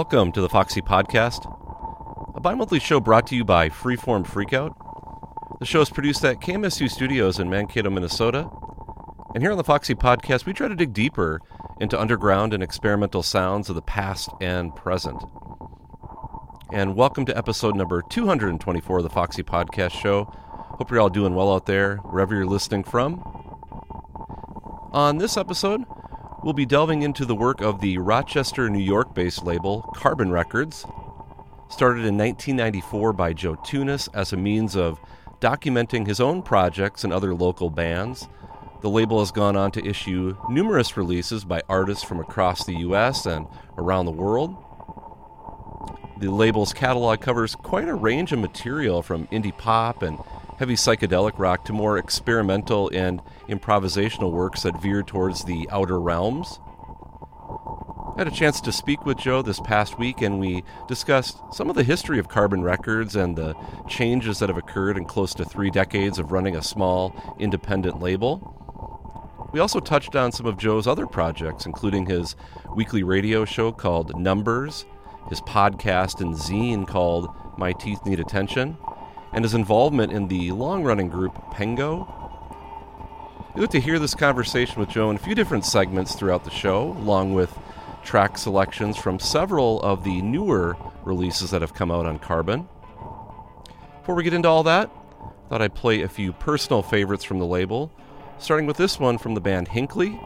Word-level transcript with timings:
Welcome 0.00 0.32
to 0.32 0.40
the 0.40 0.48
Foxy 0.48 0.80
Podcast, 0.80 1.44
a 2.34 2.40
bi 2.40 2.54
monthly 2.54 2.80
show 2.80 3.00
brought 3.00 3.26
to 3.26 3.36
you 3.36 3.44
by 3.44 3.68
Freeform 3.68 4.26
Freakout. 4.26 4.74
The 5.58 5.66
show 5.66 5.82
is 5.82 5.90
produced 5.90 6.24
at 6.24 6.40
KMSU 6.40 6.90
Studios 6.90 7.38
in 7.38 7.50
Mankato, 7.50 7.90
Minnesota. 7.90 8.48
And 9.34 9.42
here 9.42 9.50
on 9.52 9.58
the 9.58 9.62
Foxy 9.62 9.94
Podcast, 9.94 10.46
we 10.46 10.54
try 10.54 10.68
to 10.68 10.74
dig 10.74 10.94
deeper 10.94 11.42
into 11.82 12.00
underground 12.00 12.54
and 12.54 12.62
experimental 12.62 13.22
sounds 13.22 13.68
of 13.68 13.74
the 13.74 13.82
past 13.82 14.30
and 14.40 14.74
present. 14.74 15.22
And 16.72 16.96
welcome 16.96 17.26
to 17.26 17.36
episode 17.36 17.76
number 17.76 18.00
224 18.00 18.96
of 18.96 19.04
the 19.04 19.10
Foxy 19.10 19.42
Podcast 19.42 19.92
Show. 19.92 20.24
Hope 20.24 20.90
you're 20.90 21.00
all 21.00 21.10
doing 21.10 21.34
well 21.34 21.52
out 21.52 21.66
there, 21.66 21.96
wherever 21.96 22.34
you're 22.34 22.46
listening 22.46 22.84
from. 22.84 23.20
On 24.94 25.18
this 25.18 25.36
episode, 25.36 25.84
we'll 26.42 26.52
be 26.52 26.66
delving 26.66 27.02
into 27.02 27.24
the 27.24 27.34
work 27.34 27.60
of 27.60 27.80
the 27.80 27.98
Rochester, 27.98 28.70
New 28.70 28.82
York 28.82 29.14
based 29.14 29.44
label 29.44 29.82
Carbon 29.94 30.30
Records. 30.30 30.86
Started 31.68 32.04
in 32.04 32.18
1994 32.18 33.12
by 33.12 33.32
Joe 33.32 33.56
Tunis 33.56 34.08
as 34.08 34.32
a 34.32 34.36
means 34.36 34.74
of 34.76 34.98
documenting 35.40 36.06
his 36.06 36.20
own 36.20 36.42
projects 36.42 37.04
and 37.04 37.12
other 37.12 37.34
local 37.34 37.70
bands. 37.70 38.28
The 38.80 38.90
label 38.90 39.20
has 39.20 39.30
gone 39.30 39.56
on 39.56 39.70
to 39.72 39.86
issue 39.86 40.36
numerous 40.48 40.96
releases 40.96 41.44
by 41.44 41.62
artists 41.68 42.02
from 42.02 42.18
across 42.18 42.64
the 42.64 42.76
U.S. 42.78 43.26
and 43.26 43.46
around 43.76 44.06
the 44.06 44.12
world. 44.12 44.56
The 46.18 46.30
label's 46.30 46.72
catalog 46.72 47.20
covers 47.20 47.54
quite 47.54 47.88
a 47.88 47.94
range 47.94 48.32
of 48.32 48.38
material 48.38 49.02
from 49.02 49.26
indie 49.28 49.56
pop 49.56 50.02
and 50.02 50.18
heavy 50.60 50.74
psychedelic 50.74 51.38
rock 51.38 51.64
to 51.64 51.72
more 51.72 51.96
experimental 51.96 52.90
and 52.92 53.22
improvisational 53.48 54.30
works 54.30 54.64
that 54.64 54.78
veer 54.82 55.02
towards 55.02 55.42
the 55.44 55.66
outer 55.72 55.98
realms. 55.98 56.60
I 58.14 58.18
had 58.18 58.28
a 58.28 58.30
chance 58.30 58.60
to 58.60 58.70
speak 58.70 59.06
with 59.06 59.16
Joe 59.16 59.40
this 59.40 59.58
past 59.58 59.98
week, 59.98 60.20
and 60.20 60.38
we 60.38 60.62
discussed 60.86 61.38
some 61.50 61.70
of 61.70 61.76
the 61.76 61.82
history 61.82 62.18
of 62.18 62.28
Carbon 62.28 62.62
Records 62.62 63.16
and 63.16 63.36
the 63.36 63.54
changes 63.88 64.38
that 64.40 64.50
have 64.50 64.58
occurred 64.58 64.98
in 64.98 65.06
close 65.06 65.32
to 65.36 65.46
three 65.46 65.70
decades 65.70 66.18
of 66.18 66.30
running 66.30 66.54
a 66.54 66.62
small, 66.62 67.14
independent 67.38 67.98
label. 67.98 69.48
We 69.54 69.60
also 69.60 69.80
touched 69.80 70.14
on 70.14 70.30
some 70.30 70.44
of 70.44 70.58
Joe's 70.58 70.86
other 70.86 71.06
projects, 71.06 71.64
including 71.64 72.04
his 72.04 72.36
weekly 72.76 73.02
radio 73.02 73.46
show 73.46 73.72
called 73.72 74.14
Numbers, 74.14 74.84
his 75.30 75.40
podcast 75.40 76.20
and 76.20 76.34
zine 76.34 76.86
called 76.86 77.30
My 77.56 77.72
Teeth 77.72 78.04
Need 78.04 78.20
Attention, 78.20 78.76
and 79.32 79.44
his 79.44 79.54
involvement 79.54 80.12
in 80.12 80.28
the 80.28 80.52
long 80.52 80.82
running 80.82 81.08
group 81.08 81.34
Pengo. 81.52 82.06
You 83.54 83.62
get 83.62 83.70
to 83.72 83.80
hear 83.80 83.98
this 83.98 84.14
conversation 84.14 84.78
with 84.80 84.90
Joe 84.90 85.10
in 85.10 85.16
a 85.16 85.18
few 85.18 85.34
different 85.34 85.64
segments 85.64 86.14
throughout 86.14 86.44
the 86.44 86.50
show, 86.50 86.92
along 86.92 87.34
with 87.34 87.56
track 88.04 88.38
selections 88.38 88.96
from 88.96 89.18
several 89.18 89.80
of 89.82 90.04
the 90.04 90.22
newer 90.22 90.76
releases 91.04 91.50
that 91.50 91.60
have 91.60 91.74
come 91.74 91.90
out 91.90 92.06
on 92.06 92.18
Carbon. 92.18 92.68
Before 94.00 94.14
we 94.14 94.24
get 94.24 94.34
into 94.34 94.48
all 94.48 94.62
that, 94.64 94.90
I 95.20 95.48
thought 95.48 95.62
I'd 95.62 95.74
play 95.74 96.02
a 96.02 96.08
few 96.08 96.32
personal 96.32 96.82
favorites 96.82 97.24
from 97.24 97.38
the 97.38 97.46
label, 97.46 97.92
starting 98.38 98.66
with 98.66 98.76
this 98.76 98.98
one 98.98 99.18
from 99.18 99.34
the 99.34 99.40
band 99.40 99.68
Hinkley. 99.68 100.18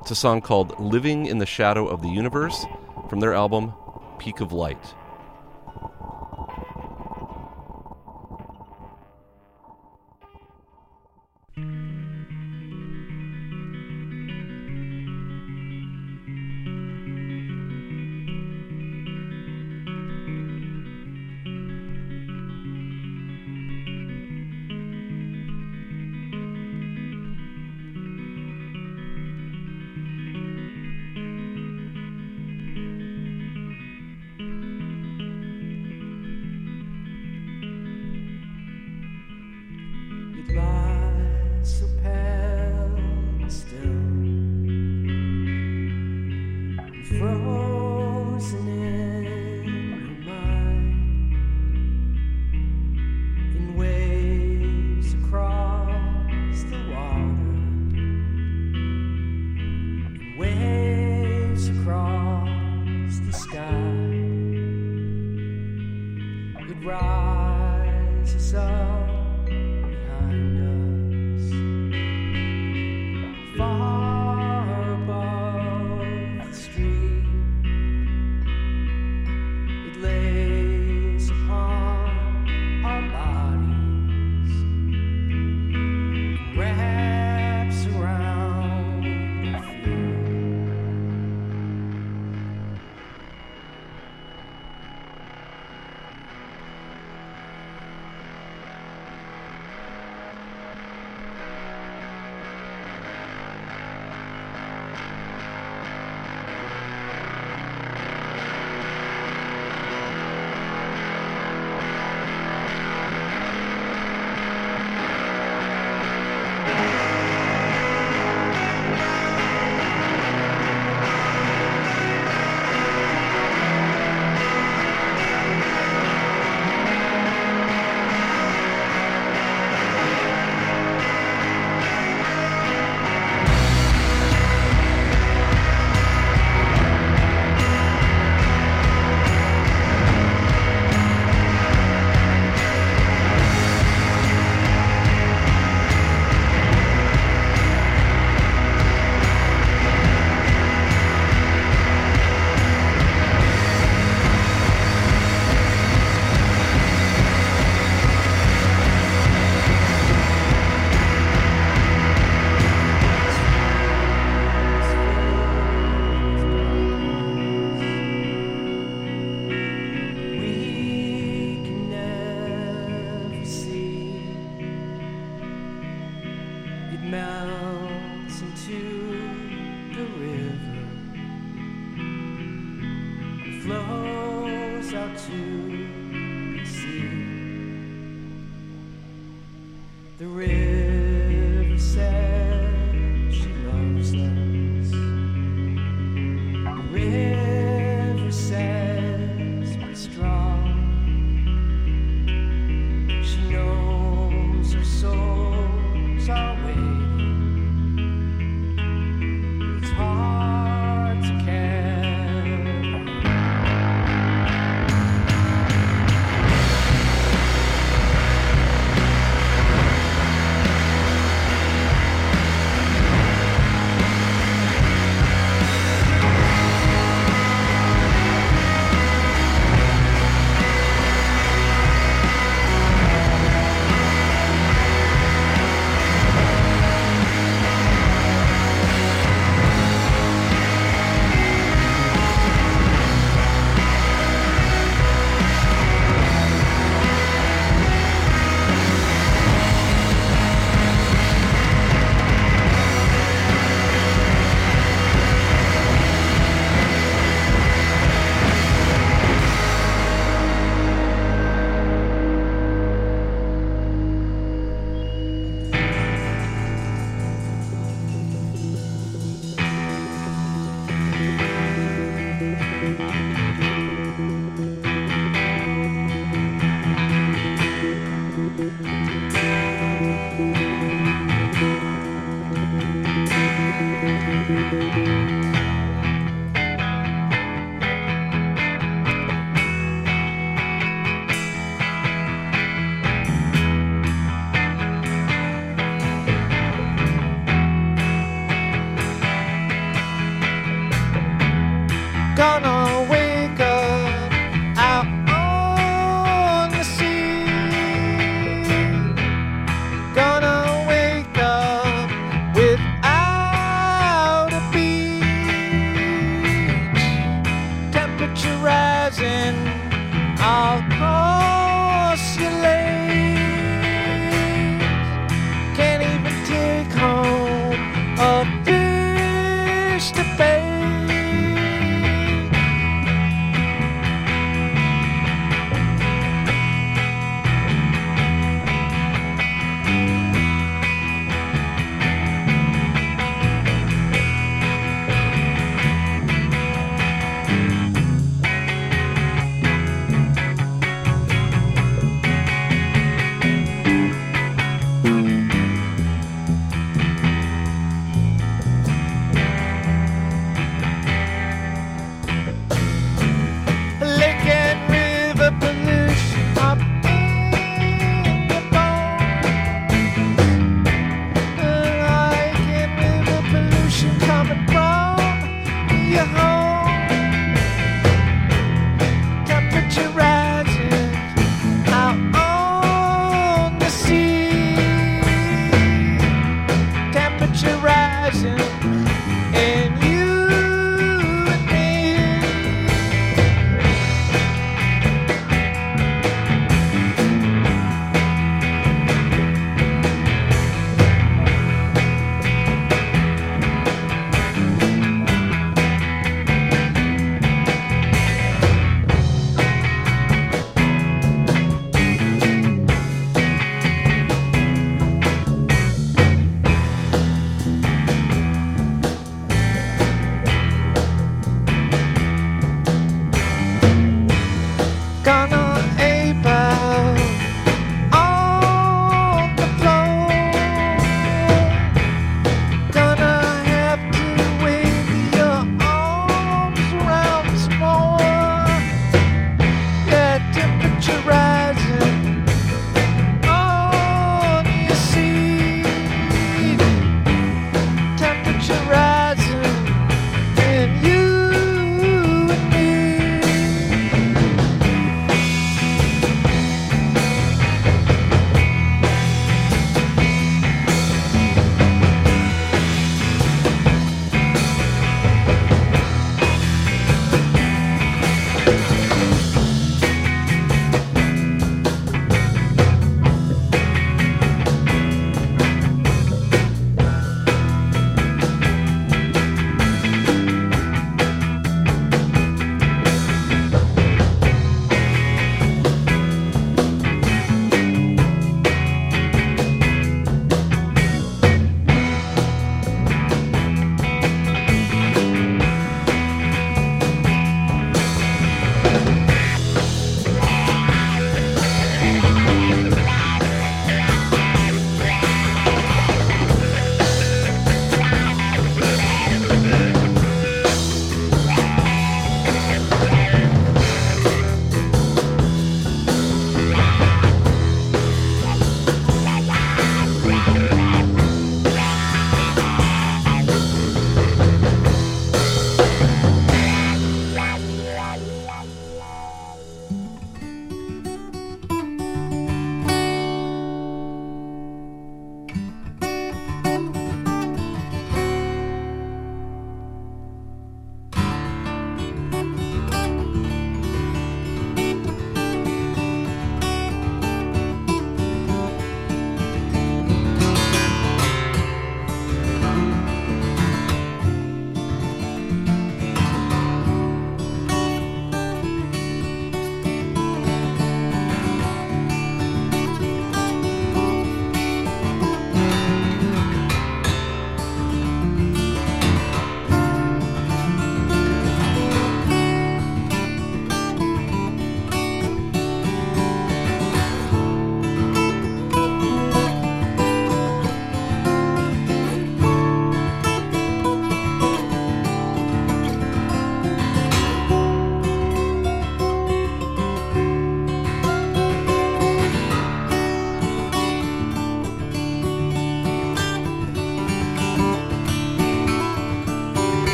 It's 0.00 0.10
a 0.10 0.14
song 0.14 0.40
called 0.40 0.78
Living 0.80 1.26
in 1.26 1.38
the 1.38 1.46
Shadow 1.46 1.86
of 1.86 2.02
the 2.02 2.08
Universe 2.08 2.66
from 3.08 3.20
their 3.20 3.34
album 3.34 3.72
Peak 4.18 4.40
of 4.40 4.52
Light. 4.52 4.94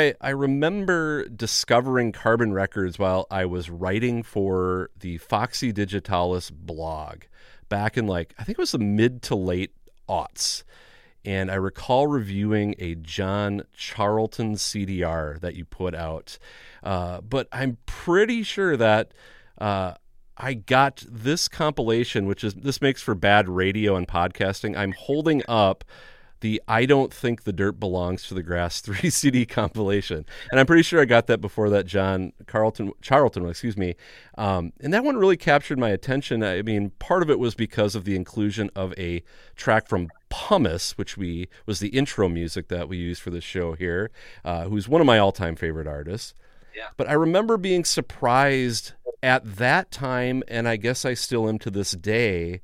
I, 0.00 0.14
I 0.20 0.30
remember 0.30 1.28
discovering 1.28 2.12
Carbon 2.12 2.52
Records 2.54 2.98
while 2.98 3.26
I 3.30 3.44
was 3.44 3.68
writing 3.68 4.22
for 4.22 4.90
the 4.98 5.18
Foxy 5.18 5.72
Digitalis 5.72 6.50
blog 6.50 7.24
back 7.68 7.98
in 7.98 8.06
like 8.06 8.34
I 8.38 8.44
think 8.44 8.58
it 8.58 8.62
was 8.62 8.72
the 8.72 8.78
mid 8.78 9.22
to 9.22 9.34
late 9.34 9.72
aughts. 10.08 10.64
And 11.22 11.50
I 11.50 11.56
recall 11.56 12.06
reviewing 12.06 12.74
a 12.78 12.94
John 12.94 13.62
Charlton 13.74 14.54
CDR 14.54 15.38
that 15.40 15.54
you 15.54 15.66
put 15.66 15.94
out. 15.94 16.38
Uh, 16.82 17.20
but 17.20 17.46
I'm 17.52 17.76
pretty 17.84 18.42
sure 18.42 18.74
that 18.78 19.12
uh, 19.58 19.94
I 20.38 20.54
got 20.54 21.04
this 21.06 21.46
compilation, 21.46 22.24
which 22.24 22.42
is 22.42 22.54
this 22.54 22.80
makes 22.80 23.02
for 23.02 23.14
bad 23.14 23.50
radio 23.50 23.96
and 23.96 24.08
podcasting. 24.08 24.78
I'm 24.78 24.92
holding 24.92 25.42
up 25.46 25.84
the 26.40 26.60
I 26.66 26.86
Don't 26.86 27.12
Think 27.12 27.44
the 27.44 27.52
Dirt 27.52 27.78
Belongs 27.78 28.26
to 28.28 28.34
the 28.34 28.42
Grass 28.42 28.80
3 28.82 29.10
CD 29.10 29.46
compilation. 29.46 30.24
And 30.50 30.60
I'm 30.60 30.66
pretty 30.66 30.82
sure 30.82 31.00
I 31.00 31.04
got 31.04 31.26
that 31.28 31.40
before 31.40 31.70
that 31.70 31.86
John 31.86 32.32
Carlton 32.46 32.92
Charlton, 33.00 33.48
excuse 33.48 33.76
me. 33.76 33.96
Um, 34.36 34.72
and 34.80 34.92
that 34.92 35.04
one 35.04 35.16
really 35.16 35.36
captured 35.36 35.78
my 35.78 35.90
attention. 35.90 36.42
I 36.42 36.62
mean, 36.62 36.90
part 36.98 37.22
of 37.22 37.30
it 37.30 37.38
was 37.38 37.54
because 37.54 37.94
of 37.94 38.04
the 38.04 38.16
inclusion 38.16 38.70
of 38.74 38.92
a 38.98 39.22
track 39.56 39.88
from 39.88 40.08
Pumice, 40.30 40.96
which 40.96 41.16
we 41.16 41.48
was 41.66 41.80
the 41.80 41.88
intro 41.88 42.28
music 42.28 42.68
that 42.68 42.88
we 42.88 42.96
used 42.96 43.20
for 43.20 43.30
the 43.30 43.40
show 43.40 43.74
here, 43.74 44.10
uh, 44.44 44.64
who's 44.64 44.88
one 44.88 45.00
of 45.00 45.06
my 45.06 45.18
all-time 45.18 45.56
favorite 45.56 45.86
artists. 45.86 46.34
Yeah. 46.74 46.88
But 46.96 47.08
I 47.08 47.14
remember 47.14 47.56
being 47.56 47.84
surprised 47.84 48.92
at 49.22 49.56
that 49.56 49.90
time, 49.90 50.42
and 50.48 50.68
I 50.68 50.76
guess 50.76 51.04
I 51.04 51.14
still 51.14 51.48
am 51.48 51.58
to 51.60 51.70
this 51.70 51.92
day. 51.92 52.60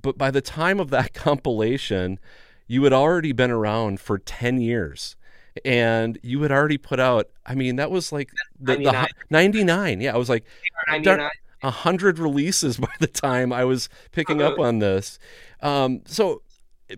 But 0.00 0.16
by 0.16 0.30
the 0.30 0.40
time 0.40 0.80
of 0.80 0.90
that 0.90 1.12
compilation, 1.14 2.18
you 2.66 2.84
had 2.84 2.92
already 2.92 3.32
been 3.32 3.50
around 3.50 4.00
for 4.00 4.18
10 4.18 4.60
years 4.60 5.16
and 5.64 6.18
you 6.22 6.42
had 6.42 6.52
already 6.52 6.78
put 6.78 7.00
out 7.00 7.28
i 7.46 7.54
mean 7.54 7.76
that 7.76 7.90
was 7.90 8.12
like 8.12 8.30
the, 8.60 8.76
99. 8.76 8.92
the 8.92 9.08
99 9.30 10.00
yeah 10.00 10.14
i 10.14 10.16
was 10.16 10.28
like 10.28 10.44
99. 10.88 11.30
a 11.62 11.70
hundred 11.70 12.18
releases 12.18 12.76
by 12.78 12.92
the 13.00 13.06
time 13.06 13.52
I 13.52 13.64
was 13.64 13.88
picking 14.12 14.40
up 14.40 14.58
on 14.58 14.78
this. 14.78 15.18
Um, 15.60 16.02
so 16.06 16.42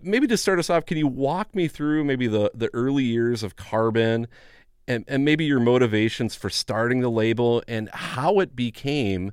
maybe 0.03 0.27
to 0.27 0.37
start 0.37 0.59
us 0.59 0.69
off, 0.69 0.85
can 0.85 0.97
you 0.97 1.07
walk 1.07 1.55
me 1.55 1.67
through 1.67 2.03
maybe 2.03 2.27
the 2.27 2.51
the 2.53 2.69
early 2.73 3.03
years 3.03 3.43
of 3.43 3.55
Carbon, 3.55 4.27
and 4.87 5.05
and 5.07 5.25
maybe 5.25 5.45
your 5.45 5.59
motivations 5.59 6.35
for 6.35 6.49
starting 6.49 7.01
the 7.01 7.09
label 7.09 7.63
and 7.67 7.89
how 7.91 8.39
it 8.39 8.55
became 8.55 9.31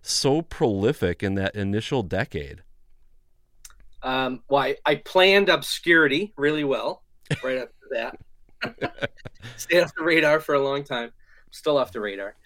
so 0.00 0.42
prolific 0.42 1.22
in 1.22 1.34
that 1.34 1.54
initial 1.54 2.02
decade? 2.02 2.62
Um, 4.02 4.42
well, 4.48 4.62
I, 4.62 4.76
I 4.84 4.94
planned 4.96 5.48
obscurity 5.48 6.32
really 6.36 6.64
well 6.64 7.02
right 7.42 7.58
after 7.58 7.72
that. 7.92 9.08
Stayed 9.56 9.80
off 9.80 9.92
the 9.96 10.04
radar 10.04 10.40
for 10.40 10.54
a 10.54 10.60
long 10.60 10.84
time. 10.84 11.10
Still 11.50 11.78
off 11.78 11.92
the 11.92 12.00
radar. 12.00 12.36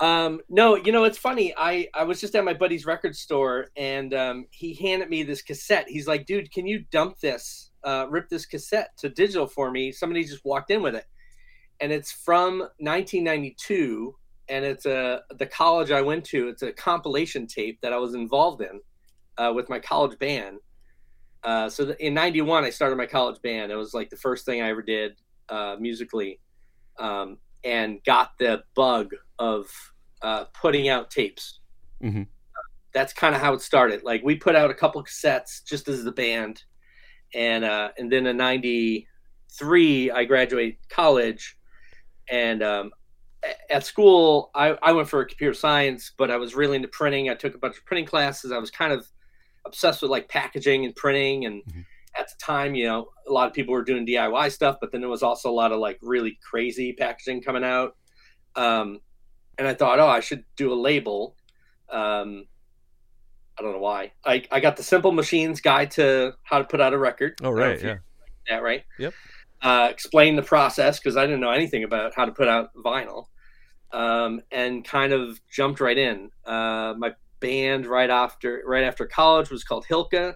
Um, 0.00 0.40
no, 0.48 0.76
you 0.76 0.92
know, 0.92 1.04
it's 1.04 1.18
funny. 1.18 1.52
I, 1.56 1.88
I 1.94 2.04
was 2.04 2.20
just 2.20 2.34
at 2.34 2.44
my 2.44 2.54
buddy's 2.54 2.86
record 2.86 3.14
store 3.14 3.66
and 3.76 4.14
um, 4.14 4.46
he 4.50 4.72
handed 4.74 5.10
me 5.10 5.22
this 5.22 5.42
cassette. 5.42 5.86
He's 5.88 6.08
like, 6.08 6.24
dude, 6.24 6.50
can 6.50 6.66
you 6.66 6.84
dump 6.90 7.20
this, 7.20 7.70
uh, 7.84 8.06
rip 8.08 8.28
this 8.30 8.46
cassette 8.46 8.96
to 8.98 9.10
digital 9.10 9.46
for 9.46 9.70
me? 9.70 9.92
Somebody 9.92 10.24
just 10.24 10.44
walked 10.44 10.70
in 10.70 10.82
with 10.82 10.94
it. 10.94 11.04
And 11.80 11.92
it's 11.92 12.12
from 12.12 12.60
1992 12.78 14.14
and 14.48 14.64
it's 14.64 14.84
a 14.84 15.22
the 15.38 15.46
college 15.46 15.92
I 15.92 16.02
went 16.02 16.24
to. 16.26 16.48
It's 16.48 16.62
a 16.62 16.72
compilation 16.72 17.46
tape 17.46 17.80
that 17.80 17.92
I 17.92 17.98
was 17.98 18.14
involved 18.14 18.62
in 18.62 18.80
uh, 19.38 19.52
with 19.54 19.68
my 19.70 19.78
college 19.78 20.18
band. 20.18 20.58
Uh, 21.42 21.68
so 21.68 21.86
th- 21.86 21.98
in 21.98 22.14
'91, 22.14 22.64
I 22.64 22.70
started 22.70 22.96
my 22.96 23.06
college 23.06 23.40
band. 23.42 23.72
It 23.72 23.76
was 23.76 23.94
like 23.94 24.10
the 24.10 24.16
first 24.16 24.44
thing 24.44 24.62
I 24.62 24.68
ever 24.68 24.82
did 24.82 25.16
uh, 25.48 25.76
musically, 25.78 26.40
um, 26.98 27.38
and 27.64 28.02
got 28.04 28.32
the 28.38 28.62
bug 28.74 29.14
of 29.38 29.66
uh, 30.22 30.44
putting 30.60 30.88
out 30.88 31.10
tapes. 31.10 31.60
Mhm. 32.02 32.26
That's 32.92 33.12
kind 33.12 33.34
of 33.34 33.40
how 33.40 33.54
it 33.54 33.62
started. 33.62 34.02
Like 34.02 34.22
we 34.22 34.36
put 34.36 34.56
out 34.56 34.70
a 34.70 34.74
couple 34.74 35.02
cassettes 35.04 35.64
just 35.64 35.88
as 35.88 36.04
the 36.04 36.12
band, 36.12 36.62
and 37.34 37.64
uh, 37.64 37.90
and 37.98 38.12
then 38.12 38.26
in 38.26 38.36
'93, 38.36 40.10
I 40.10 40.24
graduate 40.24 40.78
college, 40.90 41.56
and 42.28 42.62
um, 42.62 42.90
at 43.70 43.86
school, 43.86 44.50
I, 44.54 44.76
I 44.82 44.92
went 44.92 45.08
for 45.08 45.24
computer 45.24 45.54
science, 45.54 46.12
but 46.18 46.30
I 46.30 46.36
was 46.36 46.54
really 46.54 46.76
into 46.76 46.88
printing. 46.88 47.30
I 47.30 47.34
took 47.34 47.54
a 47.54 47.58
bunch 47.58 47.78
of 47.78 47.84
printing 47.86 48.06
classes. 48.06 48.52
I 48.52 48.58
was 48.58 48.70
kind 48.70 48.92
of 48.92 49.06
obsessed 49.66 50.02
with 50.02 50.10
like 50.10 50.28
packaging 50.28 50.84
and 50.84 50.94
printing. 50.96 51.44
And 51.46 51.62
Mhm. 51.64 51.84
at 52.18 52.28
the 52.28 52.34
time, 52.44 52.74
you 52.74 52.86
know, 52.86 53.08
a 53.26 53.32
lot 53.32 53.46
of 53.46 53.52
people 53.54 53.72
were 53.72 53.84
doing 53.84 54.04
DIY 54.06 54.48
stuff, 54.50 54.76
but 54.80 54.90
then 54.92 55.00
there 55.00 55.10
was 55.10 55.22
also 55.22 55.50
a 55.50 55.52
lot 55.52 55.72
of 55.72 55.78
like 55.78 55.98
really 56.02 56.38
crazy 56.42 56.92
packaging 56.92 57.42
coming 57.42 57.64
out. 57.64 57.96
Um, 58.56 59.00
and 59.58 59.68
I 59.68 59.74
thought, 59.74 59.98
oh, 60.00 60.08
I 60.08 60.20
should 60.20 60.44
do 60.56 60.72
a 60.72 60.74
label. 60.74 61.36
Um, 61.88 62.46
I 63.58 63.62
don't 63.62 63.72
know 63.72 63.78
why. 63.80 64.12
I, 64.24 64.42
I 64.50 64.60
got 64.60 64.76
the 64.76 64.82
Simple 64.82 65.12
Machines 65.12 65.60
Guide 65.60 65.90
to 65.92 66.32
How 66.44 66.58
to 66.58 66.64
Put 66.64 66.80
Out 66.80 66.94
a 66.94 66.98
Record. 66.98 67.34
Oh 67.42 67.46
I 67.46 67.50
don't 67.50 67.56
know 67.58 67.66
right, 67.66 67.82
yeah. 67.82 67.96
that 68.48 68.62
right? 68.62 68.84
Yep. 68.98 69.14
Uh, 69.62 69.88
explain 69.90 70.34
the 70.36 70.42
process 70.42 70.98
because 70.98 71.18
I 71.18 71.26
didn't 71.26 71.40
know 71.40 71.50
anything 71.50 71.84
about 71.84 72.14
how 72.16 72.24
to 72.24 72.32
put 72.32 72.48
out 72.48 72.70
vinyl, 72.74 73.26
um, 73.92 74.40
and 74.50 74.82
kind 74.82 75.12
of 75.12 75.38
jumped 75.50 75.80
right 75.80 75.98
in. 75.98 76.30
Uh, 76.46 76.94
my 76.96 77.12
band 77.40 77.86
right 77.86 78.10
after 78.10 78.62
right 78.66 78.84
after 78.84 79.06
college 79.06 79.50
was 79.50 79.64
called 79.64 79.86
Hilka. 79.90 80.34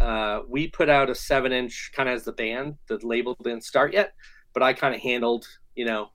Uh, 0.00 0.40
we 0.48 0.68
put 0.68 0.88
out 0.88 1.10
a 1.10 1.14
seven 1.14 1.52
inch 1.52 1.90
kind 1.94 2.08
of 2.08 2.14
as 2.14 2.24
the 2.24 2.32
band. 2.32 2.76
The 2.88 2.98
label 3.02 3.36
didn't 3.42 3.64
start 3.64 3.92
yet, 3.92 4.12
but 4.54 4.62
I 4.62 4.72
kind 4.72 4.94
of 4.94 5.00
handled 5.00 5.46
you 5.74 5.84
know 5.84 6.10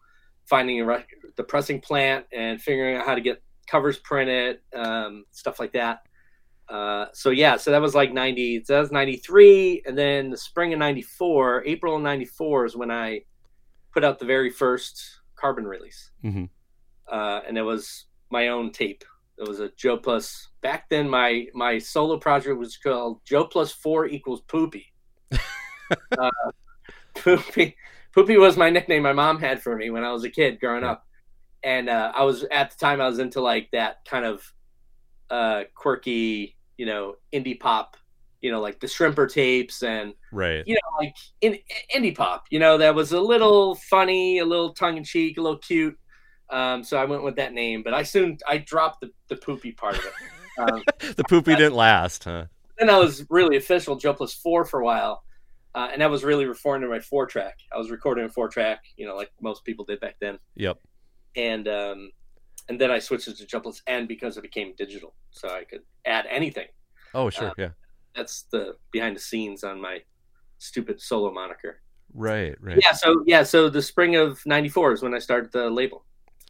finding 0.45 0.79
a 0.81 0.85
rec- 0.85 1.07
the 1.37 1.43
pressing 1.43 1.79
plant 1.81 2.25
and 2.31 2.61
figuring 2.61 2.97
out 2.97 3.05
how 3.05 3.15
to 3.15 3.21
get 3.21 3.41
covers 3.67 3.97
printed, 3.99 4.59
um, 4.75 5.23
stuff 5.31 5.59
like 5.59 5.71
that. 5.73 5.99
Uh, 6.69 7.05
so 7.13 7.29
yeah, 7.29 7.57
so 7.57 7.71
that 7.71 7.81
was 7.81 7.93
like 7.95 8.13
ninety. 8.13 8.63
So 8.63 8.73
that 8.73 8.79
was 8.79 8.91
ninety 8.91 9.17
three, 9.17 9.81
and 9.85 9.97
then 9.97 10.29
the 10.29 10.37
spring 10.37 10.71
of 10.73 10.79
ninety 10.79 11.01
four, 11.01 11.63
April 11.65 11.95
of 11.95 12.01
ninety 12.01 12.25
four 12.25 12.65
is 12.65 12.75
when 12.75 12.91
I 12.91 13.21
put 13.93 14.03
out 14.03 14.17
the 14.19 14.25
very 14.25 14.49
first 14.49 15.19
Carbon 15.35 15.65
release, 15.65 16.09
Mhm. 16.23 16.49
uh, 17.11 17.41
and 17.45 17.57
it 17.57 17.63
was 17.63 18.05
my 18.31 18.47
own 18.47 18.71
tape. 18.71 19.03
It 19.37 19.47
was 19.47 19.59
a 19.59 19.69
Joe 19.75 19.97
Plus. 19.97 20.49
Back 20.61 20.89
then, 20.89 21.09
my 21.09 21.47
my 21.53 21.77
solo 21.77 22.17
project 22.17 22.57
was 22.57 22.77
called 22.77 23.21
Joe 23.25 23.45
Plus 23.45 23.71
Four 23.71 24.07
equals 24.07 24.41
Poopy. 24.41 24.93
uh, 25.31 26.29
Poopy, 27.15 27.75
Poopy 28.13 28.37
was 28.37 28.57
my 28.57 28.69
nickname 28.69 29.03
my 29.03 29.13
mom 29.13 29.39
had 29.39 29.61
for 29.61 29.75
me 29.75 29.89
when 29.89 30.03
I 30.03 30.11
was 30.11 30.23
a 30.23 30.29
kid 30.29 30.59
growing 30.59 30.83
up, 30.83 31.05
and 31.63 31.89
uh, 31.89 32.11
I 32.15 32.23
was 32.23 32.43
at 32.51 32.71
the 32.71 32.77
time 32.77 33.01
I 33.01 33.07
was 33.07 33.19
into 33.19 33.41
like 33.41 33.69
that 33.71 34.05
kind 34.05 34.25
of 34.25 34.53
uh, 35.29 35.63
quirky, 35.75 36.55
you 36.77 36.85
know, 36.85 37.15
indie 37.33 37.59
pop, 37.59 37.97
you 38.41 38.51
know, 38.51 38.61
like 38.61 38.79
the 38.79 38.87
Shrimper 38.87 39.31
tapes 39.31 39.81
and 39.81 40.13
Right. 40.31 40.63
you 40.67 40.75
know, 40.75 40.97
like 40.99 41.15
in 41.41 41.57
indie 41.95 42.15
pop, 42.15 42.45
you 42.49 42.59
know, 42.59 42.77
that 42.77 42.93
was 42.93 43.11
a 43.11 43.19
little 43.19 43.75
funny, 43.75 44.39
a 44.39 44.45
little 44.45 44.73
tongue 44.73 44.97
in 44.97 45.03
cheek, 45.03 45.37
a 45.37 45.41
little 45.41 45.57
cute. 45.59 45.97
Um, 46.53 46.83
so 46.83 46.97
I 46.97 47.05
went 47.05 47.23
with 47.23 47.35
that 47.37 47.53
name, 47.53 47.81
but 47.83 47.93
I 47.93 48.03
soon 48.03 48.37
I 48.47 48.59
dropped 48.59 49.01
the, 49.01 49.09
the 49.27 49.35
poopy 49.35 49.71
part 49.71 49.95
of 49.97 50.05
it. 50.05 50.13
Um, 50.55 50.83
The 51.17 51.23
poopy 51.27 51.55
didn't 51.55 51.73
last, 51.73 52.25
huh? 52.25 52.45
then 52.77 52.87
I 52.87 52.99
was 52.99 53.25
really 53.31 53.57
official 53.57 53.95
Joe 53.95 54.13
Plus 54.13 54.35
Four 54.35 54.65
for 54.65 54.81
a 54.81 54.85
while, 54.85 55.23
uh, 55.73 55.89
and 55.91 55.99
that 56.03 56.11
was 56.11 56.23
really 56.23 56.45
reformed 56.45 56.83
to 56.83 56.87
my 56.89 56.99
four 56.99 57.25
track. 57.25 57.55
I 57.73 57.79
was 57.79 57.89
recording 57.89 58.25
a 58.25 58.29
four 58.29 58.49
track, 58.49 58.83
you 58.95 59.07
know, 59.07 59.15
like 59.15 59.31
most 59.41 59.65
people 59.65 59.83
did 59.83 59.99
back 59.99 60.17
then, 60.21 60.37
Yep. 60.53 60.77
and 61.35 61.67
um, 61.67 62.11
and 62.69 62.79
then 62.79 62.91
I 62.91 62.99
switched 62.99 63.27
it 63.27 63.37
to 63.37 63.47
Joe 63.47 63.61
Plus 63.61 63.81
N 63.87 64.05
because 64.05 64.37
it 64.37 64.41
became 64.41 64.75
digital, 64.77 65.15
so 65.31 65.47
I 65.49 65.63
could 65.63 65.81
add 66.05 66.27
anything. 66.29 66.67
Oh 67.15 67.31
sure, 67.31 67.47
Uh, 67.47 67.53
yeah. 67.57 67.69
That's 68.15 68.43
the 68.51 68.75
behind 68.91 69.15
the 69.15 69.21
scenes 69.21 69.63
on 69.63 69.81
my 69.81 70.03
stupid 70.59 71.01
solo 71.01 71.31
moniker. 71.31 71.81
Right, 72.13 72.55
right. 72.61 72.79
Yeah, 72.85 72.91
so 72.93 73.23
yeah, 73.25 73.41
so 73.41 73.69
the 73.69 73.81
spring 73.81 74.17
of 74.17 74.39
'94 74.45 74.91
is 74.93 75.01
when 75.01 75.15
I 75.15 75.19
started 75.19 75.51
the 75.51 75.67
label. 75.71 76.05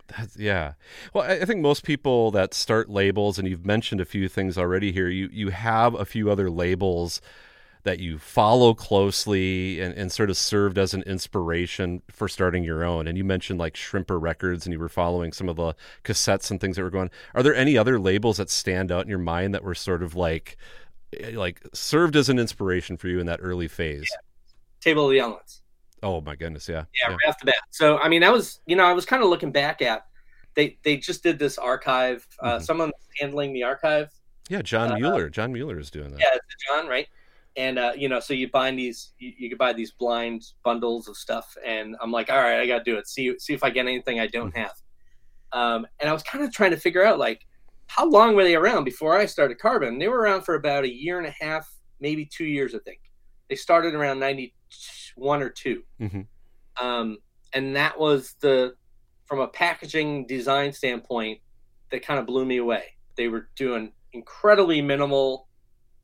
That's, 0.07 0.37
yeah. 0.37 0.73
Well, 1.13 1.23
I, 1.23 1.45
think 1.45 1.61
most 1.61 1.83
people 1.83 2.31
that 2.31 2.53
start 2.53 2.89
labels, 2.89 3.39
and 3.39 3.47
you've 3.47 3.65
mentioned 3.65 4.01
a 4.01 4.05
few 4.05 4.27
things 4.27 4.57
already 4.57 4.91
here, 4.91 5.09
you, 5.09 5.29
you 5.31 5.49
have 5.49 5.93
a 5.95 6.05
few 6.05 6.29
other 6.29 6.49
labels 6.49 7.21
that 7.83 7.99
you 7.99 8.17
follow 8.17 8.73
closely 8.73 9.79
and, 9.81 9.93
and 9.95 10.11
sort 10.11 10.29
of 10.29 10.37
served 10.37 10.77
as 10.77 10.93
an 10.93 11.03
inspiration 11.03 12.01
for 12.09 12.27
starting 12.27 12.63
your 12.63 12.83
own. 12.83 13.07
And 13.07 13.17
you 13.17 13.23
mentioned 13.23 13.59
like 13.59 13.75
Shrimper 13.75 14.21
Records, 14.21 14.65
and 14.65 14.73
you 14.73 14.79
were 14.79 14.89
following 14.89 15.33
some 15.33 15.49
of 15.49 15.57
the 15.57 15.75
cassettes 16.03 16.49
and 16.49 16.59
things 16.59 16.77
that 16.77 16.83
were 16.83 16.89
going. 16.89 17.09
Are 17.35 17.43
there 17.43 17.55
any 17.55 17.77
other 17.77 17.99
labels 17.99 18.37
that 18.37 18.49
stand 18.49 18.91
out 18.91 19.03
in 19.03 19.09
your 19.09 19.19
mind 19.19 19.53
that 19.53 19.63
were 19.63 19.75
sort 19.75 20.01
of 20.03 20.15
like, 20.15 20.57
eh, 21.19 21.31
like 21.35 21.61
served 21.73 22.15
as 22.15 22.29
an 22.29 22.39
inspiration 22.39 22.97
for 22.97 23.09
you 23.09 23.19
in 23.19 23.25
that 23.25 23.39
early 23.41 23.67
phase? 23.67 24.09
Table 24.79 25.05
of 25.05 25.11
the 25.11 25.19
Elements. 25.19 25.62
Oh 26.03 26.21
my 26.21 26.35
goodness, 26.35 26.67
yeah. 26.69 26.83
Yeah, 27.01 27.09
right 27.13 27.19
off 27.27 27.39
the 27.39 27.45
bat. 27.45 27.55
So 27.71 27.97
I 27.97 28.07
mean, 28.09 28.23
I 28.23 28.29
was 28.29 28.59
you 28.67 28.75
know 28.75 28.83
I 28.83 28.93
was 28.93 29.05
kind 29.05 29.23
of 29.23 29.29
looking 29.29 29.51
back 29.51 29.81
at 29.81 30.05
they 30.53 30.77
they 30.83 30.97
just 30.97 31.23
did 31.23 31.39
this 31.39 31.57
archive. 31.57 32.27
Uh, 32.39 32.57
Mhm. 32.57 32.61
Someone 32.65 32.91
handling 33.19 33.53
the 33.53 33.63
archive. 33.63 34.09
Yeah, 34.49 34.61
John 34.61 34.91
Uh, 34.91 34.95
Mueller. 34.97 35.29
John 35.29 35.51
Mueller 35.53 35.79
is 35.79 35.89
doing 35.89 36.11
that. 36.11 36.19
Yeah, 36.19 36.35
it's 36.35 36.65
John, 36.67 36.87
right? 36.87 37.07
and 37.55 37.77
uh, 37.77 37.93
you 37.95 38.09
know, 38.09 38.19
so 38.19 38.33
you 38.33 38.49
buy 38.49 38.71
these, 38.71 39.13
you, 39.19 39.31
you 39.37 39.47
could 39.49 39.59
buy 39.59 39.71
these 39.71 39.91
blind 39.91 40.43
bundles 40.63 41.07
of 41.07 41.15
stuff, 41.15 41.55
and 41.63 41.95
I'm 42.01 42.11
like, 42.11 42.31
all 42.31 42.39
right, 42.39 42.59
I 42.59 42.65
got 42.65 42.79
to 42.79 42.83
do 42.83 42.97
it. 42.97 43.07
See, 43.07 43.37
see 43.37 43.53
if 43.53 43.63
I 43.63 43.69
get 43.69 43.85
anything 43.85 44.19
I 44.19 44.25
don't 44.25 44.55
have. 44.57 44.73
Um, 45.51 45.85
and 45.99 46.09
I 46.09 46.13
was 46.13 46.23
kind 46.23 46.43
of 46.43 46.51
trying 46.51 46.71
to 46.71 46.77
figure 46.77 47.05
out 47.05 47.19
like, 47.19 47.45
how 47.85 48.09
long 48.09 48.35
were 48.35 48.43
they 48.43 48.55
around 48.55 48.85
before 48.85 49.15
I 49.15 49.27
started 49.27 49.59
Carbon? 49.59 49.99
They 49.99 50.07
were 50.07 50.17
around 50.19 50.41
for 50.41 50.55
about 50.55 50.83
a 50.83 50.91
year 50.91 51.19
and 51.19 51.27
a 51.27 51.35
half, 51.39 51.71
maybe 51.99 52.25
two 52.25 52.45
years, 52.45 52.73
I 52.73 52.79
think. 52.79 52.99
They 53.49 53.55
started 53.55 53.93
around 53.93 54.19
'91 55.17 55.41
or 55.43 55.49
2 55.49 55.84
Mhm. 56.02 56.28
um, 56.82 57.17
and 57.54 57.76
that 57.76 57.99
was 57.99 58.34
the, 58.41 58.76
from 59.26 59.39
a 59.39 59.47
packaging 59.47 60.26
design 60.28 60.73
standpoint, 60.73 61.39
that 61.91 62.04
kind 62.06 62.19
of 62.19 62.26
blew 62.26 62.45
me 62.45 62.58
away. 62.58 62.95
They 63.15 63.28
were 63.28 63.49
doing 63.56 63.93
incredibly 64.13 64.82
minimal 64.82 65.47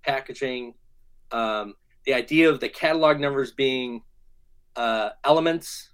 packaging. 0.04 0.76
Um, 1.32 1.74
the 2.06 2.14
idea 2.14 2.50
of 2.50 2.60
the 2.60 2.70
catalog 2.70 3.20
numbers 3.20 3.52
being 3.52 4.04
uh, 4.76 5.10
elements, 5.24 5.90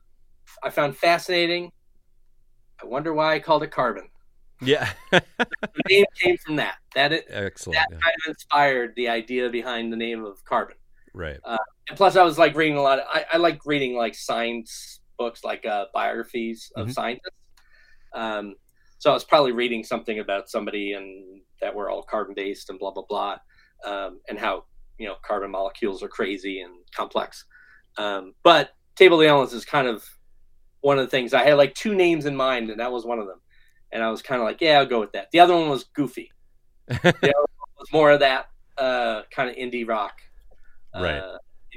I 0.62 0.70
found 0.70 0.98
fascinating. 0.98 1.72
I 2.82 2.86
wonder 2.86 3.14
why 3.14 3.34
I 3.36 3.40
called 3.40 3.64
it 3.64 3.72
carbon. 3.72 4.10
Yeah. 4.62 4.92
The 5.12 5.24
name 5.90 6.06
came 6.22 6.38
from 6.38 6.56
that. 6.58 6.76
That 6.94 7.12
it, 7.14 7.26
Excellent. 7.30 7.76
that 7.76 7.88
yeah. 7.92 7.98
kind 8.00 8.16
of 8.26 8.30
inspired 8.30 8.94
the 8.96 9.08
idea 9.10 9.50
behind 9.50 9.92
the 9.92 9.98
name 9.98 10.24
of 10.26 10.44
carbon. 10.46 10.76
Right. 11.14 11.40
And 11.90 11.98
plus, 11.98 12.16
I 12.16 12.24
was 12.24 12.38
like 12.38 12.56
reading 12.56 12.78
a 12.78 12.82
lot. 12.82 13.00
Of, 13.00 13.06
I, 13.10 13.26
I 13.34 13.38
like 13.38 13.66
reading 13.66 13.96
like 13.96 14.16
science 14.16 15.02
books, 15.18 15.44
like 15.44 15.66
uh, 15.66 15.86
biographies 15.94 16.72
of 16.76 16.88
Mhm. 16.88 16.94
scientists. 16.94 17.30
Um, 18.14 18.56
so 18.98 19.12
I 19.12 19.14
was 19.14 19.24
probably 19.24 19.52
reading 19.52 19.84
something 19.84 20.20
about 20.20 20.50
somebody 20.50 20.94
and 20.94 21.42
that 21.62 21.76
we're 21.76 21.90
all 21.92 22.04
carbon 22.04 22.34
based 22.36 22.70
and 22.70 22.80
blah 22.80 22.92
blah 22.92 23.04
blah, 23.08 23.38
um, 23.86 24.20
and 24.30 24.40
how 24.40 24.66
you 24.98 25.08
know 25.08 25.16
carbon 25.26 25.52
molecules 25.52 26.02
are 26.02 26.08
crazy 26.08 26.62
and 26.62 26.74
complex. 26.96 27.46
Um, 27.98 28.34
but 28.44 28.72
Table 28.96 29.18
of 29.18 29.22
the 29.22 29.28
Elements 29.28 29.54
is 29.54 29.66
kind 29.66 29.88
of 29.88 30.06
one 30.82 30.98
of 30.98 31.06
the 31.06 31.12
things 31.12 31.34
I 31.34 31.44
had 31.44 31.56
like 31.56 31.76
two 31.76 31.94
names 31.94 32.26
in 32.26 32.36
mind, 32.36 32.70
and 32.70 32.80
that 32.80 32.92
was 32.92 33.06
one 33.06 33.20
of 33.20 33.28
them. 33.28 33.42
And 33.92 34.04
I 34.04 34.10
was 34.10 34.22
kind 34.22 34.42
of 34.42 34.46
like, 34.48 34.60
yeah, 34.62 34.80
I'll 34.80 34.86
go 34.86 35.00
with 35.00 35.12
that. 35.14 35.30
The 35.32 35.40
other 35.40 35.56
one 35.56 35.70
was 35.70 35.84
Goofy. 35.86 36.32
the 36.88 36.98
other 37.04 37.12
one 37.22 37.76
was 37.78 37.92
more 37.94 38.12
of 38.12 38.20
that 38.22 38.48
uh, 38.78 39.22
kind 39.32 39.50
of 39.50 39.56
indie 39.56 39.88
rock, 39.88 40.14
uh, 40.94 41.02
Right. 41.02 41.24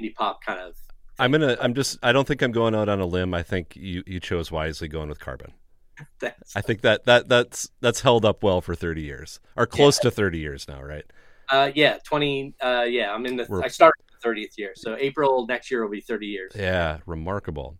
Indie 0.01 0.13
pop 0.15 0.43
kind 0.43 0.59
of. 0.59 0.75
I'm 1.17 1.31
gonna. 1.31 1.57
I'm 1.59 1.73
just. 1.73 1.97
I 2.01 2.11
don't 2.11 2.27
think 2.27 2.41
I'm 2.41 2.51
going 2.51 2.73
out 2.73 2.87
on 2.89 2.99
a 3.01 3.05
limb. 3.05 3.33
I 3.33 3.43
think 3.43 3.75
you 3.75 4.03
you 4.07 4.19
chose 4.19 4.51
wisely 4.51 4.87
going 4.87 5.09
with 5.09 5.19
carbon. 5.19 5.51
I 6.55 6.61
think 6.61 6.81
that 6.81 7.05
that 7.05 7.27
that's 7.27 7.69
that's 7.81 8.01
held 8.01 8.23
up 8.23 8.41
well 8.41 8.61
for 8.61 8.73
30 8.73 9.01
years 9.01 9.41
or 9.57 9.67
close 9.67 9.99
to 9.99 10.09
30 10.09 10.37
years 10.39 10.65
now, 10.67 10.81
right? 10.81 11.03
uh, 11.49 11.71
yeah, 11.75 11.97
twenty. 12.05 12.53
Uh, 12.61 12.85
yeah, 12.87 13.13
I'm 13.13 13.25
in 13.25 13.35
the. 13.35 13.45
We're- 13.49 13.63
I 13.65 13.67
started 13.67 14.01
the 14.13 14.17
thirtieth 14.23 14.57
year, 14.57 14.71
so 14.75 14.95
April 14.97 15.45
next 15.47 15.69
year 15.71 15.81
will 15.83 15.91
be 15.91 15.99
thirty 16.01 16.27
years. 16.27 16.53
Yeah, 16.55 16.99
remarkable. 17.05 17.77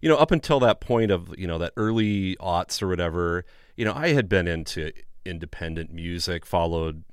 You 0.00 0.08
know, 0.08 0.16
up 0.16 0.30
until 0.30 0.60
that 0.60 0.80
point 0.80 1.10
of 1.10 1.34
you 1.36 1.46
know 1.46 1.58
that 1.58 1.72
early 1.76 2.36
aughts 2.36 2.80
or 2.80 2.88
whatever, 2.88 3.44
you 3.76 3.84
know, 3.84 3.92
I 3.92 4.08
had 4.08 4.28
been 4.28 4.48
into 4.48 4.92
independent 5.26 5.92
music, 5.92 6.46
followed 6.46 7.04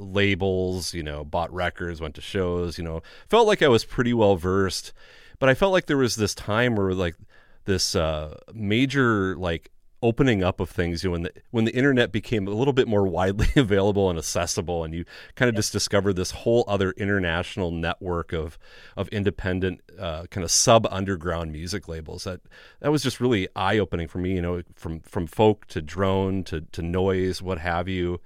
labels, 0.00 0.94
you 0.94 1.02
know, 1.02 1.24
bought 1.24 1.52
records, 1.52 2.00
went 2.00 2.14
to 2.16 2.20
shows, 2.20 2.78
you 2.78 2.84
know, 2.84 3.02
felt 3.28 3.46
like 3.46 3.62
I 3.62 3.68
was 3.68 3.84
pretty 3.84 4.14
well 4.14 4.36
versed, 4.36 4.92
but 5.38 5.48
I 5.48 5.54
felt 5.54 5.72
like 5.72 5.86
there 5.86 5.96
was 5.96 6.16
this 6.16 6.34
time 6.34 6.76
where 6.76 6.92
like 6.94 7.16
this 7.64 7.94
uh, 7.94 8.38
major 8.52 9.36
like 9.36 9.70
opening 10.02 10.42
up 10.42 10.60
of 10.60 10.70
things 10.70 11.04
you 11.04 11.10
know, 11.10 11.12
when 11.12 11.22
the 11.22 11.32
when 11.50 11.64
the 11.64 11.74
internet 11.74 12.10
became 12.10 12.48
a 12.48 12.50
little 12.50 12.72
bit 12.72 12.88
more 12.88 13.06
widely 13.06 13.48
available 13.56 14.08
and 14.08 14.18
accessible 14.18 14.84
and 14.84 14.94
you 14.94 15.04
kind 15.34 15.48
of 15.48 15.54
just 15.54 15.72
discovered 15.72 16.14
this 16.14 16.30
whole 16.30 16.64
other 16.66 16.92
international 16.92 17.70
network 17.70 18.32
of 18.32 18.58
of 18.96 19.08
independent 19.08 19.80
uh, 19.98 20.24
kind 20.30 20.44
of 20.44 20.50
sub 20.50 20.86
underground 20.90 21.52
music 21.52 21.88
labels. 21.88 22.24
That 22.24 22.40
that 22.80 22.90
was 22.90 23.02
just 23.02 23.20
really 23.20 23.48
eye 23.54 23.78
opening 23.78 24.08
for 24.08 24.18
me 24.18 24.34
you 24.34 24.42
know 24.42 24.62
from 24.74 25.00
from 25.00 25.26
folk 25.26 25.66
to 25.66 25.82
drone 25.82 26.44
to 26.44 26.62
to 26.72 26.82
noise 26.82 27.42
what 27.42 27.58
have 27.58 27.88
you 27.88 28.20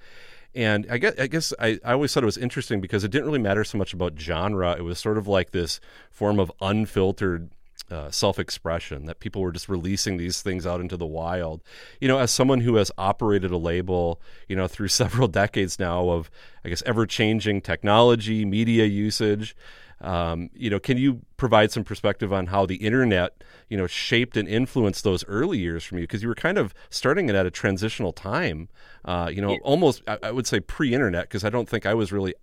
and 0.55 0.87
I 0.91 0.99
guess, 0.99 1.15
I 1.19 1.27
guess 1.27 1.53
I, 1.59 1.79
I 1.85 1.93
always 1.93 2.13
thought 2.13 2.23
it 2.23 2.27
was 2.27 2.39
interesting 2.39 2.81
because 2.81 3.05
it 3.05 3.11
didn't 3.11 3.27
really 3.27 3.41
matter 3.41 3.65
so 3.65 3.79
much 3.79 3.93
about 3.93 4.19
genre. 4.19 4.73
It 4.73 4.83
was 4.83 4.99
sort 4.99 5.19
of 5.19 5.27
like 5.27 5.51
this 5.51 5.81
form 6.11 6.39
of 6.39 6.53
unfiltered 6.61 7.51
uh, 7.91 8.11
self 8.11 8.39
expression 8.39 9.07
that 9.07 9.21
people 9.21 9.43
were 9.43 9.53
just 9.53 9.69
releasing 9.69 10.17
these 10.17 10.43
things 10.43 10.67
out 10.67 10.81
into 10.81 10.97
the 10.97 11.07
wild. 11.07 11.63
You 12.01 12.09
know, 12.09 12.19
as 12.19 12.31
someone 12.31 12.61
who 12.61 12.77
has 12.77 12.91
operated 12.97 13.51
a 13.51 13.57
label, 13.57 14.21
you 14.49 14.57
know, 14.57 14.69
through 14.69 14.89
several 15.03 15.29
decades 15.29 15.79
now 15.79 16.09
of, 16.11 16.31
I 16.65 16.69
guess, 16.69 16.83
ever 16.87 17.07
changing 17.07 17.61
technology, 17.61 18.45
media 18.45 18.85
usage, 18.87 19.57
um, 20.01 20.51
you 20.55 20.71
know, 20.71 20.79
can 20.79 20.99
you 20.99 21.23
provide 21.37 21.71
some 21.73 21.85
perspective 21.85 22.33
on 22.33 22.47
how 22.47 22.67
the 22.67 22.77
internet, 22.77 23.43
you 23.69 23.77
know, 23.77 23.87
shaped 23.87 24.37
and 24.37 24.49
influenced 24.49 25.05
those 25.05 25.25
early 25.27 25.59
years 25.59 25.85
from 25.85 25.99
you? 25.99 26.05
Because 26.05 26.23
you 26.23 26.29
were 26.29 26.35
kind 26.35 26.59
of 26.59 26.75
starting 26.91 27.29
it 27.29 27.35
at 27.35 27.47
a 27.47 27.51
transitional 27.51 28.13
time, 28.13 28.69
uh, 29.05 29.31
you 29.33 29.41
know, 29.41 29.53
Yeah. 29.53 29.59
almost 29.63 30.03
I, 30.07 30.19
I 30.25 30.31
would 30.33 30.47
say 30.47 30.61
pre-internet, 30.61 31.25
because 31.25 31.45
I 31.45 31.51
don't 31.51 31.69
think 31.69 31.87
I 31.87 31.95
was 31.95 32.13
really 32.13 32.35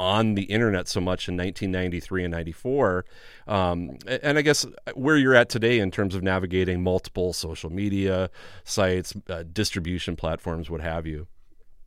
on 0.00 0.34
the 0.34 0.44
internet 0.44 0.86
so 0.86 1.00
much 1.00 1.28
in 1.28 1.36
1993 1.36 2.24
and 2.24 2.32
94. 2.32 3.04
Um, 3.48 3.98
and 4.06 4.38
I 4.38 4.42
guess 4.42 4.64
where 4.94 5.16
you're 5.16 5.34
at 5.34 5.48
today 5.48 5.80
in 5.80 5.90
terms 5.90 6.14
of 6.14 6.22
navigating 6.22 6.82
multiple 6.82 7.32
social 7.32 7.70
media 7.70 8.30
sites, 8.64 9.14
uh, 9.28 9.42
distribution 9.52 10.14
platforms, 10.14 10.70
what 10.70 10.80
have 10.80 11.06
you. 11.06 11.26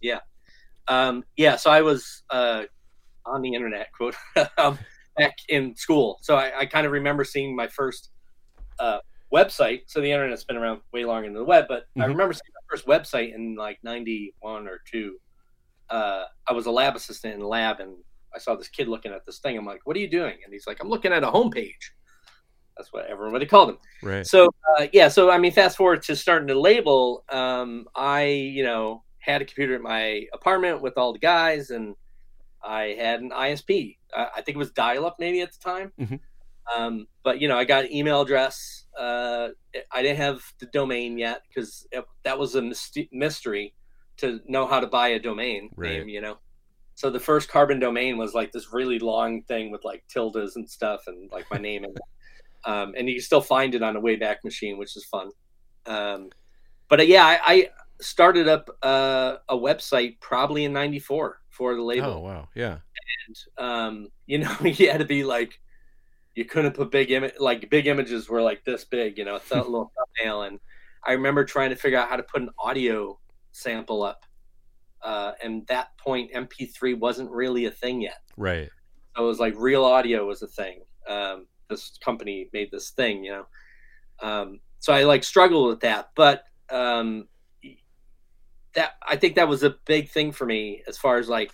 Yeah 0.01 0.19
um, 0.87 1.23
yeah, 1.37 1.55
so 1.55 1.71
I 1.71 1.81
was 1.81 2.23
uh, 2.29 2.63
on 3.25 3.41
the 3.41 3.53
internet, 3.53 3.91
quote, 3.93 4.15
um, 4.57 4.77
back 5.17 5.35
in 5.49 5.75
school. 5.75 6.17
So 6.21 6.35
I, 6.35 6.51
I 6.59 6.65
kind 6.65 6.85
of 6.85 6.91
remember 6.91 7.23
seeing 7.23 7.55
my 7.55 7.67
first 7.67 8.09
uh, 8.79 8.99
website. 9.33 9.81
So 9.87 10.01
the 10.01 10.11
internet's 10.11 10.43
been 10.43 10.57
around 10.57 10.81
way 10.93 11.05
longer 11.05 11.27
than 11.27 11.35
the 11.35 11.43
web, 11.43 11.65
but 11.67 11.85
I 11.97 12.01
Mhm. 12.01 12.07
remember 12.07 12.33
seeing 12.33 12.51
my 12.53 12.75
first 12.75 12.87
website 12.87 13.33
in 13.35 13.55
like 13.55 13.79
91 13.83 14.67
or 14.67 14.79
2. 14.91 15.17
Uh, 15.89 16.23
I 16.47 16.53
was 16.53 16.65
a 16.65 16.71
lab 16.71 16.95
assistant 16.95 17.33
in 17.33 17.39
the 17.39 17.47
lab 17.47 17.79
and 17.79 17.95
I 18.33 18.39
saw 18.39 18.55
this 18.55 18.69
kid 18.69 18.87
looking 18.87 19.11
at 19.11 19.25
this 19.25 19.39
thing. 19.39 19.57
I'm 19.57 19.65
like, 19.65 19.81
what 19.85 19.95
are 19.97 19.99
you 19.99 20.09
doing? 20.09 20.37
And 20.43 20.53
he's 20.53 20.65
like, 20.65 20.77
I'm 20.81 20.89
looking 20.89 21.11
at 21.11 21.23
a 21.23 21.27
homepage. 21.27 21.91
That's 22.77 22.93
what 22.93 23.05
everybody 23.07 23.45
called 23.45 23.69
him. 23.69 23.77
Right. 24.01 24.25
So 24.25 24.49
uh, 24.77 24.87
yeah, 24.93 25.09
so 25.09 25.29
I 25.29 25.37
mean, 25.37 25.51
fast 25.51 25.77
forward 25.77 26.01
to 26.03 26.15
starting 26.15 26.47
to 26.47 26.59
label. 26.59 27.25
Um, 27.29 27.85
I 27.93 28.23
you 28.23 28.63
know 28.63 29.03
had 29.19 29.41
a 29.41 29.45
computer 29.45 29.75
at 29.75 29.81
my 29.81 30.25
apartment 30.33 30.81
with 30.81 30.97
all 30.97 31.11
the 31.13 31.19
guys, 31.19 31.69
and 31.69 31.95
I 32.63 32.95
had 32.99 33.21
an 33.21 33.31
ISP. 33.31 33.97
I, 34.15 34.27
I 34.37 34.41
think 34.41 34.55
it 34.55 34.59
was 34.59 34.71
dial-up 34.71 35.17
maybe 35.19 35.41
at 35.41 35.51
the 35.51 35.59
time. 35.59 35.91
Mhm. 35.99 36.19
Um, 36.75 37.07
but 37.23 37.41
you 37.41 37.47
know, 37.47 37.57
I 37.57 37.65
got 37.65 37.85
an 37.85 37.93
email 37.93 38.21
address. 38.21 38.85
Uh, 38.97 39.49
I 39.91 40.01
didn't 40.01 40.17
have 40.17 40.41
the 40.59 40.67
domain 40.67 41.17
yet 41.17 41.41
because 41.47 41.87
that 42.23 42.37
was 42.37 42.55
a 42.55 42.61
myst- 42.61 43.09
mystery 43.11 43.73
to 44.17 44.39
know 44.47 44.67
how 44.67 44.79
to 44.79 44.87
buy 44.87 45.09
a 45.09 45.19
domain 45.19 45.69
Right. 45.75 45.93
name. 45.99 46.09
You 46.09 46.21
know. 46.21 46.37
So 46.95 47.09
the 47.09 47.19
first 47.19 47.49
carbon 47.49 47.79
domain 47.79 48.17
was 48.17 48.33
like 48.35 48.51
this 48.51 48.71
really 48.71 48.99
long 48.99 49.41
thing 49.43 49.71
with 49.71 49.83
like 49.83 50.03
tildes 50.07 50.55
and 50.55 50.69
stuff 50.69 51.07
and 51.07 51.31
like 51.31 51.45
my 51.49 51.57
name 51.57 51.83
and 51.83 51.97
um, 52.63 52.93
and 52.95 53.07
you 53.09 53.15
can 53.15 53.23
still 53.23 53.41
find 53.41 53.73
it 53.73 53.81
on 53.81 53.95
a 53.95 54.01
Wayback 54.01 54.43
Machine, 54.43 54.77
which 54.77 54.95
is 54.95 55.03
fun. 55.05 55.31
Um, 55.87 56.29
but 56.89 56.99
uh, 56.99 57.03
yeah, 57.03 57.25
I, 57.25 57.39
I 57.43 57.69
started 58.01 58.47
up 58.47 58.69
uh, 58.83 59.37
a 59.49 59.57
website 59.57 60.19
probably 60.19 60.65
in 60.65 60.73
'94 60.73 61.41
for 61.51 61.75
the 61.75 61.81
label. 61.83 62.07
Oh 62.07 62.19
wow, 62.19 62.47
yeah, 62.55 62.77
And 63.27 63.37
Um, 63.57 64.07
you 64.25 64.39
know, 64.39 64.55
you 64.63 64.89
had 64.89 64.99
to 64.99 65.05
be 65.05 65.23
like, 65.23 65.59
you 66.35 66.45
couldn't 66.45 66.73
put 66.73 66.91
big 66.91 67.11
image 67.11 67.33
like 67.39 67.69
big 67.69 67.87
images 67.87 68.29
were 68.29 68.41
like 68.41 68.63
this 68.65 68.85
big, 68.85 69.17
you 69.17 69.25
know, 69.25 69.35
it's 69.35 69.51
a 69.51 69.55
little 69.61 69.91
thumbnail. 69.95 70.43
And 70.43 70.59
I 71.05 71.11
remember 71.13 71.45
trying 71.45 71.69
to 71.69 71.75
figure 71.75 71.99
out 71.99 72.09
how 72.09 72.15
to 72.15 72.23
put 72.23 72.41
an 72.41 72.49
audio 72.57 73.19
sample 73.51 74.01
up. 74.01 74.25
Uh, 75.03 75.33
and 75.43 75.65
that 75.67 75.97
point, 75.97 76.31
MP3 76.31 76.97
wasn't 76.97 77.29
really 77.31 77.65
a 77.65 77.71
thing 77.71 78.01
yet. 78.01 78.21
right, 78.37 78.69
So 79.15 79.23
it 79.23 79.27
was 79.27 79.39
like 79.39 79.55
RealAudio 79.55 80.27
was 80.27 80.43
a 80.43 80.47
thing. 80.47 80.83
Um, 81.07 81.47
this 81.69 81.97
company 82.05 82.49
made 82.53 82.69
this 82.71 82.91
thing, 82.91 83.23
you 83.23 83.31
know. 83.31 83.45
Um, 84.21 84.59
so 84.79 84.93
I 84.93 85.03
like 85.03 85.23
struggled 85.23 85.69
with 85.69 85.79
that, 85.79 86.09
but 86.15 86.43
um, 86.69 87.27
that 88.73 88.93
I 89.07 89.15
think 89.15 89.35
that 89.35 89.47
was 89.47 89.63
a 89.63 89.75
big 89.85 90.09
thing 90.09 90.31
for 90.31 90.45
me 90.45 90.83
as 90.87 90.97
far 90.97 91.17
as 91.17 91.27
like 91.27 91.51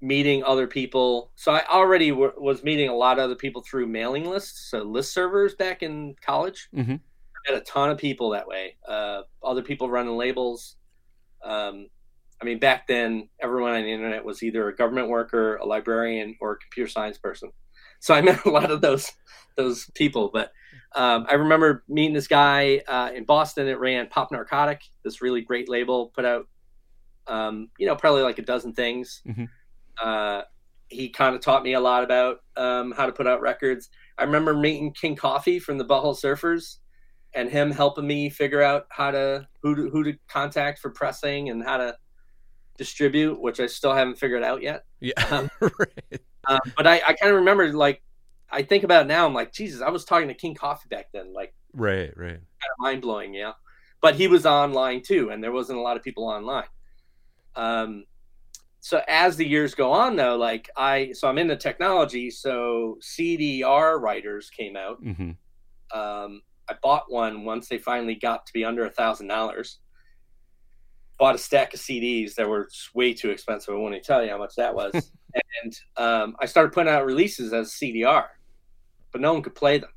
meeting 0.00 0.42
other 0.44 0.66
people. 0.66 1.30
So 1.36 1.52
I 1.52 1.64
already 1.66 2.10
w- 2.10 2.32
was 2.36 2.64
meeting 2.64 2.88
a 2.88 2.94
lot 2.94 3.18
of 3.18 3.24
other 3.24 3.36
people 3.36 3.62
through 3.62 3.86
mailing 3.86 4.28
lists, 4.28 4.70
so 4.70 4.82
list 4.82 5.12
servers 5.12 5.54
back 5.54 5.82
in 5.82 6.14
college. 6.24 6.68
Mhm. 6.74 7.00
I 7.00 7.52
met 7.52 7.60
a 7.60 7.64
ton 7.64 7.90
of 7.90 7.98
people 7.98 8.30
that 8.30 8.46
way. 8.46 8.76
Uh, 8.86 9.22
other 9.42 9.62
people 9.62 9.90
running 9.90 10.16
labels. 10.16 10.76
Um, 11.44 11.88
I 12.40 12.44
mean, 12.44 12.58
back 12.58 12.88
then, 12.88 13.28
everyone 13.40 13.72
on 13.72 13.82
the 13.82 13.92
internet 13.92 14.24
was 14.24 14.42
either 14.42 14.68
a 14.68 14.74
government 14.74 15.08
worker, 15.08 15.56
a 15.56 15.64
librarian, 15.64 16.36
or 16.40 16.52
a 16.52 16.58
computer 16.58 16.90
science 16.90 17.18
person. 17.18 17.52
So 18.00 18.14
I 18.14 18.20
met 18.20 18.44
a 18.44 18.50
lot 18.50 18.70
of 18.70 18.80
those 18.80 19.12
those 19.56 19.88
people. 19.94 20.30
But 20.32 20.52
um, 20.94 21.26
I 21.28 21.34
remember 21.34 21.84
meeting 21.88 22.14
this 22.14 22.28
guy 22.28 22.82
uh, 22.88 23.10
in 23.14 23.24
Boston 23.24 23.66
that 23.66 23.78
ran 23.78 24.08
Pop 24.08 24.30
Narcotic, 24.32 24.82
this 25.04 25.22
really 25.22 25.40
great 25.40 25.68
label, 25.68 26.08
put 26.14 26.24
out, 26.24 26.48
um, 27.26 27.68
you 27.78 27.86
know, 27.86 27.96
probably 27.96 28.22
like 28.22 28.38
a 28.38 28.42
dozen 28.42 28.72
things. 28.72 29.22
Mhm. 29.26 29.48
Uh, 30.02 30.42
he 30.88 31.08
kind 31.08 31.34
of 31.34 31.40
taught 31.40 31.62
me 31.62 31.72
a 31.72 31.80
lot 31.80 32.04
about 32.04 32.40
um, 32.56 32.92
how 32.92 33.06
to 33.06 33.12
put 33.12 33.26
out 33.26 33.40
records. 33.40 33.88
I 34.18 34.24
remember 34.24 34.54
meeting 34.54 34.92
King 34.92 35.16
Coffey 35.16 35.58
from 35.58 35.78
the 35.78 35.84
Butthole 35.84 36.16
Surfers, 36.16 36.76
and 37.34 37.48
him 37.48 37.70
helping 37.70 38.06
me 38.06 38.28
figure 38.28 38.62
out 38.62 38.86
how 38.90 39.10
to 39.10 39.48
who 39.62 39.74
to, 39.74 39.90
who 39.90 40.04
to 40.04 40.14
contact 40.28 40.80
for 40.80 40.90
pressing 40.90 41.48
and 41.48 41.64
how 41.64 41.78
to 41.78 41.96
distribute, 42.76 43.40
which 43.40 43.60
I 43.60 43.66
still 43.66 43.94
haven't 43.94 44.18
figured 44.18 44.42
out 44.42 44.62
yet. 44.62 44.84
Yeah. 45.00 45.12
Um, 45.30 45.50
right. 45.60 46.20
Um, 46.48 46.60
but 46.76 46.86
I, 46.86 46.96
I 47.06 47.12
kind 47.14 47.30
of 47.30 47.36
remember 47.36 47.72
like 47.72 48.02
I 48.52 48.62
think 48.62 48.84
about 48.84 49.06
it 49.06 49.08
now. 49.08 49.26
I'm 49.26 49.34
like, 49.34 49.52
Jesus, 49.52 49.80
I 49.80 49.88
was 49.90 50.04
talking 50.04 50.28
to 50.28 50.34
King 50.34 50.54
Coffey 50.54 50.88
back 50.88 51.06
then. 51.12 51.32
Like 51.32 51.54
Right. 51.72 52.12
Right. 52.16 52.34
kind 52.34 52.38
of 52.38 52.78
mind 52.80 53.02
blowing, 53.02 53.34
yeah. 53.34 53.52
But 54.00 54.14
he 54.14 54.28
was 54.28 54.46
online 54.46 55.02
too, 55.02 55.30
and 55.30 55.42
there 55.42 55.52
wasn't 55.52 55.78
a 55.78 55.82
lot 55.82 55.96
of 55.96 56.02
people 56.02 56.24
online. 56.24 56.66
Um, 57.56 58.04
so 58.80 59.00
as 59.08 59.36
the 59.36 59.46
years 59.46 59.74
go 59.74 59.92
on, 59.92 60.16
though, 60.16 60.36
like 60.36 60.68
I, 60.76 61.12
so 61.12 61.28
I'm 61.28 61.38
into 61.38 61.56
technology. 61.56 62.30
So 62.30 62.98
CDR 63.00 64.00
writers 64.00 64.50
came 64.50 64.76
out. 64.76 64.98
hmm 64.98 65.30
Um, 65.96 66.42
I 66.68 66.74
bought 66.82 67.04
one 67.10 67.44
once 67.44 67.68
they 67.68 67.78
finally 67.78 68.14
got 68.16 68.46
to 68.46 68.52
be 68.52 68.64
under 68.64 68.84
a 68.86 68.90
thousand 68.90 69.28
dollars. 69.28 69.78
Bought 71.18 71.34
a 71.36 71.38
stack 71.38 71.72
of 71.74 71.80
CDs 71.80 72.34
that 72.34 72.48
were 72.48 72.68
way 72.94 73.14
too 73.14 73.30
expensive. 73.30 73.74
I 73.74 73.76
won't 73.78 73.94
even 73.94 74.02
tell 74.02 74.22
you 74.24 74.30
how 74.30 74.38
much 74.38 74.54
that 74.56 74.74
was. 74.74 74.92
and 75.62 75.78
um, 75.96 76.36
I 76.40 76.46
started 76.46 76.72
putting 76.72 76.92
out 76.92 77.06
releases 77.06 77.52
as 77.52 77.72
CDR, 77.72 78.26
but 79.12 79.20
no 79.20 79.32
one 79.32 79.42
could 79.42 79.54
play 79.54 79.78
them. 79.78 79.90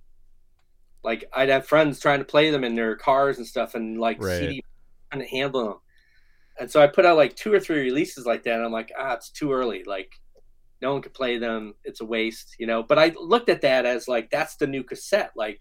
Like 1.03 1.25
I'd 1.33 1.49
have 1.49 1.67
friends 1.67 1.99
trying 1.99 2.19
to 2.19 2.25
play 2.25 2.51
them 2.51 2.63
in 2.63 2.75
their 2.75 2.95
cars 2.95 3.37
and 3.37 3.47
stuff, 3.47 3.75
and 3.75 3.99
like 3.99 4.21
Right. 4.21 4.39
CD 4.39 4.63
couldn't 5.11 5.27
handle 5.27 5.63
them. 5.65 5.77
And 6.59 6.71
so 6.71 6.81
I 6.81 6.87
put 6.87 7.05
out 7.05 7.17
like 7.17 7.35
two 7.35 7.53
or 7.53 7.59
three 7.59 7.81
releases 7.81 8.25
like 8.25 8.43
that. 8.43 8.55
And 8.55 8.63
I'm 8.65 8.71
like, 8.71 8.91
ah, 8.97 9.13
it's 9.13 9.29
too 9.29 9.51
early. 9.51 9.83
Like 9.83 10.11
no 10.81 10.93
one 10.93 11.01
could 11.01 11.13
play 11.13 11.37
them. 11.37 11.75
It's 11.83 12.01
a 12.01 12.05
waste, 12.05 12.55
you 12.59 12.65
know. 12.67 12.81
But 12.83 12.97
I 12.99 13.13
looked 13.19 13.49
at 13.49 13.61
that 13.61 13.85
as 13.85 14.07
like 14.07 14.29
that's 14.29 14.55
the 14.55 14.67
new 14.67 14.83
cassette. 14.83 15.31
Like 15.35 15.59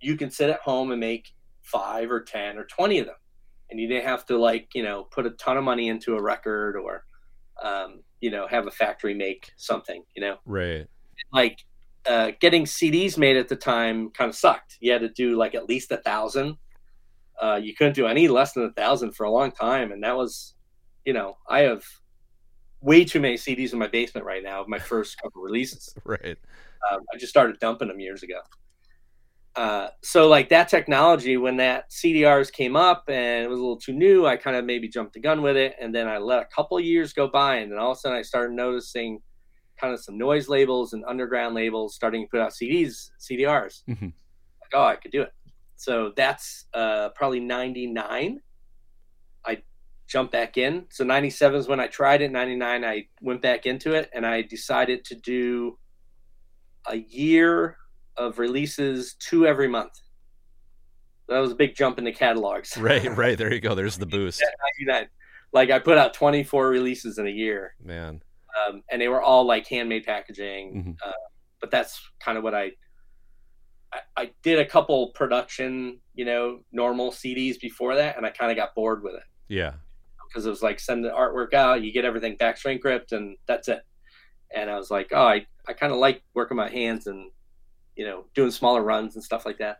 you 0.00 0.16
can 0.16 0.30
sit 0.30 0.50
at 0.50 0.60
home 0.60 0.90
and 0.90 1.00
make 1.00 1.30
five 1.62 2.10
or 2.10 2.20
ten 2.20 2.58
or 2.58 2.64
twenty 2.64 2.98
of 2.98 3.06
them, 3.06 3.16
and 3.70 3.80
you 3.80 3.88
didn't 3.88 4.06
have 4.06 4.26
to 4.26 4.36
like 4.36 4.68
you 4.74 4.82
know 4.82 5.04
put 5.04 5.26
a 5.26 5.30
ton 5.30 5.56
of 5.56 5.64
money 5.64 5.88
into 5.88 6.16
a 6.16 6.22
record 6.22 6.76
or 6.76 7.04
um, 7.62 8.02
you 8.20 8.30
know 8.30 8.46
have 8.46 8.66
a 8.66 8.70
factory 8.70 9.14
make 9.14 9.50
something. 9.56 10.02
You 10.16 10.22
know, 10.22 10.36
Right. 10.44 10.86
like 11.32 11.64
uh, 12.06 12.32
getting 12.40 12.64
CDs 12.64 13.16
made 13.16 13.36
at 13.36 13.48
the 13.48 13.56
time 13.56 14.10
kind 14.10 14.28
of 14.28 14.34
sucked. 14.34 14.76
You 14.80 14.92
had 14.92 15.02
to 15.02 15.08
do 15.08 15.36
like 15.36 15.54
at 15.54 15.68
least 15.68 15.92
a 15.92 15.98
thousand. 15.98 16.56
Uh, 17.40 17.60
you 17.62 17.74
couldn't 17.74 17.94
do 17.94 18.06
any 18.06 18.28
less 18.28 18.52
than 18.52 18.64
a 18.64 18.72
thousand 18.72 19.12
for 19.12 19.24
a 19.24 19.30
long 19.30 19.50
time, 19.52 19.92
and 19.92 20.02
that 20.02 20.16
was, 20.16 20.54
you 21.04 21.12
know, 21.12 21.36
I 21.48 21.60
have 21.60 21.84
way 22.80 23.04
too 23.04 23.20
many 23.20 23.36
CDs 23.36 23.72
in 23.72 23.78
my 23.78 23.86
basement 23.86 24.26
right 24.26 24.42
now 24.42 24.60
of 24.60 24.68
my 24.68 24.78
first 24.78 25.20
couple 25.20 25.42
releases. 25.42 25.94
Right. 26.04 26.36
Um, 26.90 27.00
I 27.14 27.16
just 27.16 27.30
started 27.30 27.60
dumping 27.60 27.86
them 27.86 28.00
years 28.00 28.24
ago. 28.24 28.40
Uh, 29.54 29.88
so 30.02 30.28
like 30.28 30.48
that 30.48 30.68
technology, 30.68 31.36
when 31.36 31.56
that 31.58 31.90
CDRs 31.90 32.50
came 32.50 32.74
up 32.74 33.04
and 33.08 33.44
it 33.44 33.48
was 33.48 33.58
a 33.58 33.62
little 33.62 33.76
too 33.76 33.92
new, 33.92 34.26
I 34.26 34.36
kind 34.36 34.56
of 34.56 34.64
maybe 34.64 34.88
jumped 34.88 35.12
the 35.12 35.20
gun 35.20 35.42
with 35.42 35.56
it, 35.56 35.76
and 35.80 35.94
then 35.94 36.08
I 36.08 36.18
let 36.18 36.42
a 36.42 36.46
couple 36.46 36.80
years 36.80 37.12
go 37.12 37.28
by, 37.28 37.56
and 37.56 37.70
then 37.70 37.78
all 37.78 37.92
of 37.92 37.98
a 37.98 38.00
sudden 38.00 38.18
I 38.18 38.22
started 38.22 38.54
noticing 38.54 39.20
kind 39.82 39.92
of 39.92 40.00
some 40.00 40.16
noise 40.16 40.48
labels 40.48 40.92
and 40.92 41.04
underground 41.06 41.54
labels 41.54 41.94
starting 41.94 42.22
to 42.24 42.28
put 42.30 42.40
out 42.40 42.52
CDs, 42.52 43.10
CDRs. 43.20 43.82
Mhm. 43.88 44.12
Like, 44.60 44.72
oh, 44.74 44.84
I 44.84 44.96
could 44.96 45.10
do 45.10 45.22
it. 45.22 45.32
So 45.76 46.12
that's 46.16 46.66
uh, 46.72 47.08
probably 47.10 47.40
'99. 47.40 48.40
I 49.44 49.62
jumped 50.06 50.32
back 50.32 50.56
in. 50.56 50.86
So 50.90 51.02
'97 51.04 51.58
is 51.60 51.68
when 51.68 51.80
I 51.80 51.88
tried 51.88 52.22
it. 52.22 52.30
'99, 52.30 52.84
I 52.84 53.08
went 53.20 53.42
back 53.42 53.66
into 53.66 53.92
it, 53.94 54.08
and 54.14 54.24
I 54.24 54.42
decided 54.42 55.04
to 55.06 55.16
do 55.16 55.78
a 56.88 56.96
year 56.96 57.76
of 58.16 58.38
releases, 58.38 59.14
two 59.14 59.46
every 59.46 59.68
month. 59.68 59.92
That 61.28 61.38
was 61.40 61.50
a 61.52 61.54
big 61.56 61.74
jump 61.74 61.98
in 61.98 62.04
the 62.04 62.12
catalogs. 62.12 62.76
Right. 62.80 63.16
Right. 63.16 63.36
There 63.38 63.52
you 63.52 63.60
go. 63.60 63.74
There's 63.74 63.96
the 63.98 64.06
boost. 64.16 64.42
99. 64.80 65.08
Like 65.52 65.70
I 65.70 65.78
put 65.80 65.98
out 65.98 66.14
24 66.14 66.68
releases 66.68 67.18
in 67.18 67.26
a 67.26 67.30
year, 67.30 67.74
Man. 67.82 68.22
Um, 68.68 68.82
and 68.90 69.00
they 69.00 69.08
were 69.08 69.22
all 69.22 69.44
like 69.44 69.66
handmade 69.66 70.04
packaging. 70.04 70.96
Mhm. 71.02 71.08
Uh, 71.08 71.12
but 71.60 71.70
that's 71.70 72.00
kind 72.20 72.36
of 72.38 72.44
what 72.44 72.54
I, 72.54 72.72
I 73.92 74.00
I 74.16 74.30
did 74.42 74.58
a 74.58 74.66
couple 74.66 75.08
production, 75.12 76.00
you 76.14 76.24
know, 76.24 76.60
normal 76.72 77.10
CDs 77.10 77.58
before 77.60 77.94
that, 77.96 78.16
and 78.16 78.26
I 78.26 78.30
kind 78.30 78.50
of 78.50 78.56
got 78.56 78.74
bored 78.74 79.02
with 79.02 79.14
it 79.14 79.22
Yeah. 79.48 79.74
because 80.28 80.44
it 80.46 80.50
was 80.50 80.62
like 80.62 80.80
send 80.80 81.04
the 81.04 81.10
artwork 81.10 81.54
out, 81.54 81.82
you 81.82 81.92
get 81.92 82.04
everything 82.04 82.36
back 82.36 82.56
shrink 82.56 82.82
ripped, 82.84 83.12
and 83.12 83.36
that's 83.46 83.68
it. 83.68 83.82
And 84.54 84.68
I 84.70 84.76
was 84.76 84.90
like, 84.90 85.08
oh, 85.12 85.26
I 85.26 85.46
I 85.68 85.72
kind 85.72 85.92
of 85.92 85.98
like 85.98 86.22
working 86.34 86.56
my 86.56 86.68
hands 86.68 87.06
and 87.06 87.30
you 87.96 88.04
know 88.06 88.26
doing 88.34 88.50
smaller 88.50 88.82
runs 88.82 89.14
and 89.14 89.22
stuff 89.24 89.46
like 89.46 89.58
that. 89.58 89.78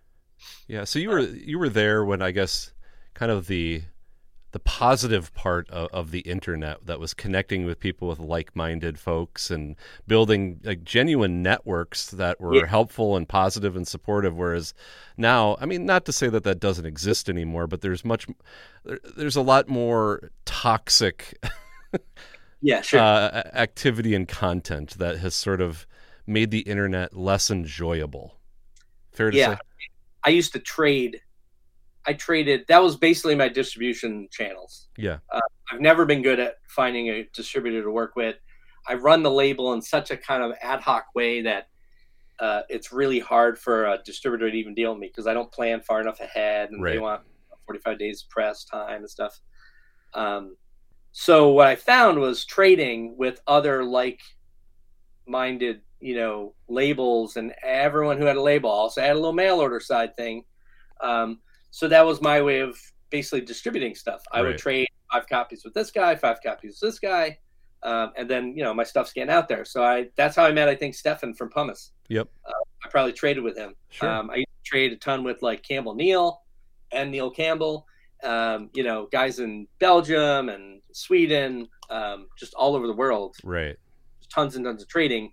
Yeah. 0.69 0.85
So 0.85 0.99
you 0.99 1.11
were 1.11 1.21
you 1.21 1.59
were 1.59 1.69
there 1.69 2.05
when 2.05 2.23
I 2.23 2.31
guess 2.31 2.73
kind 3.15 3.31
of 3.33 3.47
the 3.47 3.83
the 4.53 4.59
positive 4.61 5.33
part 5.35 5.69
of, 5.71 5.89
of 5.93 6.11
the 6.11 6.21
internet 6.21 6.85
that 6.87 7.01
was 7.01 7.15
connecting 7.15 7.65
with 7.65 7.81
people 7.81 8.07
with 8.09 8.19
like-minded 8.19 8.99
folks 8.99 9.51
and 9.51 9.77
building 10.07 10.61
like 10.63 10.85
genuine 10.85 11.43
networks 11.43 12.11
that 12.11 12.41
were 12.41 12.55
Yeah. 12.55 12.67
helpful 12.67 13.17
and 13.17 13.29
positive 13.29 13.77
and 13.77 13.89
supportive 13.89 14.37
whereas 14.37 14.75
now 15.17 15.57
i 15.61 15.67
mean 15.67 15.85
not 15.87 16.05
to 16.05 16.13
say 16.13 16.29
that 16.29 16.45
that 16.45 16.61
doesn't 16.61 16.87
exist 16.87 17.29
anymore 17.29 17.67
but 17.67 17.81
there's 17.81 18.05
much 18.05 18.27
there, 18.85 18.99
there's 19.17 19.37
a 19.37 19.43
lot 19.43 19.69
more 19.69 20.31
toxic 20.45 21.39
Yeah, 22.65 22.81
sure. 22.83 23.01
uh, 23.01 23.43
activity 23.55 24.15
and 24.15 24.29
content 24.29 24.97
that 24.99 25.19
has 25.19 25.35
sort 25.35 25.61
of 25.61 25.87
made 26.27 26.51
the 26.53 26.61
internet 26.61 27.17
less 27.17 27.51
enjoyable 27.51 28.35
fair 29.13 29.31
to 29.31 29.37
Yeah. 29.37 29.55
say 29.55 29.61
I 30.25 30.31
used 30.31 30.53
to 30.53 30.61
trade. 30.61 31.21
I 32.07 32.15
traded. 32.15 32.67
That 32.69 32.83
was 32.83 32.97
basically 32.97 33.35
my 33.35 33.49
distribution 33.49 34.29
channels. 34.31 34.89
yeah 34.97 35.19
I've 35.73 35.81
never 35.81 36.05
been 36.05 36.23
good 36.23 36.39
at 36.39 36.57
finding 36.69 37.09
a 37.09 37.29
distributor 37.33 37.83
to 37.83 37.91
work 37.91 38.15
with. 38.15 38.37
I 38.87 38.95
run 38.95 39.23
the 39.23 39.31
label 39.31 39.73
in 39.73 39.81
such 39.81 40.11
a 40.11 40.17
kind 40.17 40.43
of 40.43 40.53
ad 40.61 40.81
hoc 40.81 41.07
way 41.15 41.41
that 41.43 41.69
uh, 42.41 42.63
it's 42.69 42.93
really 42.93 43.21
hard 43.21 43.59
for 43.59 43.87
a 43.87 43.99
distributor 44.05 44.51
to 44.51 44.57
even 44.57 44.75
deal 44.75 44.91
with 44.91 45.01
me 45.01 45.07
because 45.07 45.27
I 45.27 45.35
don't 45.35 45.51
plan 45.51 45.81
far 45.81 46.01
enough 46.01 46.21
ahead 46.21 46.71
and 46.71 46.85
they 46.85 46.99
want 46.99 47.23
45 47.67 47.99
days 47.99 48.27
press 48.29 48.65
time 48.65 48.97
and 49.03 49.11
stuff. 49.11 49.39
Um, 50.15 50.57
so 51.13 51.51
what 51.51 51.69
I 51.69 51.77
found 51.77 52.19
was 52.19 52.45
trading 52.45 53.17
with 53.17 53.41
other 53.47 53.85
like 53.85 54.21
minded, 55.27 55.83
you 56.01 56.17
know, 56.17 56.55
labels 56.69 57.37
and 57.37 57.53
everyone 57.63 58.19
who 58.19 58.25
had 58.25 58.37
a 58.37 58.43
label 58.43 58.71
also 58.71 59.01
had 59.01 59.13
a 59.13 59.15
little 59.15 59.33
mail 59.33 59.61
order 59.61 59.79
side 59.81 60.17
thing. 60.17 60.45
Um, 61.01 61.39
so 61.73 61.89
that 61.89 62.07
was 62.07 62.21
my 62.23 62.41
way 62.41 62.61
of 62.61 62.79
basically 63.11 63.41
distributing 63.41 63.95
stuff. 63.97 64.23
I 64.31 64.39
Right. 64.41 64.49
would 64.49 64.59
trade 64.59 64.87
five 65.13 65.27
copies 65.29 65.65
with 65.65 65.75
this 65.75 65.91
guy, 65.91 66.15
five 66.15 66.39
copies 66.43 66.79
with 66.81 66.93
this 66.93 66.99
guy, 67.01 67.39
um, 67.83 68.13
and 68.17 68.31
then 68.31 68.57
you 68.57 68.63
know 68.63 68.73
my 68.73 68.85
stuff's 68.85 69.13
getting 69.13 69.31
out 69.33 69.49
there. 69.49 69.65
So 69.65 69.83
I 69.83 70.09
that's 70.17 70.37
how 70.37 70.45
I 70.45 70.53
met 70.53 70.69
I 70.69 70.77
think 70.77 70.95
Stefan 70.95 71.35
from 71.35 71.51
Pumice. 71.51 71.91
Yep. 72.09 72.29
Uh, 72.47 72.53
I 72.85 72.89
probably 72.89 73.13
traded 73.13 73.43
with 73.43 73.57
him. 73.57 73.75
Sure. 73.91 74.09
Um, 74.09 74.31
I 74.31 74.37
used 74.37 74.49
to 74.65 74.71
trade 74.71 74.93
a 74.93 74.97
ton 74.97 75.25
with 75.25 75.43
like 75.43 75.63
Campbell 75.63 75.95
Kneale 75.97 76.37
and 76.93 77.11
Neil 77.11 77.31
Campbell. 77.31 77.87
Um, 78.23 78.71
you 78.73 78.85
know, 78.85 79.09
guys 79.11 79.41
in 79.41 79.67
Belgium 79.81 80.49
and 80.49 80.81
Sweden, 80.93 81.67
um, 81.91 82.29
just 82.39 82.55
all 82.55 82.77
over 82.77 82.87
the 82.87 82.93
world. 82.93 83.35
right 83.43 83.77
Tons 84.31 84.55
and 84.57 84.65
tons 84.65 84.81
of 84.83 84.89
trading 84.89 85.33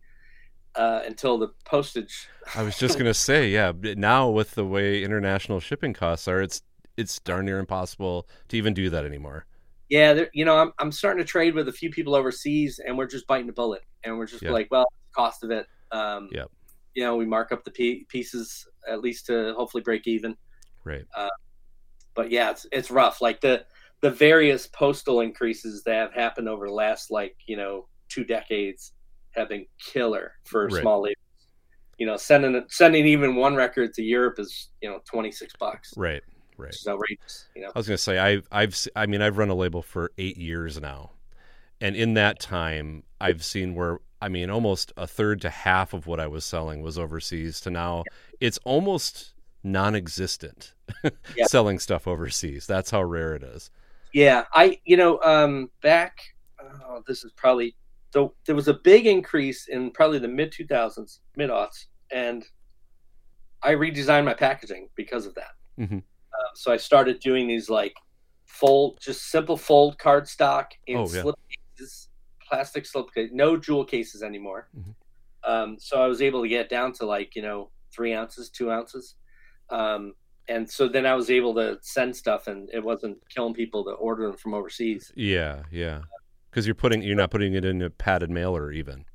uh, 0.79 1.01
until 1.05 1.37
the 1.37 1.49
postage. 1.65 2.27
I 2.55 2.63
was 2.63 2.77
just 2.77 2.97
gonna 2.97 3.13
say, 3.13 3.49
yeah. 3.49 3.73
Now 3.75 4.29
with 4.29 4.51
the 4.51 4.65
way 4.65 5.03
international 5.03 5.59
shipping 5.59 5.93
costs 5.93 6.27
are, 6.27 6.41
it's 6.41 6.61
it's 6.95 7.19
darn 7.19 7.45
near 7.45 7.59
impossible 7.59 8.27
to 8.47 8.57
even 8.57 8.73
do 8.73 8.89
that 8.89 9.05
anymore. 9.05 9.45
Yeah, 9.89 10.13
there, 10.13 10.29
you 10.33 10.45
know, 10.45 10.57
I'm 10.57 10.71
I'm 10.79 10.91
starting 10.91 11.21
to 11.23 11.27
trade 11.29 11.53
with 11.53 11.67
a 11.67 11.73
few 11.73 11.89
people 11.89 12.15
overseas, 12.15 12.79
and 12.79 12.97
we're 12.97 13.07
just 13.07 13.27
biting 13.27 13.47
the 13.47 13.53
bullet, 13.53 13.81
and 14.03 14.17
we're 14.17 14.25
just 14.25 14.41
Yeah. 14.41 14.51
like, 14.51 14.69
well, 14.71 14.85
cost 15.13 15.43
of 15.43 15.51
it. 15.51 15.67
Um, 15.91 16.29
Yep. 16.31 16.49
You 16.95 17.03
know, 17.03 17.15
we 17.17 17.25
mark 17.25 17.51
up 17.51 17.63
the 17.63 17.71
p- 17.71 18.05
pieces 18.09 18.67
at 18.87 19.01
least 19.01 19.25
to 19.27 19.53
hopefully 19.55 19.83
break 19.83 20.07
even. 20.07 20.35
Right. 20.83 21.05
But 22.15 22.31
yeah, 22.31 22.51
it's 22.51 22.65
it's 22.71 22.89
rough. 22.91 23.21
Like 23.21 23.41
the 23.41 23.65
the 24.01 24.11
various 24.11 24.67
postal 24.67 25.19
increases 25.21 25.83
that 25.83 25.95
have 25.95 26.13
happened 26.13 26.47
over 26.47 26.67
the 26.67 26.73
last 26.73 27.11
like 27.11 27.35
you 27.47 27.57
know 27.57 27.87
two 28.07 28.23
decades 28.23 28.93
have 29.35 29.49
been 29.49 29.65
killer 29.79 30.33
for 30.45 30.67
Right. 30.67 30.81
small 30.81 31.01
labels. 31.01 31.15
You 31.97 32.05
know, 32.05 32.15
sending 32.17 32.63
sending 32.69 33.05
even 33.05 33.35
one 33.35 33.55
record 33.55 33.93
to 33.95 34.01
Europe 34.03 34.39
is 34.39 34.69
you 34.81 34.89
know 34.89 34.99
twenty 35.05 35.31
six 35.31 35.53
bucks, 35.59 35.93
Right. 35.97 36.23
Right. 36.57 36.75
outrageous. 36.87 37.47
You 37.55 37.63
know, 37.63 37.71
I 37.75 37.79
was 37.79 37.87
gonna 37.87 37.97
say 37.97 38.17
I've 38.17 38.47
I've 38.51 38.77
I 38.95 39.05
mean 39.05 39.21
I've 39.21 39.37
run 39.37 39.49
a 39.49 39.55
label 39.55 39.81
for 39.81 40.11
eight 40.17 40.37
years 40.37 40.79
now, 40.79 41.11
and 41.81 41.95
in 41.95 42.13
that 42.15 42.39
time 42.39 43.03
I've 43.19 43.43
seen 43.43 43.75
where 43.75 43.99
I 44.21 44.29
mean 44.29 44.49
almost 44.49 44.93
a 44.97 45.07
third 45.07 45.41
to 45.41 45.49
half 45.49 45.93
of 45.93 46.07
what 46.07 46.19
I 46.21 46.27
was 46.27 46.45
selling 46.45 46.81
was 46.81 46.97
overseas 46.97 47.59
to 47.61 47.69
now 47.69 48.03
it's 48.39 48.57
almost 48.63 49.33
non-existent 49.63 50.73
Yeah. 51.35 51.45
selling 51.47 51.79
stuff 51.79 52.07
overseas. 52.07 52.65
That's 52.65 52.91
how 52.91 53.03
rare 53.03 53.35
it 53.35 53.43
is. 53.43 53.71
Yeah, 54.13 54.45
I 54.53 54.79
you 54.85 54.97
know 54.97 55.19
um 55.21 55.69
back 55.81 56.17
oh, 56.61 57.03
this 57.07 57.23
is 57.23 57.31
probably 57.35 57.75
so 58.11 58.33
there 58.45 58.55
was 58.55 58.67
a 58.67 58.73
big 58.73 59.05
increase 59.05 59.67
in 59.67 59.91
probably 59.91 60.19
the 60.19 60.27
mid 60.27 60.51
2000s, 60.51 61.19
mid 61.35 61.49
aughts, 61.49 61.85
and 62.11 62.45
I 63.61 63.73
redesigned 63.73 64.25
my 64.25 64.33
packaging 64.33 64.89
because 64.95 65.25
of 65.25 65.35
that. 65.35 65.51
Mhm. 65.77 65.99
Uh, 65.99 66.49
so 66.55 66.71
I 66.71 66.77
started 66.77 67.19
doing 67.19 67.47
these 67.47 67.69
like 67.69 67.93
fold, 68.45 68.97
just 69.01 69.29
simple 69.29 69.57
fold 69.57 69.97
cardstock 69.97 70.67
in 70.87 70.97
Oh, 70.97 71.01
yeah. 71.11 71.21
slip 71.21 71.35
cases, 71.77 72.09
plastic 72.41 72.85
slip 72.85 73.13
case, 73.13 73.29
no 73.33 73.57
jewel 73.57 73.85
cases 73.85 74.23
anymore. 74.23 74.69
Mhm. 74.77 74.95
Um, 75.43 75.79
so 75.79 76.01
I 76.01 76.07
was 76.07 76.21
able 76.21 76.41
to 76.41 76.47
get 76.49 76.69
down 76.69 76.93
to 76.93 77.05
like 77.05 77.35
you 77.35 77.41
know 77.41 77.71
three 77.91 78.13
ounces, 78.13 78.49
two 78.49 78.71
ounces. 78.71 79.15
Um, 79.69 80.13
and 80.47 80.67
so 80.69 80.87
then 80.87 81.05
I 81.05 81.13
was 81.13 81.29
able 81.29 81.53
to 81.55 81.77
send 81.81 82.15
stuff, 82.15 82.47
and 82.47 82.69
it 82.73 82.83
wasn't 82.83 83.17
killing 83.29 83.53
people 83.53 83.83
to 83.85 83.91
order 83.91 84.25
them 84.27 84.37
from 84.37 84.53
overseas. 84.55 85.11
Yeah, 85.15 85.63
yeah. 85.71 86.01
Because 86.49 86.65
you're 86.65 86.75
putting 86.75 87.01
you're 87.01 87.15
not 87.15 87.31
putting 87.31 87.53
it 87.53 87.65
in 87.65 87.81
a 87.81 87.89
padded 87.89 88.29
mailer 88.29 88.71
even. 88.71 89.05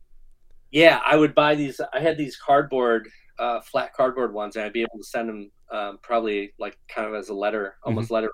Yeah, 0.70 1.00
I 1.06 1.16
would 1.16 1.34
buy 1.34 1.54
these. 1.54 1.80
I 1.92 2.00
had 2.00 2.16
these 2.16 2.36
cardboard, 2.36 3.08
uh, 3.38 3.60
flat 3.60 3.92
cardboard 3.94 4.32
ones, 4.34 4.56
and 4.56 4.64
I'd 4.64 4.72
be 4.72 4.82
able 4.82 4.98
to 4.98 5.04
send 5.04 5.28
them 5.28 5.50
um, 5.70 5.98
probably 6.02 6.52
like 6.58 6.76
kind 6.88 7.06
of 7.06 7.14
as 7.14 7.28
a 7.28 7.34
letter, 7.34 7.76
almost 7.84 8.10
letter. 8.10 8.30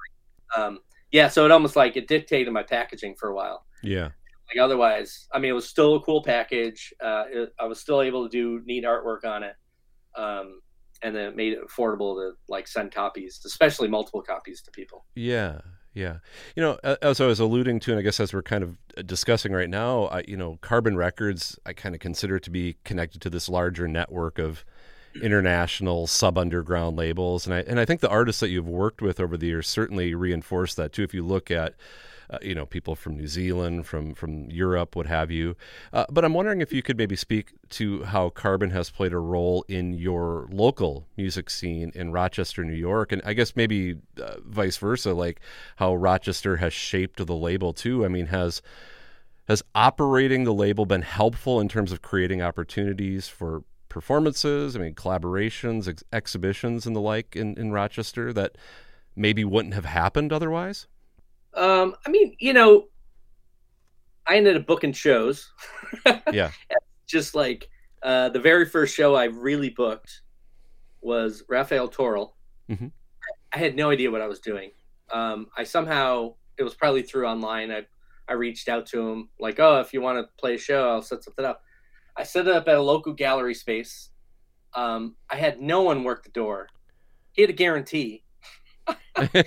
Um, 0.56 0.78
yeah, 1.12 1.28
so 1.28 1.44
it 1.44 1.50
almost 1.50 1.76
like 1.76 1.96
it 1.96 2.08
dictated 2.08 2.52
my 2.52 2.62
packaging 2.62 3.14
for 3.18 3.28
a 3.28 3.34
while. 3.34 3.66
Yeah. 3.82 4.10
Like 4.48 4.62
otherwise, 4.62 5.28
I 5.32 5.38
mean, 5.38 5.50
it 5.50 5.54
was 5.54 5.68
still 5.68 5.96
a 5.96 6.00
cool 6.02 6.22
package. 6.22 6.92
Uh, 7.00 7.24
it, 7.30 7.54
I 7.60 7.66
was 7.66 7.80
still 7.80 8.02
able 8.02 8.28
to 8.28 8.30
do 8.30 8.62
neat 8.64 8.84
artwork 8.84 9.24
on 9.24 9.42
it, 9.42 9.54
um, 10.16 10.60
and 11.02 11.14
then 11.14 11.26
it 11.26 11.36
made 11.36 11.52
it 11.52 11.60
affordable 11.64 12.16
to 12.16 12.32
like 12.48 12.66
send 12.66 12.92
copies, 12.92 13.40
especially 13.44 13.88
multiple 13.88 14.22
copies 14.22 14.60
to 14.62 14.70
people. 14.72 15.04
Yeah, 15.14 15.60
yeah. 15.92 16.18
You 16.54 16.62
know, 16.62 16.78
as 17.02 17.20
I 17.20 17.26
was 17.26 17.40
alluding 17.40 17.80
to, 17.80 17.90
and 17.90 17.98
I 17.98 18.02
guess 18.02 18.20
as 18.20 18.32
we're 18.32 18.42
kind 18.42 18.62
of 18.62 18.76
uh, 18.96 19.02
discussing 19.02 19.52
right 19.52 19.68
now, 19.68 20.04
I, 20.04 20.24
you 20.26 20.36
know, 20.36 20.58
Carbon 20.60 20.96
Records, 20.96 21.58
I 21.66 21.72
kind 21.72 21.94
of 21.94 22.00
consider 22.00 22.38
to 22.38 22.50
be 22.50 22.76
connected 22.84 23.20
to 23.22 23.30
this 23.30 23.48
larger 23.48 23.88
network 23.88 24.38
of 24.38 24.64
international 25.20 26.06
sub 26.06 26.38
underground 26.38 26.96
labels, 26.96 27.46
and 27.46 27.54
I 27.54 27.60
and 27.60 27.80
I 27.80 27.84
think 27.84 28.00
the 28.00 28.08
artists 28.08 28.40
that 28.40 28.50
you've 28.50 28.68
worked 28.68 29.02
with 29.02 29.18
over 29.18 29.36
the 29.36 29.46
years 29.46 29.66
certainly 29.66 30.14
reinforce 30.14 30.74
that 30.74 30.92
too. 30.92 31.02
If 31.02 31.12
you 31.12 31.24
look 31.24 31.50
at 31.50 31.74
uh, 32.30 32.38
you 32.42 32.54
know 32.54 32.64
people 32.64 32.94
from 32.94 33.16
New 33.16 33.26
Zealand, 33.26 33.86
from 33.86 34.14
from 34.14 34.50
Europe, 34.50 34.96
what 34.96 35.06
have 35.06 35.30
you. 35.30 35.56
Uh, 35.92 36.06
but 36.10 36.24
I'm 36.24 36.34
wondering 36.34 36.60
if 36.60 36.72
you 36.72 36.82
could 36.82 36.96
maybe 36.96 37.16
speak 37.16 37.52
to 37.70 38.04
how 38.04 38.30
Carbon 38.30 38.70
has 38.70 38.90
played 38.90 39.12
a 39.12 39.18
role 39.18 39.64
in 39.68 39.94
your 39.94 40.48
local 40.50 41.06
music 41.16 41.50
scene 41.50 41.92
in 41.94 42.12
Rochester, 42.12 42.64
New 42.64 42.74
York, 42.74 43.12
and 43.12 43.20
I 43.24 43.32
guess 43.32 43.56
maybe 43.56 43.96
uh, 44.22 44.36
vice 44.44 44.76
versa, 44.76 45.12
like 45.12 45.40
how 45.76 45.94
Rochester 45.94 46.56
has 46.58 46.72
shaped 46.72 47.24
the 47.24 47.36
label 47.36 47.72
too. 47.72 48.04
I 48.04 48.08
mean, 48.08 48.26
has 48.26 48.62
has 49.48 49.62
operating 49.74 50.44
the 50.44 50.54
label 50.54 50.86
been 50.86 51.02
helpful 51.02 51.60
in 51.60 51.68
terms 51.68 51.90
of 51.90 52.02
creating 52.02 52.40
opportunities 52.40 53.26
for 53.26 53.64
performances? 53.88 54.76
I 54.76 54.78
mean, 54.78 54.94
collaborations, 54.94 55.88
ex- 55.88 56.04
exhibitions, 56.12 56.86
and 56.86 56.94
the 56.94 57.00
like 57.00 57.34
in, 57.34 57.58
in 57.58 57.72
Rochester 57.72 58.32
that 58.32 58.56
maybe 59.16 59.44
wouldn't 59.44 59.74
have 59.74 59.86
happened 59.86 60.32
otherwise. 60.32 60.86
Um, 61.54 61.94
I 62.06 62.10
mean, 62.10 62.36
you 62.38 62.52
know, 62.52 62.88
I 64.26 64.36
ended 64.36 64.56
up 64.56 64.66
booking 64.66 64.92
shows. 64.92 65.50
Yeah. 66.32 66.50
Just 67.08 67.34
like 67.34 67.68
uh, 68.02 68.28
the 68.28 68.38
very 68.38 68.64
first 68.64 68.94
show 68.94 69.16
I 69.16 69.24
really 69.24 69.70
booked 69.70 70.22
was 71.00 71.42
Rafael 71.48 71.88
Toral. 71.88 72.36
Mhm. 72.70 72.92
I 73.52 73.58
had 73.58 73.74
no 73.74 73.90
idea 73.90 74.10
what 74.10 74.20
I 74.20 74.28
was 74.28 74.38
doing. 74.38 74.70
Um, 75.12 75.48
I 75.56 75.64
somehow 75.64 76.34
it 76.56 76.62
was 76.62 76.74
probably 76.74 77.02
through 77.02 77.26
online. 77.26 77.72
I 77.72 77.86
I 78.28 78.34
reached 78.34 78.68
out 78.68 78.86
to 78.86 79.08
him 79.08 79.28
like, 79.40 79.58
oh, 79.58 79.80
if 79.80 79.92
you 79.92 80.00
want 80.00 80.18
to 80.18 80.28
play 80.38 80.54
a 80.54 80.58
show, 80.58 80.88
I'll 80.88 81.02
set 81.02 81.24
something 81.24 81.44
up. 81.44 81.64
I 82.16 82.22
set 82.22 82.46
it 82.46 82.54
up 82.54 82.68
at 82.68 82.76
a 82.76 82.82
local 82.82 83.12
gallery 83.12 83.54
space. 83.54 84.10
Um, 84.74 85.16
I 85.28 85.36
had 85.36 85.60
no 85.60 85.82
one 85.82 86.04
work 86.04 86.22
the 86.22 86.30
door. 86.30 86.68
He 87.32 87.42
had 87.42 87.50
a 87.50 87.54
guarantee. 87.54 88.22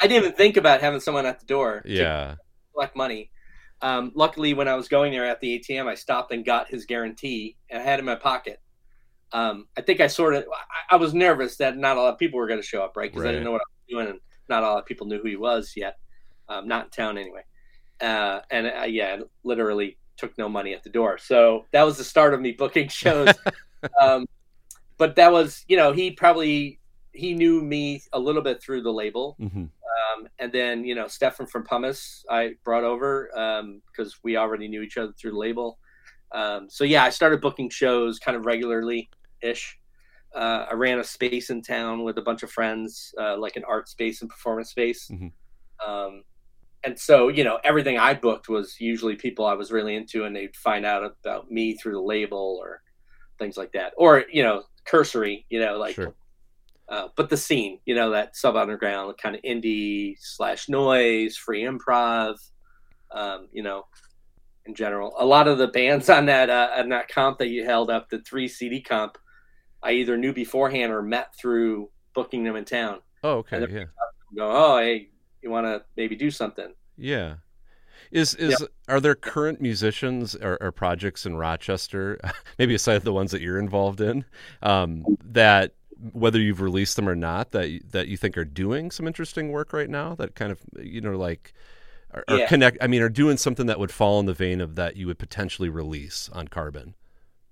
I 0.00 0.06
didn't 0.06 0.24
even 0.24 0.36
think 0.36 0.56
about 0.56 0.80
having 0.80 1.00
someone 1.00 1.26
at 1.26 1.40
the 1.40 1.46
door. 1.46 1.80
to 1.82 1.92
Yeah. 1.92 2.34
collect 2.72 2.96
money. 2.96 3.30
Um, 3.82 4.12
luckily, 4.14 4.52
when 4.54 4.68
I 4.68 4.74
was 4.74 4.88
going 4.88 5.12
there 5.12 5.24
at 5.26 5.40
the 5.40 5.58
ATM, 5.58 5.86
I 5.88 5.94
stopped 5.94 6.32
and 6.32 6.44
got 6.44 6.68
his 6.68 6.84
guarantee, 6.84 7.56
and 7.70 7.80
I 7.80 7.84
had 7.84 7.98
it 7.98 8.00
in 8.00 8.04
my 8.04 8.14
pocket. 8.14 8.60
Um, 9.32 9.68
I 9.78 9.80
think 9.82 10.00
I 10.00 10.06
sort 10.08 10.34
of, 10.34 10.44
I, 10.90 10.94
I 10.94 10.96
was 10.96 11.14
nervous 11.14 11.56
that 11.58 11.76
not 11.78 11.96
a 11.96 12.00
lot 12.02 12.12
of 12.12 12.18
people 12.18 12.38
were 12.38 12.48
going 12.48 12.60
to 12.60 12.66
show 12.66 12.82
up, 12.82 12.96
right? 12.96 13.10
Because 13.10 13.24
I 13.24 13.28
didn't 13.30 13.44
know 13.44 13.52
what 13.52 13.62
I 13.62 13.70
was 13.70 13.88
doing, 13.88 14.08
and 14.08 14.20
not 14.48 14.62
a 14.64 14.66
lot 14.66 14.78
of 14.80 14.86
people 14.86 15.06
knew 15.06 15.18
who 15.22 15.28
he 15.28 15.36
was 15.36 15.72
yet. 15.76 15.96
Um, 16.48 16.66
not 16.66 16.86
in 16.86 16.90
town 16.90 17.16
anyway. 17.16 17.42
Uh, 18.00 18.40
and 18.50 18.66
uh, 18.66 18.86
yeah, 18.86 19.18
I 19.18 19.22
literally 19.44 19.98
took 20.16 20.36
no 20.36 20.48
money 20.48 20.74
at 20.74 20.82
the 20.82 20.90
door. 20.90 21.16
So 21.16 21.66
that 21.70 21.84
was 21.84 21.96
the 21.96 22.02
start 22.04 22.34
of 22.34 22.40
me 22.40 22.52
booking 22.52 22.88
shows. 23.02 23.32
um, 24.02 24.26
but 24.98 25.14
that 25.16 25.30
was, 25.32 25.64
you 25.68 25.76
know, 25.76 25.92
he 25.92 26.10
probably 26.10 26.79
he 27.12 27.34
knew 27.34 27.62
me 27.62 28.02
a 28.12 28.18
little 28.18 28.42
bit 28.42 28.62
through 28.62 28.82
the 28.82 28.92
label. 28.92 29.36
hmm 29.38 29.64
Um, 30.14 30.28
and 30.38 30.52
then, 30.52 30.84
you 30.84 30.94
know, 30.94 31.08
Stefan 31.08 31.46
from 31.46 31.64
Pumice, 31.64 32.24
I 32.30 32.54
brought 32.64 32.84
over 32.84 33.28
because 33.92 34.18
we 34.22 34.36
already 34.36 34.68
knew 34.68 34.82
each 34.82 34.96
other 34.96 35.12
through 35.12 35.32
the 35.32 35.38
label. 35.38 35.78
Um, 36.32 36.70
so, 36.70 36.84
yeah, 36.84 37.04
I 37.04 37.10
started 37.10 37.40
booking 37.40 37.70
shows 37.70 38.18
kind 38.18 38.36
of 38.36 38.46
regularly 38.46 39.10
ish. 39.42 39.78
Uh, 40.34 40.66
I 40.70 40.74
ran 40.74 41.00
a 41.00 41.04
space 41.04 41.50
in 41.50 41.60
town 41.60 42.04
with 42.04 42.16
a 42.18 42.22
bunch 42.22 42.44
of 42.44 42.52
friends, 42.52 43.12
uh, 43.20 43.36
like 43.36 43.56
an 43.56 43.64
art 43.64 43.88
space 43.88 44.20
and 44.20 44.30
performance 44.30 44.70
space. 44.70 45.08
Mhm. 45.08 45.32
Um, 45.84 46.22
and 46.84 46.98
so, 46.98 47.28
you 47.28 47.42
know, 47.42 47.58
everything 47.64 47.98
I 47.98 48.14
booked 48.14 48.48
was 48.48 48.80
usually 48.80 49.16
people 49.16 49.44
I 49.44 49.54
was 49.54 49.72
really 49.72 49.96
into, 49.96 50.24
and 50.24 50.34
they'd 50.34 50.54
find 50.54 50.86
out 50.86 51.02
about 51.02 51.50
me 51.50 51.74
through 51.76 51.94
the 51.94 52.00
label 52.00 52.58
or 52.62 52.82
things 53.38 53.56
like 53.56 53.72
that. 53.72 53.92
Or, 53.96 54.24
you 54.32 54.42
know, 54.44 54.62
cursory, 54.84 55.46
you 55.50 55.58
know, 55.60 55.76
like 55.78 55.96
Sure. 55.96 56.14
Uh, 56.90 57.08
but 57.16 57.30
the 57.30 57.36
scene, 57.36 57.78
you 57.86 57.94
know, 57.94 58.10
that 58.10 58.36
sub 58.36 58.56
underground 58.56 59.16
kind 59.16 59.36
of 59.36 59.42
indie 59.42 60.16
slash 60.18 60.68
noise, 60.68 61.36
free 61.36 61.62
improv, 61.62 62.36
um, 63.12 63.48
you 63.52 63.62
know, 63.62 63.86
in 64.66 64.74
general. 64.74 65.14
A 65.18 65.24
lot 65.24 65.46
of 65.46 65.58
the 65.58 65.68
bands 65.68 66.10
on 66.10 66.26
that 66.26 66.50
uh, 66.50 66.70
on 66.76 66.88
that 66.88 67.08
comp 67.08 67.38
that 67.38 67.48
you 67.48 67.64
held 67.64 67.90
up, 67.90 68.10
the 68.10 68.18
three 68.20 68.48
CD 68.48 68.80
comp, 68.80 69.18
I 69.82 69.92
either 69.92 70.16
knew 70.16 70.32
beforehand 70.32 70.92
or 70.92 71.00
met 71.00 71.34
through 71.36 71.90
booking 72.12 72.42
them 72.42 72.56
in 72.56 72.64
town. 72.64 73.00
Oh, 73.22 73.38
okay. 73.38 73.60
Yeah. 73.70 73.84
Go, 74.36 74.50
oh, 74.50 74.78
hey, 74.78 75.10
you 75.42 75.50
want 75.50 75.66
to 75.66 75.84
maybe 75.96 76.16
do 76.16 76.30
something? 76.30 76.74
Yeah. 76.96 77.36
Is 78.10 78.34
is 78.34 78.66
are 78.88 79.00
there 79.00 79.14
current 79.14 79.60
musicians 79.60 80.34
or, 80.34 80.58
or 80.60 80.72
projects 80.72 81.26
in 81.26 81.36
Rochester, 81.36 82.18
maybe 82.58 82.74
aside 82.74 83.02
the 83.02 83.12
ones 83.12 83.30
that 83.30 83.40
you're 83.40 83.58
involved 83.60 84.00
in, 84.00 84.24
um, 84.62 85.04
that 85.24 85.74
whether 86.12 86.38
you've 86.40 86.60
released 86.60 86.96
them 86.96 87.08
or 87.08 87.14
not, 87.14 87.50
that 87.52 87.68
you- 87.70 87.80
that 87.90 88.08
you 88.08 88.16
think 88.16 88.36
are 88.38 88.44
doing 88.44 88.90
some 88.90 89.06
interesting 89.06 89.50
work 89.50 89.72
right 89.72 89.90
now? 89.90 90.14
That 90.14 90.34
kind 90.34 90.50
of 90.52 90.60
you 90.80 91.00
know 91.00 91.16
like 91.16 91.52
are, 92.12 92.24
Yeah. 92.28 92.48
connect. 92.48 92.78
I 92.80 92.86
mean, 92.86 93.02
are 93.02 93.08
doing 93.08 93.36
something 93.36 93.66
that 93.66 93.78
would 93.78 93.92
fall 93.92 94.18
in 94.20 94.26
the 94.26 94.34
vein 94.34 94.60
of 94.60 94.74
that 94.76 94.96
you 94.96 95.06
would 95.06 95.18
potentially 95.18 95.68
release 95.68 96.28
on 96.32 96.48
Carbon. 96.48 96.94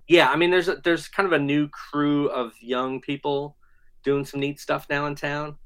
Yeah, 0.08 0.30
I 0.30 0.36
mean, 0.36 0.50
there's 0.50 0.68
a, 0.68 0.76
there's 0.76 1.06
kind 1.06 1.26
of 1.26 1.32
a 1.32 1.38
new 1.38 1.68
crew 1.68 2.28
of 2.30 2.54
young 2.60 3.00
people 3.00 3.56
doing 4.02 4.24
some 4.24 4.40
neat 4.40 4.58
stuff 4.58 4.86
now 4.88 5.06
in 5.06 5.14
town. 5.14 5.56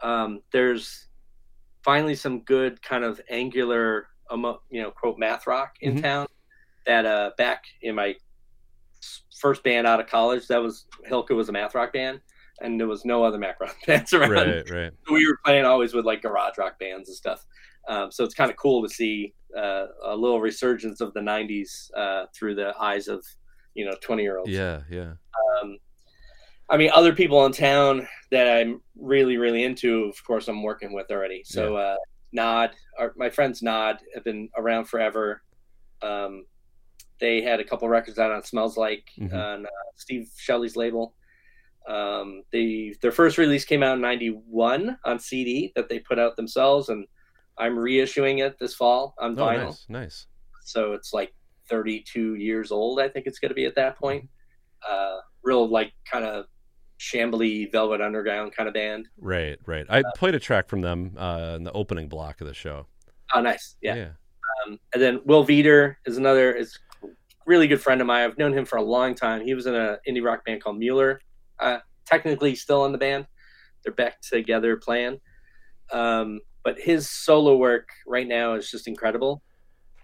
Um, 0.00 0.40
there's 0.52 1.06
finally 1.82 2.14
some 2.14 2.40
good 2.40 2.80
kind 2.82 3.04
of 3.04 3.20
angular, 3.28 4.08
you 4.32 4.82
know, 4.82 4.90
quote 4.90 5.18
math 5.18 5.46
rock 5.46 5.76
in 5.80 5.96
Mhm. 5.96 6.02
town. 6.02 6.26
That 6.86 7.06
uh, 7.06 7.30
back 7.38 7.64
in 7.82 7.94
my 7.94 8.16
first 9.40 9.62
band 9.62 9.86
out 9.86 10.00
of 10.00 10.06
college, 10.06 10.46
that 10.48 10.62
was 10.62 10.86
Hilka 11.08 11.34
was 11.34 11.48
a 11.48 11.52
math 11.52 11.74
rock 11.74 11.92
band, 11.92 12.20
and 12.60 12.78
there 12.78 12.86
was 12.88 13.04
no 13.04 13.24
other 13.24 13.38
math 13.38 13.56
rock 13.60 13.76
bands 13.86 14.12
around 14.12 14.30
Right. 14.30 14.70
Right. 14.70 14.92
we 15.10 15.26
were 15.26 15.38
playing 15.44 15.64
always 15.64 15.94
with 15.94 16.04
like 16.04 16.22
garage 16.22 16.58
rock 16.58 16.78
bands 16.78 17.08
and 17.08 17.16
stuff. 17.16 17.44
Um, 17.88 18.10
so 18.10 18.24
it's 18.24 18.34
kind 18.34 18.50
of 18.50 18.56
cool 18.56 18.82
to 18.82 18.88
see 18.88 19.34
uh, 19.56 19.86
a 20.04 20.16
little 20.16 20.40
resurgence 20.40 21.00
of 21.00 21.12
the 21.14 21.20
'90s 21.20 21.90
uh, 21.96 22.26
through 22.34 22.54
the 22.54 22.74
eyes 22.80 23.08
of 23.08 23.24
you 23.74 23.84
know 23.84 23.94
20 24.00 24.22
year 24.22 24.38
olds. 24.38 24.50
Yeah. 24.50 24.80
Yeah. 24.90 25.12
Um, 25.62 25.78
I 26.70 26.78
mean, 26.78 26.90
other 26.94 27.12
people 27.14 27.44
in 27.44 27.52
town 27.52 28.08
that 28.30 28.48
I'm 28.48 28.80
really 28.98 29.36
really 29.36 29.64
into. 29.64 30.04
Of 30.04 30.24
course, 30.24 30.48
I'm 30.48 30.62
working 30.62 30.92
with 30.94 31.10
already. 31.10 31.42
So 31.44 31.76
uh, 31.76 31.96
Nod, 32.32 32.70
our, 32.98 33.12
my 33.16 33.28
friends 33.28 33.62
Nod 33.62 33.98
have 34.14 34.24
been 34.24 34.48
around 34.56 34.86
forever. 34.86 35.42
Um, 36.00 36.46
they 37.20 37.40
had 37.42 37.60
a 37.60 37.64
couple 37.64 37.88
records 37.88 38.18
out 38.18 38.30
on 38.32 38.42
Smells 38.42 38.76
Like 38.76 39.08
Mhm. 39.18 39.32
on 39.34 39.66
uh, 39.66 39.70
Steve 39.96 40.30
Shelley's 40.36 40.76
label. 40.76 41.14
Um, 41.86 42.42
they 42.50 42.94
their 43.02 43.12
first 43.12 43.36
release 43.38 43.64
came 43.64 43.82
out 43.82 43.94
in 43.96 44.00
'91 44.00 44.98
on 45.04 45.18
CD 45.18 45.72
that 45.76 45.88
they 45.88 45.98
put 45.98 46.18
out 46.18 46.34
themselves, 46.36 46.88
and 46.88 47.06
I'm 47.58 47.76
reissuing 47.76 48.44
it 48.44 48.58
this 48.58 48.74
fall 48.74 49.14
on 49.18 49.38
Oh, 49.38 49.42
vinyl. 49.44 49.64
nice. 49.66 49.86
Nice. 49.88 50.26
So 50.62 50.94
it's 50.94 51.12
like 51.12 51.32
32 51.68 52.34
years 52.36 52.72
old. 52.72 53.00
I 53.00 53.08
think 53.08 53.26
it's 53.26 53.38
going 53.38 53.50
to 53.50 53.54
be 53.54 53.66
at 53.66 53.74
that 53.76 53.96
point. 53.98 54.28
Uh, 54.88 55.18
real 55.42 55.68
like 55.68 55.92
kind 56.10 56.24
of 56.24 56.46
shambly 56.98 57.70
Velvet 57.70 58.00
Underground 58.00 58.52
kind 58.54 58.66
of 58.66 58.72
band. 58.74 59.08
Right. 59.18 59.58
Right. 59.66 59.84
I 59.90 60.02
played 60.16 60.34
a 60.34 60.40
track 60.40 60.68
from 60.68 60.80
them 60.80 61.14
uh, 61.18 61.52
in 61.56 61.64
the 61.64 61.72
opening 61.72 62.08
block 62.08 62.40
of 62.40 62.46
the 62.46 62.54
show. 62.54 62.86
Oh, 63.34 63.40
nice. 63.40 63.76
Yeah. 63.82 63.94
Yeah. 63.94 64.08
Um, 64.66 64.78
and 64.94 65.02
then 65.02 65.20
Will 65.24 65.44
Veeder 65.44 65.96
is 66.06 66.16
another 66.16 66.52
is 66.52 66.78
really 67.46 67.66
good 67.66 67.80
friend 67.80 68.00
of 68.00 68.06
mine. 68.06 68.22
I've 68.22 68.38
known 68.38 68.56
him 68.56 68.64
for 68.64 68.76
a 68.76 68.82
long 68.82 69.14
time. 69.14 69.44
He 69.44 69.54
was 69.54 69.66
in 69.66 69.74
an 69.74 69.98
indie 70.08 70.24
rock 70.24 70.44
band 70.44 70.62
called 70.62 70.78
Mueller. 70.78 71.20
Uh, 71.58 71.78
technically 72.06 72.54
still 72.54 72.84
in 72.84 72.92
the 72.92 72.98
band. 72.98 73.26
They're 73.82 73.92
back 73.92 74.20
together 74.20 74.76
playing. 74.76 75.20
Um, 75.92 76.40
but 76.62 76.78
his 76.78 77.08
solo 77.08 77.56
work 77.56 77.88
right 78.06 78.26
now 78.26 78.54
is 78.54 78.70
just 78.70 78.88
incredible. 78.88 79.42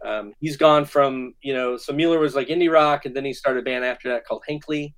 Um, 0.05 0.33
he's 0.41 0.57
gone 0.57 0.85
from 0.85 1.35
you 1.43 1.53
know, 1.53 1.77
so 1.77 1.93
Mueller 1.93 2.19
was 2.19 2.35
like 2.35 2.49
indie 2.49 2.71
rock, 2.71 3.05
and 3.05 3.15
then 3.15 3.25
he 3.25 3.33
started 3.33 3.61
a 3.61 3.63
band 3.63 3.85
after 3.85 4.09
that 4.11 4.27
called 4.27 4.43
Hinkley. 4.49 4.95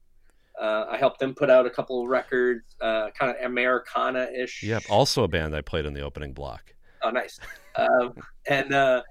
Uh, 0.60 0.86
I 0.90 0.96
helped 0.96 1.18
them 1.18 1.34
put 1.34 1.50
out 1.50 1.66
a 1.66 1.70
couple 1.70 2.02
of 2.02 2.08
records, 2.08 2.62
uh, 2.80 3.10
kind 3.18 3.34
of 3.34 3.44
Americana 3.44 4.28
ish. 4.36 4.62
Yep. 4.62 4.84
Also 4.90 5.24
a 5.24 5.28
band 5.28 5.56
I 5.56 5.60
played 5.60 5.86
in 5.86 5.94
the 5.94 6.02
opening 6.02 6.32
block. 6.32 6.74
Oh, 7.02 7.10
nice. 7.10 7.40
um, 7.76 8.14
and 8.46 8.72
uh, 8.72 9.02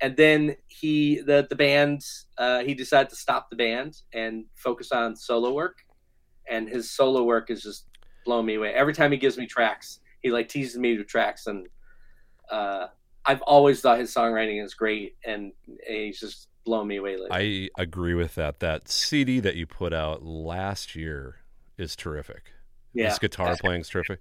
and 0.00 0.16
then 0.16 0.56
he 0.68 1.20
the 1.20 1.46
the 1.48 1.56
band 1.56 2.02
uh, 2.38 2.60
he 2.60 2.74
decided 2.74 3.08
to 3.10 3.16
stop 3.16 3.50
the 3.50 3.56
band 3.56 3.96
and 4.12 4.44
focus 4.54 4.92
on 4.92 5.16
solo 5.16 5.52
work, 5.52 5.78
and 6.48 6.68
his 6.68 6.90
solo 6.90 7.22
work 7.24 7.50
is 7.50 7.62
just 7.62 7.86
blowing 8.24 8.46
me 8.46 8.54
away. 8.56 8.72
Every 8.74 8.92
time 8.94 9.12
he 9.12 9.18
gives 9.18 9.38
me 9.38 9.46
tracks, 9.46 10.00
he 10.22 10.30
like 10.30 10.48
teases 10.48 10.78
me 10.78 10.96
with 10.98 11.06
tracks, 11.06 11.46
and 11.46 11.66
uh, 12.50 12.88
I've 13.24 13.42
always 13.42 13.80
thought 13.80 13.98
his 13.98 14.12
songwriting 14.14 14.62
is 14.64 14.74
great, 14.74 15.16
and 15.24 15.52
he's 15.86 16.20
just 16.20 16.48
blown 16.64 16.86
me 16.88 16.96
away 16.96 17.16
lately. 17.16 17.70
I 17.76 17.82
agree 17.82 18.14
with 18.14 18.34
that. 18.34 18.60
That 18.60 18.88
CD 18.88 19.40
that 19.40 19.54
you 19.56 19.66
put 19.66 19.92
out 19.92 20.24
last 20.24 20.94
year 20.96 21.36
is 21.78 21.94
terrific. 21.96 22.50
yeah, 22.92 23.08
His 23.10 23.18
guitar 23.18 23.56
playing 23.60 23.82
is 23.82 23.88
terrific. 23.88 24.20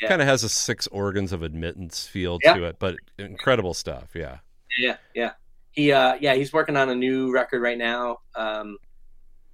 Yeah. 0.00 0.08
Kind 0.08 0.22
of 0.22 0.28
has 0.28 0.42
a 0.42 0.48
six 0.48 0.86
organs 0.88 1.32
of 1.32 1.42
admittance 1.42 2.06
feel 2.06 2.38
Yeah. 2.42 2.54
to 2.54 2.64
it, 2.64 2.76
but 2.78 2.96
incredible 3.18 3.74
stuff. 3.74 4.08
Yeah. 4.14 4.38
Yeah, 4.78 4.96
yeah. 5.14 5.32
He 5.72 5.90
uh, 5.92 6.16
yeah, 6.20 6.34
he's 6.34 6.52
working 6.52 6.76
on 6.76 6.88
a 6.90 6.94
new 6.94 7.32
record 7.32 7.62
right 7.62 7.78
now 7.78 8.18
um, 8.34 8.76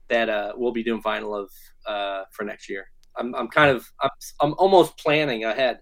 that 0.08 0.28
uh, 0.28 0.52
we'll 0.56 0.72
be 0.72 0.82
doing 0.82 1.02
vinyl 1.02 1.38
of 1.40 1.50
uh, 1.86 2.24
for 2.32 2.44
next 2.44 2.68
year. 2.68 2.90
I'm 3.16 3.34
I'm 3.34 3.48
kind 3.48 3.70
of 3.74 3.86
I'm 4.00 4.10
I'm 4.40 4.54
almost 4.58 4.96
planning 4.98 5.44
ahead. 5.44 5.80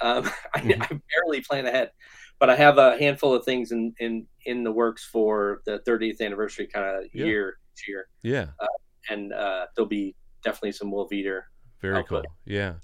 Um, 0.00 0.24
I, 0.54 0.60
Mhm. 0.60 0.82
I 0.82 1.00
barely 1.14 1.40
plan 1.40 1.66
ahead, 1.66 1.90
but 2.38 2.50
I 2.50 2.56
have 2.56 2.78
a 2.78 2.98
handful 2.98 3.34
of 3.34 3.44
things 3.44 3.72
in 3.72 3.94
in 3.98 4.26
in 4.46 4.62
the 4.62 4.72
works 4.72 5.04
for 5.04 5.60
the 5.66 5.80
30th 5.86 6.20
anniversary 6.20 6.66
kind 6.66 6.86
of 6.86 7.04
Yeah. 7.12 7.24
year 7.26 7.58
this 7.74 7.88
year, 7.88 8.08
Yeah. 8.22 8.46
and 9.10 9.32
uh, 9.32 9.66
there'll 9.74 9.88
be 9.88 10.14
definitely 10.44 10.72
some 10.72 10.90
Will 10.90 11.08
Veeder. 11.08 11.42
Very 11.80 11.96
output. 11.98 12.24
cool. 12.24 12.32
Yeah. 12.44 12.74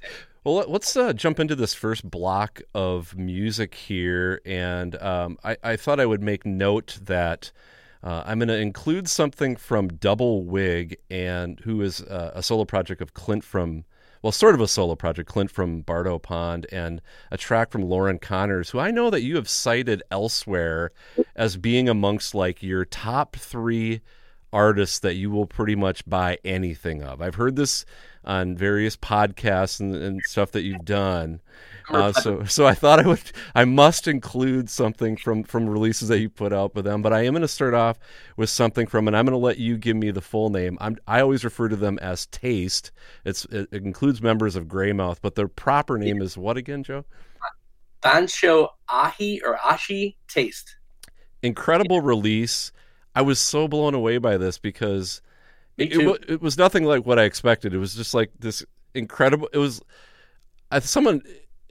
Well, 0.45 0.57
let- 0.57 0.71
let's 0.71 0.95
uh, 0.95 1.15
jump 1.15 1.41
into 1.41 1.57
this 1.57 1.73
first 1.73 2.09
block 2.11 2.61
of 2.75 3.17
music 3.17 3.75
here. 3.75 4.43
And 4.45 4.95
um, 5.03 5.39
I, 5.43 5.57
I 5.63 5.77
thought 5.77 5.99
I 5.99 6.07
would 6.07 6.23
make 6.23 6.45
note 6.45 6.99
that 7.03 7.51
uh, 8.03 8.23
I'm 8.27 8.39
going 8.39 8.49
to 8.49 8.59
include 8.59 9.09
something 9.09 9.57
from 9.57 9.89
Double 9.89 10.45
Wig, 10.45 10.99
and 11.09 11.59
who 11.61 11.81
is 11.81 12.03
uh, 12.03 12.33
a 12.35 12.43
solo 12.43 12.67
project 12.67 13.01
of 13.01 13.15
Clint 13.15 13.43
from, 13.43 13.87
well, 14.21 14.31
sort 14.33 14.55
of 14.55 14.61
a 14.61 14.69
solo 14.69 14.95
project, 14.95 15.31
Clint 15.31 15.51
from 15.51 15.81
Bardo 15.81 16.19
Pond, 16.19 16.67
and 16.71 17.01
a 17.31 17.39
track 17.39 17.71
from 17.71 17.81
Loren 17.81 18.19
Connors, 18.19 18.69
who 18.69 18.79
I 18.79 18.91
know 18.91 19.09
that 19.09 19.23
you 19.23 19.37
have 19.37 19.49
cited 19.49 20.03
elsewhere 20.11 20.93
as 21.35 21.57
being 21.57 21.89
amongst 21.89 22.35
like 22.35 22.63
your 22.63 22.85
top 22.85 23.37
three 23.37 24.03
artists 24.53 24.99
that 24.99 25.15
you 25.15 25.31
will 25.31 25.47
pretty 25.47 25.75
much 25.75 26.05
buy 26.07 26.37
anything 26.45 27.03
of. 27.03 27.23
I've 27.23 27.37
heard 27.37 27.57
this 27.57 27.87
on 28.27 28.57
various 28.57 28.97
podcasts 28.97 29.81
and, 29.81 29.95
and 29.95 30.23
stuff 30.25 30.53
that 30.53 30.63
you've 30.63 30.85
done. 30.85 31.41
Uh, 31.91 32.13
so, 32.13 32.45
so 32.45 32.67
I 32.67 32.75
thought 32.75 33.01
I 33.01 33.07
would, 33.07 33.21
I 33.55 33.65
must 33.65 34.09
include 34.09 34.71
something 34.71 35.17
from 35.17 35.43
from 35.45 35.69
releases 35.69 36.09
that 36.09 36.21
you 36.21 36.31
put 36.31 36.53
out 36.53 36.75
with 36.75 36.87
them. 36.87 37.03
But 37.03 37.13
I 37.13 37.23
am 37.23 37.33
going 37.33 37.43
to 37.43 37.49
start 37.49 37.75
off 37.75 37.99
with 38.37 38.49
something 38.49 38.87
from, 38.87 39.07
and 39.07 39.17
I'm 39.17 39.27
going 39.27 39.39
to 39.39 39.45
let 39.45 39.59
you 39.59 39.77
give 39.77 39.97
me 39.97 40.11
the 40.11 40.23
full 40.23 40.49
name. 40.49 40.79
I'm, 40.81 40.97
I 41.07 41.21
always 41.21 41.45
refer 41.45 41.69
to 41.69 41.77
them 41.77 41.99
as 42.01 42.27
Taste. 42.27 42.91
It's 43.25 43.45
it, 43.47 43.69
it 43.71 43.85
includes 43.85 44.23
members 44.23 44.57
of 44.57 44.67
Greymouth, 44.67 45.19
but 45.21 45.35
their 45.35 45.49
proper 45.49 45.99
name 45.99 46.23
is 46.23 46.39
what 46.39 46.57
again, 46.57 46.83
Joe? 46.83 47.05
Bancho 48.01 48.75
Ahi 48.89 49.41
or 49.45 49.57
Ashi 49.57 50.17
Taste. 50.29 50.77
Incredible 51.43 52.01
release. 52.01 52.73
I 53.15 53.23
was 53.23 53.39
so 53.39 53.69
blown 53.69 53.95
away 53.95 54.19
by 54.19 54.37
this 54.37 54.59
because 54.59 55.21
it, 55.77 55.93
too. 55.93 56.01
it, 56.01 56.07
wa- 56.07 56.35
it 56.35 56.43
was 56.43 56.59
nothing 56.59 56.85
like 56.85 57.07
what 57.07 57.19
I 57.19 57.25
expected. 57.25 57.75
It 57.75 57.79
was 57.79 57.95
just 57.95 58.15
like 58.15 58.31
this 58.39 58.65
incredible. 58.95 59.49
It 59.53 59.59
was 59.59 59.81
I, 60.71 60.81
someone. 60.81 61.23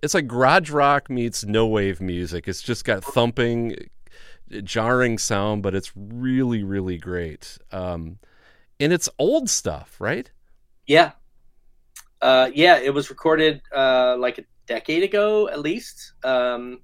It's 0.01 0.13
like 0.13 0.27
garage 0.27 0.69
rock 0.69 1.09
meets 1.09 1.45
no 1.45 1.65
wave 1.65 2.01
music. 2.01 2.47
It's 2.47 2.61
just 2.61 2.83
got 2.83 3.03
thumping, 3.03 3.75
jarring 4.63 5.17
sound, 5.17 5.63
but 5.63 5.73
it's 5.73 5.91
really 5.95 6.63
really 6.63 6.97
great. 6.97 7.57
Um, 7.71 8.19
and 8.79 8.91
it's 8.91 9.07
old 9.17 9.49
stuff, 9.49 9.95
right? 9.99 10.29
Yeah. 10.85 11.11
Uh, 12.21 12.49
yeah, 12.53 12.77
it 12.77 12.93
was 12.93 13.09
recorded 13.09 13.61
uh, 13.75 14.15
like 14.17 14.37
a 14.37 14.45
decade 14.65 15.03
ago, 15.03 15.49
at 15.49 15.59
least, 15.59 16.13
um, 16.23 16.79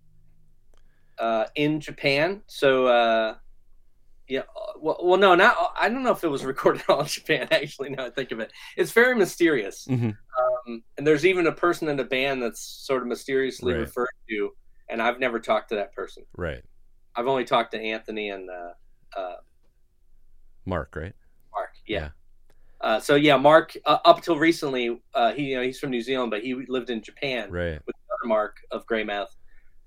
uh, 1.17 1.45
in 1.55 1.79
Japan. 1.79 2.41
So, 2.47 2.87
uh, 2.87 3.35
yeah, 4.29 4.41
uh, 4.41 4.73
well, 4.79 4.97
well, 5.03 5.17
no, 5.19 5.35
not. 5.35 5.73
I 5.77 5.89
don't 5.89 6.03
know 6.03 6.11
if 6.11 6.23
it 6.23 6.27
was 6.29 6.45
recorded 6.53 6.83
all 6.87 7.01
in 7.01 7.07
Japan. 7.07 7.47
Actually, 7.51 7.89
now 7.89 8.05
I 8.05 8.09
think 8.09 8.31
of 8.31 8.39
it, 8.39 8.51
it's 8.77 8.91
very 8.91 9.15
mysterious. 9.15 9.85
Mhm. 9.89 10.15
Um, 10.39 10.83
and 10.97 11.05
there's 11.05 11.25
even 11.25 11.47
a 11.47 11.51
person 11.51 11.87
in 11.89 11.97
the 11.97 12.03
band 12.03 12.41
that's 12.41 12.61
sort 12.61 13.01
of 13.01 13.07
mysteriously 13.07 13.73
Right. 13.73 13.81
referred 13.81 14.07
to, 14.29 14.51
and 14.89 15.01
I've 15.01 15.19
never 15.19 15.39
talked 15.39 15.69
to 15.69 15.75
that 15.75 15.93
person. 15.93 16.23
Right, 16.37 16.63
I've 17.15 17.27
only 17.27 17.43
talked 17.43 17.71
to 17.73 17.79
Anthony 17.79 18.29
and 18.29 18.49
uh, 18.49 19.19
uh, 19.19 19.35
Mark. 20.65 20.95
Right. 20.95 21.13
Mark. 21.53 21.71
Yeah. 21.87 21.99
Yeah. 21.99 22.09
Uh, 22.81 22.99
so 22.99 23.15
yeah, 23.15 23.35
Mark. 23.35 23.75
Uh, 23.85 23.97
up 24.05 24.21
till 24.21 24.37
recently, 24.37 25.01
uh, 25.13 25.33
he 25.33 25.49
you 25.51 25.55
know 25.57 25.63
he's 25.63 25.79
from 25.79 25.89
New 25.89 26.01
Zealand, 26.01 26.31
but 26.31 26.43
he 26.43 26.53
lived 26.67 26.89
in 26.89 27.01
Japan 27.01 27.51
Right. 27.51 27.79
with 27.85 27.95
another 28.07 28.27
Mark 28.27 28.57
of 28.71 28.85
Greymouth. 28.85 29.35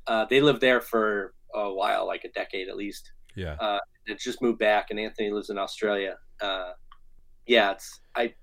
Uh, 0.07 0.25
they 0.27 0.41
lived 0.41 0.61
there 0.61 0.81
for 0.81 1.33
a 1.55 1.73
while, 1.73 2.07
like 2.07 2.25
a 2.25 2.29
decade 2.33 2.69
at 2.69 2.77
least. 2.77 3.13
Yeah. 3.37 3.57
It 4.07 4.19
just 4.19 4.43
moved 4.43 4.59
back, 4.59 4.89
and 4.91 4.99
Anthony 4.99 5.31
lives 5.31 5.51
in 5.51 5.59
Australia. 5.59 6.17
Uh, 6.41 6.73
yeah, 7.47 7.73
it's 7.73 8.01
I. 8.15 8.35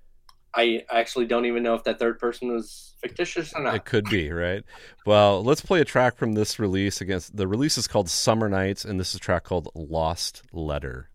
I 0.52 0.82
actually 0.90 1.26
don't 1.26 1.46
even 1.46 1.62
know 1.62 1.74
if 1.74 1.84
that 1.84 2.00
third 2.00 2.18
person 2.18 2.52
was 2.52 2.96
fictitious 3.00 3.52
or 3.54 3.62
not. 3.62 3.76
It 3.76 3.84
could 3.84 4.06
be, 4.10 4.32
right? 4.32 4.64
Well, 5.06 5.44
let's 5.44 5.60
play 5.60 5.80
a 5.80 5.84
track 5.84 6.16
from 6.16 6.32
this 6.32 6.58
release. 6.58 7.00
Against 7.00 7.36
the 7.36 7.46
release 7.46 7.78
is 7.78 7.86
called 7.86 8.10
Summer 8.10 8.48
Nights, 8.48 8.84
and 8.84 8.98
this 8.98 9.10
is 9.10 9.14
a 9.14 9.20
track 9.20 9.44
called 9.44 9.68
Lost 9.76 10.42
Letter. 10.52 11.08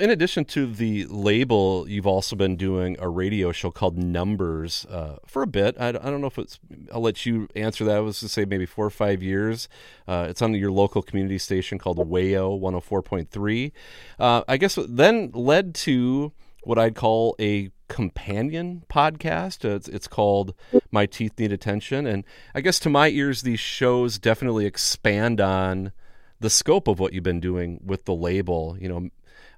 In 0.00 0.10
addition 0.10 0.44
to 0.46 0.66
the 0.66 1.04
label, 1.06 1.88
you've 1.88 2.06
also 2.06 2.34
been 2.34 2.56
doing 2.56 2.96
a 2.98 3.08
radio 3.08 3.52
show 3.52 3.70
called 3.70 3.96
Numbers 3.96 4.86
uh, 4.86 5.16
for 5.26 5.42
a 5.42 5.46
bit. 5.46 5.76
I, 5.78 5.88
I, 5.88 5.92
don't 5.92 6.20
know 6.20 6.26
if 6.26 6.38
it's. 6.38 6.58
I'll 6.92 7.02
let 7.02 7.26
you 7.26 7.48
answer 7.54 7.84
that. 7.84 7.96
I 7.96 8.00
was 8.00 8.20
to 8.20 8.28
say 8.28 8.44
maybe 8.44 8.66
four 8.66 8.86
or 8.86 8.90
five 8.90 9.22
years. 9.22 9.68
Uh, 10.08 10.26
it's 10.28 10.42
on 10.42 10.54
your 10.54 10.72
local 10.72 11.02
community 11.02 11.38
station 11.38 11.78
called 11.78 11.98
WAYO 11.98 12.58
104.3. 12.60 13.72
Uh, 14.18 14.42
I 14.48 14.56
guess 14.56 14.78
then 14.88 15.30
led 15.32 15.74
to 15.76 16.32
what 16.62 16.78
I'd 16.78 16.94
call 16.94 17.36
a 17.38 17.70
companion 17.88 18.84
podcast. 18.88 19.64
It's, 19.64 19.88
it's 19.88 20.08
called 20.08 20.54
My 20.90 21.06
Teeth 21.06 21.38
Need 21.38 21.52
Attention. 21.52 22.06
And 22.06 22.24
I 22.54 22.60
guess 22.60 22.78
to 22.80 22.90
my 22.90 23.08
ears, 23.08 23.42
these 23.42 23.60
shows 23.60 24.18
definitely 24.18 24.66
expand 24.66 25.40
on 25.40 25.92
the 26.38 26.50
scope 26.50 26.88
of 26.88 26.98
what 26.98 27.12
you've 27.12 27.24
been 27.24 27.40
doing 27.40 27.80
with 27.84 28.06
the 28.06 28.14
label, 28.14 28.76
you 28.80 28.88
know. 28.88 29.10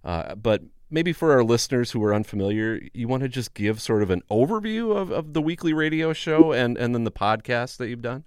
Uh, 0.05 0.35
but 0.35 0.63
maybe 0.91 1.13
for 1.13 1.33
our 1.33 1.43
listeners 1.43 1.91
who 1.91 2.03
are 2.05 2.15
unfamiliar, 2.15 2.81
you 2.93 3.09
want 3.09 3.23
to 3.23 3.29
just 3.29 3.55
give 3.55 3.81
sort 3.81 4.03
of 4.03 4.11
an 4.11 4.23
overview 4.31 4.95
of, 4.95 5.11
of 5.11 5.33
the 5.33 5.43
weekly 5.43 5.73
radio 5.73 6.13
show 6.13 6.53
and, 6.53 6.77
and 6.77 6.95
then 6.95 7.05
the 7.05 7.11
podcast 7.11 7.79
that 7.79 7.89
you've 7.89 8.03
done? 8.03 8.25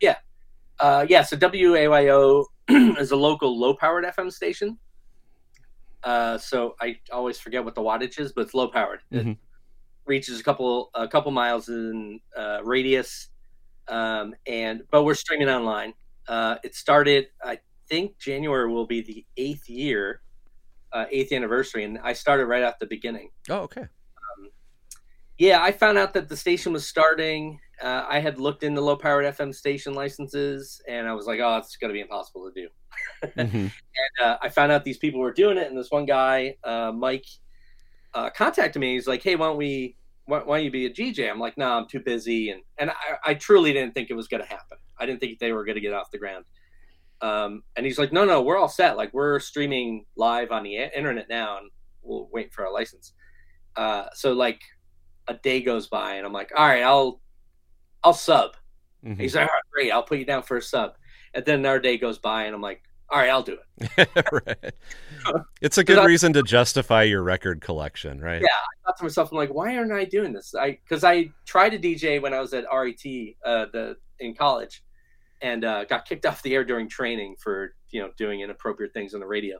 Yeah. 0.00 0.16
Uh, 0.80 1.06
yeah. 1.08 1.22
So 1.22 1.36
WAYO 1.36 2.46
is 2.98 3.10
a 3.10 3.16
local 3.16 3.58
low 3.58 3.74
powered 3.74 4.04
FM 4.04 4.32
station. 4.32 4.78
Uh, 6.02 6.38
so 6.38 6.74
I 6.80 6.98
always 7.12 7.38
forget 7.38 7.64
what 7.64 7.74
the 7.74 7.80
wattage 7.80 8.18
is, 8.18 8.32
but 8.32 8.42
it's 8.42 8.54
low 8.54 8.68
powered. 8.68 9.00
Mhm. 9.12 9.32
It 9.32 9.38
reaches 10.06 10.40
a 10.40 10.42
couple 10.42 10.90
a 10.94 11.06
couple 11.06 11.30
miles 11.30 11.68
in 11.68 12.20
uh, 12.36 12.60
radius, 12.64 13.28
um, 13.88 14.34
and 14.46 14.82
but 14.90 15.04
we're 15.04 15.14
streaming 15.14 15.48
online. 15.48 15.94
Uh, 16.26 16.56
it 16.64 16.74
started, 16.74 17.28
I 17.44 17.60
think, 17.88 18.18
January 18.18 18.72
will 18.72 18.86
be 18.86 19.02
the 19.02 19.24
eighth 19.36 19.68
year, 19.68 20.22
uh, 20.92 21.06
eighth 21.10 21.32
anniversary, 21.32 21.84
and 21.84 21.98
I 22.02 22.12
started 22.12 22.46
right 22.46 22.62
at 22.62 22.78
the 22.78 22.86
beginning. 22.86 23.30
Oh, 23.48 23.60
okay. 23.60 23.86
Yeah, 25.38 25.60
I 25.60 25.72
found 25.72 25.98
out 25.98 26.12
that 26.14 26.28
the 26.28 26.36
station 26.36 26.72
was 26.72 26.86
starting. 26.86 27.58
Uh, 27.82 28.04
I 28.08 28.20
had 28.20 28.38
looked 28.38 28.62
into 28.62 28.80
low 28.80 28.96
powered 28.96 29.24
FM 29.24 29.52
station 29.52 29.92
licenses, 29.92 30.80
and 30.86 31.08
I 31.08 31.14
was 31.14 31.26
like, 31.26 31.40
"Oh, 31.40 31.56
it's 31.56 31.74
going 31.76 31.88
to 31.88 31.94
be 31.94 32.00
impossible 32.00 32.48
to 32.48 32.62
do." 32.62 32.68
hmm 33.48 33.66
uh, 34.22 34.36
I 34.42 34.48
found 34.50 34.70
out 34.70 34.84
these 34.84 34.98
people 34.98 35.20
were 35.20 35.32
doing 35.32 35.56
it, 35.58 35.68
and 35.68 35.76
this 35.76 35.90
one 35.90 36.06
guy, 36.06 36.56
uh, 36.64 36.92
Mike, 36.92 37.26
uh, 38.14 38.30
contacted 38.30 38.78
me. 38.78 38.94
He's 38.94 39.08
like, 39.08 39.22
"Hey, 39.22 39.36
why 39.36 39.46
don't 39.46 39.56
we? 39.56 39.96
Why, 40.26 40.42
why 40.44 40.58
don't 40.58 40.64
you 40.64 40.70
be 40.70 40.86
a 40.86 40.90
DJ? 40.90 41.28
I'm 41.28 41.40
like, 41.40 41.56
"No, 41.56 41.72
I'm 41.72 41.88
too 41.88 42.00
busy," 42.00 42.50
and 42.50 42.62
and 42.78 42.90
I, 42.90 43.30
I 43.30 43.34
truly 43.34 43.72
didn't 43.72 43.94
think 43.94 44.10
it 44.10 44.14
was 44.14 44.28
going 44.28 44.42
to 44.42 44.48
happen. 44.48 44.78
I 44.98 45.06
didn't 45.06 45.20
think 45.20 45.38
they 45.38 45.52
were 45.52 45.64
going 45.64 45.74
to 45.74 45.80
get 45.80 45.92
off 45.92 46.10
the 46.12 46.18
ground. 46.18 46.44
Um, 47.22 47.62
and 47.76 47.86
he's 47.86 47.98
like, 47.98 48.12
"No, 48.12 48.24
no, 48.24 48.42
we're 48.42 48.58
all 48.58 48.68
set. 48.68 48.96
Like 48.96 49.14
we're 49.14 49.38
streaming 49.40 50.04
live 50.16 50.50
on 50.50 50.64
the 50.64 50.76
internet 50.76 51.28
now, 51.28 51.58
and 51.58 51.70
we'll 52.02 52.28
wait 52.32 52.52
for 52.52 52.66
our 52.66 52.72
license." 52.72 53.12
Uh, 53.76 54.06
so 54.12 54.32
like 54.32 54.60
a 55.28 55.34
day 55.34 55.62
goes 55.62 55.86
by, 55.86 56.14
and 56.16 56.26
I'm 56.26 56.32
like, 56.32 56.50
"All 56.56 56.66
right, 56.66 56.82
I'll 56.82 57.20
I'll 58.02 58.12
sub." 58.12 58.56
Mhm. 59.04 59.20
He's 59.20 59.34
like, 59.36 59.42
"All 59.48 59.54
right, 59.54 59.62
great, 59.72 59.90
I'll 59.92 60.02
put 60.02 60.18
you 60.18 60.24
down 60.24 60.42
for 60.42 60.56
a 60.56 60.62
sub." 60.62 60.96
And 61.34 61.44
then 61.44 61.60
another 61.60 61.78
day 61.80 61.96
goes 61.96 62.18
by, 62.18 62.44
and 62.44 62.54
I'm 62.54 62.60
like, 62.60 62.82
"All 63.08 63.18
right, 63.20 63.30
I'll 63.30 63.42
do 63.44 63.56
it." 63.78 64.08
right. 64.46 64.74
It's 65.60 65.78
a 65.78 65.84
good 65.84 65.98
I- 65.98 66.04
reason 66.04 66.32
to 66.32 66.42
justify 66.42 67.04
your 67.04 67.22
record 67.22 67.60
collection, 67.60 68.20
right? 68.20 68.42
Yeah. 68.42 68.48
I 68.48 68.88
thought 68.88 68.96
to 68.98 69.04
myself, 69.04 69.30
I'm 69.30 69.36
like, 69.38 69.54
why 69.54 69.76
aren't 69.76 69.92
I 69.92 70.04
doing 70.04 70.32
this? 70.32 70.56
I 70.56 70.72
because 70.72 71.04
I 71.04 71.30
tried 71.46 71.70
to 71.70 71.78
DJ 71.78 72.20
when 72.20 72.34
I 72.34 72.40
was 72.40 72.52
at 72.52 72.64
RIT 72.72 73.36
uh, 73.44 73.66
the 73.72 73.96
in 74.18 74.34
college, 74.34 74.82
and 75.42 75.64
uh, 75.64 75.84
got 75.84 76.06
kicked 76.06 76.24
off 76.26 76.42
the 76.42 76.54
air 76.54 76.64
during 76.64 76.88
training 76.88 77.36
for 77.38 77.74
you 77.90 78.00
know 78.00 78.10
doing 78.16 78.40
inappropriate 78.40 78.94
things 78.94 79.12
on 79.14 79.20
the 79.20 79.26
radio. 79.26 79.58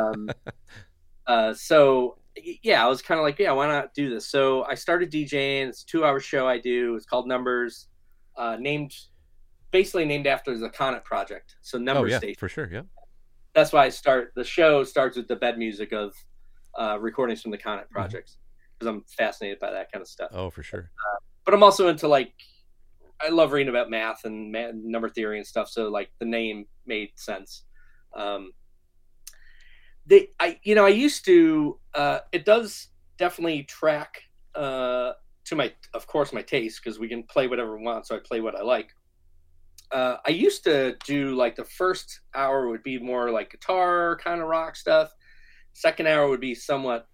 Um, 0.00 0.30
uh, 1.26 1.54
so 1.54 2.18
yeah, 2.62 2.84
I 2.84 2.88
was 2.88 3.02
kind 3.02 3.18
of 3.18 3.24
like, 3.24 3.38
yeah, 3.38 3.50
why 3.52 3.66
not 3.66 3.94
do 3.94 4.10
this? 4.10 4.28
So 4.28 4.64
I 4.64 4.74
started 4.74 5.10
DJing. 5.10 5.68
It's 5.68 5.82
a 5.82 5.86
two-hour 5.86 6.20
show 6.20 6.46
I 6.46 6.58
do. 6.58 6.94
It's 6.94 7.04
called 7.06 7.26
Numbers, 7.26 7.88
uh, 8.36 8.56
named 8.60 8.94
basically 9.72 10.04
named 10.04 10.26
after 10.26 10.56
the 10.56 10.70
Conet 10.70 11.04
Project. 11.04 11.56
So 11.62 11.78
Oh, 11.78 11.82
Numbers 11.82 12.12
yeah, 12.12 12.18
Station 12.18 12.36
for 12.38 12.48
sure. 12.48 12.68
Yeah. 12.72 12.82
that's 13.54 13.72
why 13.72 13.84
I 13.84 13.88
start 13.88 14.32
the 14.36 14.44
show 14.44 14.84
starts 14.84 15.16
with 15.16 15.26
the 15.28 15.36
bed 15.36 15.58
music 15.58 15.92
of 15.92 16.14
uh, 16.78 16.96
recordings 17.00 17.42
from 17.42 17.50
the 17.50 17.58
Conet 17.58 17.90
projects 17.90 18.38
because 18.78 18.86
I'm 18.94 19.02
fascinated 19.08 19.58
by 19.58 19.72
that 19.72 19.90
kind 19.90 20.00
of 20.00 20.08
stuff. 20.08 20.30
Oh, 20.32 20.48
for 20.50 20.62
sure. 20.62 20.90
But 21.44 21.54
I'm 21.54 21.62
also 21.62 21.88
into 21.88 22.06
like 22.06 22.32
I 23.20 23.30
love 23.30 23.52
reading 23.52 23.68
about 23.68 23.90
math 23.90 24.24
and 24.24 24.52
number 24.52 25.08
theory 25.08 25.38
and 25.38 25.46
stuff. 25.46 25.68
So 25.68 25.88
like 25.88 26.10
the 26.18 26.24
name 26.26 26.66
made 26.86 27.10
sense. 27.16 27.64
Um, 28.14 28.52
they, 30.06 30.30
I, 30.40 30.58
you 30.62 30.74
know, 30.74 30.86
I 30.86 30.90
used 30.90 31.24
to. 31.26 31.78
Uh, 31.94 32.20
it 32.32 32.44
does 32.44 32.88
definitely 33.18 33.64
track 33.64 34.22
uh, 34.54 35.12
to 35.44 35.56
my, 35.56 35.72
of 35.94 36.06
course, 36.06 36.32
my 36.32 36.42
taste 36.42 36.80
because 36.82 36.98
we 36.98 37.08
can 37.08 37.22
play 37.24 37.46
whatever 37.46 37.76
we 37.76 37.84
want. 37.84 38.06
So 38.06 38.16
I 38.16 38.20
play 38.20 38.40
what 38.40 38.54
I 38.54 38.62
like. 38.62 38.94
Uh, 39.90 40.16
I 40.26 40.30
used 40.30 40.64
to 40.64 40.96
do 41.06 41.34
like 41.34 41.56
the 41.56 41.64
first 41.64 42.20
hour 42.34 42.68
would 42.68 42.82
be 42.82 42.98
more 42.98 43.30
like 43.30 43.50
guitar 43.50 44.18
kind 44.22 44.40
of 44.40 44.46
rock 44.46 44.76
stuff. 44.76 45.10
Second 45.72 46.06
hour 46.06 46.28
would 46.28 46.40
be 46.40 46.54
somewhat 46.54 47.06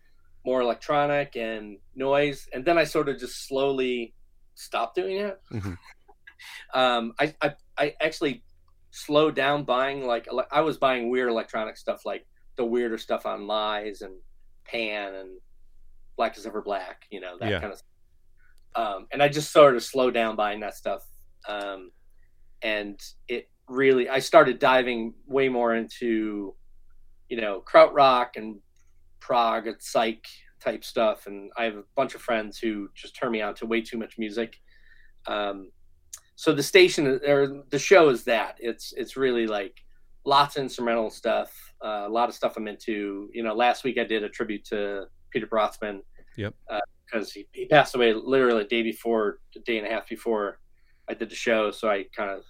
more 0.45 0.61
electronic 0.61 1.37
and 1.37 1.79
noise, 1.95 2.49
and 2.53 2.65
then 2.65 2.77
I 2.77 2.85
sort 2.85 3.09
of 3.09 3.19
just 3.19 3.47
slowly 3.49 4.15
stopped 4.55 4.97
doing 4.97 5.19
it. 5.19 5.41
Mhm. 5.53 5.79
Um, 6.73 7.15
I, 7.19 7.35
I 7.41 7.55
I 7.79 7.95
actually 8.01 8.43
slowed 8.91 9.35
down 9.35 9.65
buying 9.65 10.07
like 10.07 10.29
I 10.53 10.61
was 10.61 10.77
buying 10.77 11.11
weird 11.11 11.29
electronic 11.29 11.77
stuff 11.77 12.03
like 12.05 12.27
the 12.57 12.65
weirder 12.65 12.99
stuff 12.99 13.27
on 13.27 13.47
Lies 13.47 14.03
and 14.03 14.15
Pan 14.65 15.15
and 15.15 15.41
Blackest 16.17 16.47
Ever 16.47 16.63
Black, 16.63 17.05
you 17.11 17.21
know 17.21 17.37
that 17.39 17.51
Yeah. 17.51 17.61
kind 17.61 17.73
of. 17.73 17.79
Stuff. 17.79 17.89
Um, 18.77 19.07
and 19.13 19.23
I 19.23 19.29
just 19.29 19.53
sort 19.53 19.77
of 19.77 19.83
slowed 19.83 20.15
down 20.15 20.35
buying 20.37 20.61
that 20.61 20.75
stuff, 20.75 21.05
um, 21.49 21.91
and 22.63 23.01
it 23.29 23.49
really 23.69 24.09
I 24.09 24.19
started 24.19 24.59
diving 24.59 25.15
way 25.27 25.49
more 25.49 25.75
into, 25.75 26.55
you 27.29 27.41
know, 27.41 27.63
krautrock 27.67 28.31
and 28.37 28.61
prog 29.21 29.67
and 29.67 29.77
psych 29.81 30.27
type 30.61 30.85
stuff, 30.85 31.27
and 31.27 31.51
I 31.57 31.65
have 31.65 31.77
a 31.77 31.85
bunch 31.97 32.15
of 32.15 32.21
friends 32.23 32.59
who 32.59 32.89
just 32.95 33.15
turn 33.15 33.31
me 33.33 33.43
on 33.43 33.55
to 33.57 33.67
way 33.67 33.81
too 33.81 33.99
much 33.99 34.19
music. 34.19 34.61
Um, 35.27 35.71
so 36.37 36.53
the 36.53 36.63
station 36.63 37.07
or 37.27 37.65
the 37.71 37.79
show 37.79 38.09
is 38.09 38.25
that 38.25 38.57
it's 38.61 38.93
it's 38.97 39.17
really 39.17 39.47
like 39.47 39.81
lots 40.25 40.57
of 40.57 40.63
instrumental 40.63 41.11
stuff, 41.11 41.53
uh, 41.85 42.05
a 42.07 42.09
lot 42.09 42.29
of 42.29 42.35
stuff 42.35 42.57
I'm 42.57 42.67
into. 42.69 43.29
You 43.33 43.43
know, 43.43 43.55
last 43.55 43.85
week 43.85 43.99
I 43.99 44.05
did 44.05 44.23
a 44.25 44.29
tribute 44.29 44.65
to 44.67 45.05
Peter 45.31 45.47
Brötzmann. 45.47 46.01
Yep. 46.37 46.55
Because 47.07 47.31
he, 47.33 47.47
he 47.53 47.67
passed 47.67 47.95
away 47.95 48.13
literally 48.15 48.63
a 48.63 48.67
day 48.67 48.83
before, 48.83 49.39
a 49.55 49.61
day 49.61 49.79
and 49.79 49.87
a 49.87 49.91
half 49.91 50.09
before 50.09 50.59
I 51.09 51.15
did 51.15 51.31
the 51.31 51.35
show. 51.37 51.71
So 51.71 51.89
I 51.89 52.07
kind 52.17 52.31
of 52.31 52.43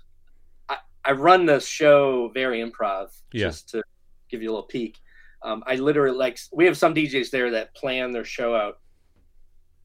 I, 0.68 0.76
I 1.04 1.12
run 1.12 1.44
the 1.44 1.60
show 1.60 2.30
very 2.32 2.60
improv, 2.62 3.08
Yeah. 3.32 3.46
just 3.46 3.68
to 3.70 3.82
give 4.30 4.40
you 4.42 4.48
a 4.50 4.52
little 4.52 4.66
peek. 4.68 4.98
Um, 5.42 5.62
I 5.66 5.74
literally 5.74 6.16
like 6.16 6.38
we 6.52 6.64
have 6.64 6.78
some 6.78 6.94
DJs 6.94 7.30
there 7.30 7.50
that 7.50 7.74
plan 7.74 8.12
their 8.12 8.24
show 8.24 8.54
out 8.54 8.78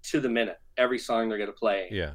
to 0.03 0.21
the 0.21 0.29
minute, 0.29 0.59
every 0.77 0.99
song 0.99 1.27
they're 1.27 1.37
gonna 1.37 1.51
play 1.51 1.89
Yeah. 1.91 2.11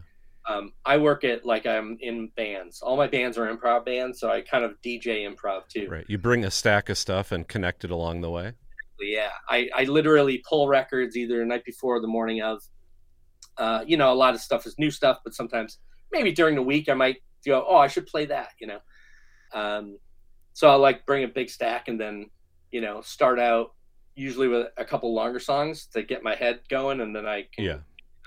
Um, 0.47 0.73
I 0.85 0.99
work 0.99 1.25
at 1.25 1.45
like 1.47 1.67
I'm 1.67 1.97
in 2.01 2.31
bands. 2.37 2.83
All 2.83 2.97
my 2.97 3.07
bands 3.07 3.39
are 3.39 3.55
improv 3.55 3.87
bands, 3.87 4.21
so 4.21 4.31
I 4.31 4.43
kind 4.43 4.65
of 4.65 4.73
DJ 4.85 5.27
improv 5.29 5.69
too. 5.69 5.89
Right. 5.91 6.05
You 6.09 6.19
bring 6.19 6.45
a 6.45 6.51
stack 6.51 6.89
of 6.91 6.99
stuff 6.99 7.33
and 7.33 7.49
connect 7.49 7.85
it 7.85 7.91
along 7.91 8.21
the 8.21 8.31
way. 8.31 8.53
Yeah, 9.01 9.31
I, 9.49 9.69
I 9.75 9.85
literally 9.85 10.43
pull 10.49 10.69
records 10.69 11.17
either 11.17 11.39
the 11.39 11.45
night 11.45 11.65
before 11.65 11.97
or 11.97 12.01
the 12.01 12.09
morning 12.09 12.43
of. 12.43 12.63
Uh, 13.57 13.85
you 13.87 13.97
know, 13.97 14.13
a 14.13 14.15
lot 14.15 14.35
of 14.35 14.41
stuff 14.41 14.67
is 14.67 14.75
new 14.79 14.91
stuff, 14.91 15.21
but 15.23 15.33
sometimes 15.33 15.79
maybe 16.11 16.33
during 16.33 16.57
the 16.57 16.63
week 16.63 16.89
I 16.89 16.95
might 16.95 17.19
go, 17.47 17.65
oh, 17.69 17.77
I 17.77 17.87
should 17.87 18.07
play 18.07 18.27
that. 18.27 18.49
You 18.61 18.67
know, 18.67 18.79
um, 19.53 19.99
so 20.53 20.69
I'll 20.69 20.79
like 20.79 21.07
bring 21.07 21.25
a 21.25 21.29
big 21.29 21.49
stack 21.49 21.89
and 21.89 22.01
then 22.01 22.31
you 22.71 22.81
know 22.81 23.01
start 23.03 23.39
out 23.39 23.75
usually 24.17 24.49
with 24.49 24.69
a 24.77 24.85
couple 24.85 25.15
longer 25.15 25.39
songs 25.39 25.87
to 25.95 26.03
get 26.03 26.23
my 26.23 26.35
head 26.35 26.61
going, 26.69 27.01
and 27.01 27.15
then 27.15 27.27
I 27.27 27.47
can 27.55 27.65
Yeah. 27.65 27.79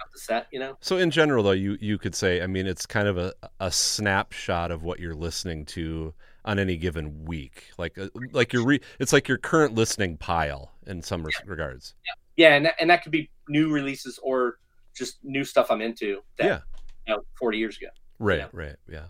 Out 0.01 0.11
the 0.13 0.19
set. 0.19 0.47
You 0.51 0.59
know. 0.59 0.77
So 0.81 0.97
in 0.97 1.11
general, 1.11 1.43
though, 1.43 1.51
you 1.51 1.77
you 1.81 1.97
could 1.97 2.15
say, 2.15 2.41
I 2.41 2.47
mean, 2.47 2.67
it's 2.67 2.85
kind 2.85 3.07
of 3.07 3.17
a 3.17 3.33
a 3.59 3.71
snapshot 3.71 4.71
of 4.71 4.83
what 4.83 4.99
you're 4.99 5.15
listening 5.15 5.65
to 5.67 6.13
on 6.45 6.59
any 6.59 6.77
given 6.77 7.25
week. 7.25 7.65
Like 7.77 7.97
uh, 7.97 8.07
like 8.31 8.53
your 8.53 8.65
re- 8.65 8.81
it's 8.99 9.11
like 9.13 9.27
your 9.27 9.37
current 9.37 9.75
listening 9.75 10.17
pile 10.17 10.71
in 10.85 11.01
some 11.01 11.23
res- 11.23 11.41
regards. 11.45 11.93
yeah 12.05 12.13
yeah, 12.49 12.55
and 12.55 12.65
that, 12.67 12.75
and 12.79 12.89
that 12.91 13.01
could 13.03 13.11
be 13.11 13.29
new 13.49 13.71
releases 13.71 14.19
or 14.21 14.59
just 14.95 15.17
new 15.23 15.43
stuff 15.43 15.71
i'm 15.71 15.81
into 15.81 16.21
that 16.37 16.45
Yeah. 16.45 16.59
you 17.07 17.15
know 17.15 17.21
40 17.39 17.57
years 17.57 17.77
ago 17.77 17.87
Right, 18.19 18.39
Yeah. 18.39 18.47
right, 18.53 18.75
yeah. 18.89 19.05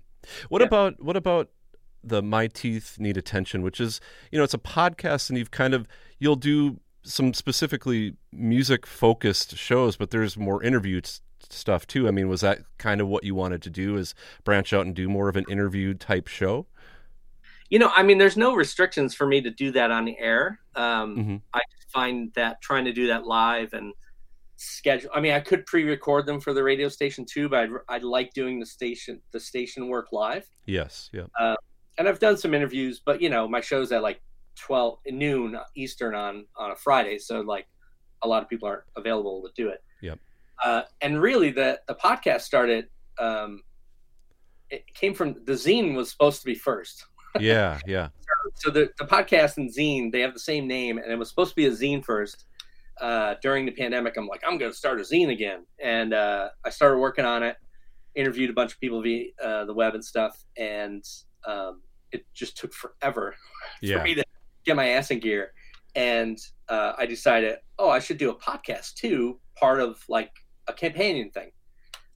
What 0.50 0.62
Yeah. 0.62 0.68
about 0.68 1.04
what 1.04 1.16
about 1.18 1.50
the 2.04 2.22
My 2.24 2.48
Teeth 2.48 2.96
Need 3.00 3.18
Attention, 3.18 3.62
which 3.62 3.80
is 3.82 4.00
you 4.32 4.38
know 4.38 4.44
it's 4.44 4.54
a 4.54 4.58
podcast, 4.58 5.30
and 5.30 5.38
you've 5.38 5.52
kind 5.52 5.74
of 5.74 5.88
you'll 6.20 6.36
do 6.38 6.80
some 7.04 7.34
specifically 7.34 8.16
music 8.32 8.86
focused 8.86 9.56
shows, 9.58 9.96
but 9.98 10.12
there's 10.12 10.38
more 10.38 10.62
interview 10.64 11.00
s- 11.04 11.22
stuff 11.50 11.88
too. 11.88 12.08
I 12.08 12.12
mean, 12.12 12.28
was 12.28 12.42
that 12.42 12.60
kind 12.78 13.00
of 13.02 13.08
what 13.08 13.24
you 13.24 13.34
wanted 13.36 13.62
to 13.64 13.70
do? 13.70 13.96
Is 13.98 14.14
branch 14.44 14.74
out 14.74 14.86
and 14.86 14.96
do 14.96 15.08
more 15.08 15.30
of 15.30 15.36
an 15.36 15.46
interview 15.50 15.94
type 15.94 16.28
show? 16.28 16.68
you 17.70 17.78
know 17.80 17.92
i 17.98 18.02
mean 18.02 18.18
there's 18.18 18.38
no 18.38 18.56
restrictions 18.56 19.14
for 19.14 19.28
me 19.28 19.42
to 19.42 19.50
do 19.52 19.72
that 19.72 19.92
on 19.92 20.06
the 20.06 20.18
air 20.20 20.58
um, 20.76 21.18
Mhm. 21.18 21.42
i 21.54 21.60
find 21.92 22.32
that 22.34 22.62
trying 22.62 22.86
to 22.86 22.94
do 22.94 23.08
that 23.08 23.26
live 23.26 23.74
and 23.74 23.92
schedule. 24.56 25.10
I 25.14 25.20
mean, 25.20 25.34
I 25.34 25.40
could 25.42 25.66
pre-record 25.66 26.26
them 26.26 26.40
for 26.40 26.54
the 26.54 26.64
radio 26.64 26.88
station 26.90 27.26
too, 27.26 27.48
but 27.50 27.60
I'd, 27.60 27.70
I'd 27.90 28.04
like 28.04 28.34
doing 28.34 28.60
the 28.60 28.66
station 28.66 29.22
the 29.32 29.40
station 29.40 29.88
work 29.90 30.14
live. 30.14 30.48
Yes. 30.66 31.10
Yeah. 31.14 31.26
And 31.98 32.08
I've 32.08 32.20
done 32.20 32.38
some 32.38 32.54
interviews, 32.54 33.02
but 33.04 33.22
you 33.22 33.30
know, 33.30 33.48
my 33.48 33.60
show's 33.62 33.92
at 33.92 34.02
like 34.02 34.22
twelve 34.60 35.00
noon 35.08 35.58
Eastern 35.76 36.16
on 36.16 36.46
on 36.56 36.72
a 36.72 36.76
Friday, 36.76 37.18
so 37.20 37.42
like 37.42 37.68
a 38.24 38.28
lot 38.28 38.42
of 38.44 38.50
people 38.50 38.68
aren't 38.68 38.84
available 38.96 39.42
to 39.44 39.50
do 39.62 39.70
it. 39.70 39.84
Yep. 40.02 40.20
Uh, 40.64 40.82
and 41.02 41.22
really, 41.22 41.52
the 41.52 41.80
the 41.88 41.96
podcast 41.96 42.42
started. 42.42 42.88
Um, 43.20 43.62
it 44.70 44.84
came 44.94 45.14
from 45.14 45.34
the 45.46 45.54
zine 45.54 45.96
was 45.96 46.10
supposed 46.12 46.40
to 46.42 46.46
be 46.46 46.56
first. 46.56 47.06
Yeah. 47.40 47.78
Yeah. 47.86 48.08
so 48.56 48.72
the, 48.72 48.90
the 48.98 49.06
podcast 49.06 49.58
and 49.58 49.70
zine 49.70 50.12
they 50.12 50.22
have 50.22 50.34
the 50.34 50.40
same 50.40 50.66
name 50.66 50.98
and 50.98 51.12
it 51.12 51.16
was 51.20 51.30
supposed 51.30 51.52
to 51.52 51.56
be 51.56 51.68
a 51.68 51.72
zine 51.72 52.04
first 52.04 52.46
uh, 53.00 53.36
during 53.44 53.64
the 53.66 53.72
pandemic 53.72 54.18
i'm 54.18 54.26
like 54.28 54.42
i'm 54.48 54.58
going 54.58 54.72
to 54.72 54.78
start 54.78 55.00
a 55.00 55.04
zine 55.04 55.32
again 55.32 55.64
and 55.84 56.16
uh, 56.16 56.48
i 56.66 56.70
started 56.72 56.98
working 56.98 57.26
on 57.26 57.44
it 57.44 57.58
interviewed 58.16 58.50
a 58.50 58.54
bunch 58.54 58.74
of 58.74 58.80
people 58.80 59.04
via 59.04 59.26
uh, 59.44 59.66
the 59.66 59.74
web 59.74 59.94
and 59.94 60.04
stuff 60.04 60.46
and 60.58 61.04
um, 61.46 61.82
it 62.12 62.26
just 62.34 62.58
took 62.58 62.74
forever 62.74 63.36
Yeah. 63.84 63.98
for 64.00 64.04
me 64.04 64.16
to 64.16 64.24
get 64.68 64.76
my 64.76 64.90
ass 64.90 65.10
in 65.12 65.20
gear 65.20 65.54
and 65.96 66.38
uh, 66.70 66.94
i 66.98 67.06
decided 67.06 67.58
oh 67.80 67.90
i 67.90 68.00
should 68.00 68.18
do 68.18 68.30
a 68.30 68.36
podcast 68.36 68.94
too 68.94 69.40
part 69.56 69.80
of 69.80 70.04
like 70.10 70.32
a 70.68 70.74
companion 70.74 71.30
thing 71.32 71.52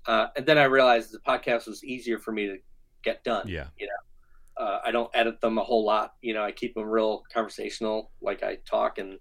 uh, 0.08 0.28
and 0.36 0.45
then 0.45 0.58
i 0.58 0.64
realized 0.64 1.12
the 1.12 1.20
podcast 1.20 1.68
was 1.68 1.84
easier 1.84 2.20
for 2.20 2.32
me 2.32 2.45
to 2.47 2.58
get 3.04 3.24
done 3.24 3.47
Yeah. 3.47 3.68
You 3.80 3.88
know, 3.88 4.64
uh, 4.64 4.80
I 4.86 4.91
don't 4.91 5.10
edit 5.16 5.41
them 5.41 5.58
a 5.58 5.64
whole 5.64 5.84
lot. 5.84 6.14
You 6.22 6.34
know, 6.36 6.43
I 6.43 6.52
keep 6.52 6.76
them 6.76 6.84
real 6.84 7.24
conversational, 7.34 8.12
like 8.22 8.43
I 8.43 8.58
talk. 8.70 8.99
And 8.99 9.18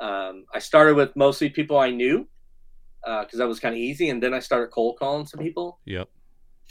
um, 0.00 0.44
I 0.52 0.58
started 0.58 0.96
with 0.96 1.14
mostly 1.14 1.48
people 1.50 1.78
I 1.78 1.90
knew 1.90 2.26
because 3.04 3.38
that 3.38 3.46
was 3.46 3.60
kind 3.60 3.74
of 3.74 3.78
easy. 3.78 4.08
And 4.08 4.20
then 4.20 4.34
I 4.34 4.40
started 4.40 4.72
cold 4.72 4.98
calling 4.98 5.26
some 5.26 5.40
people. 5.40 5.78
Yep. 5.84 6.08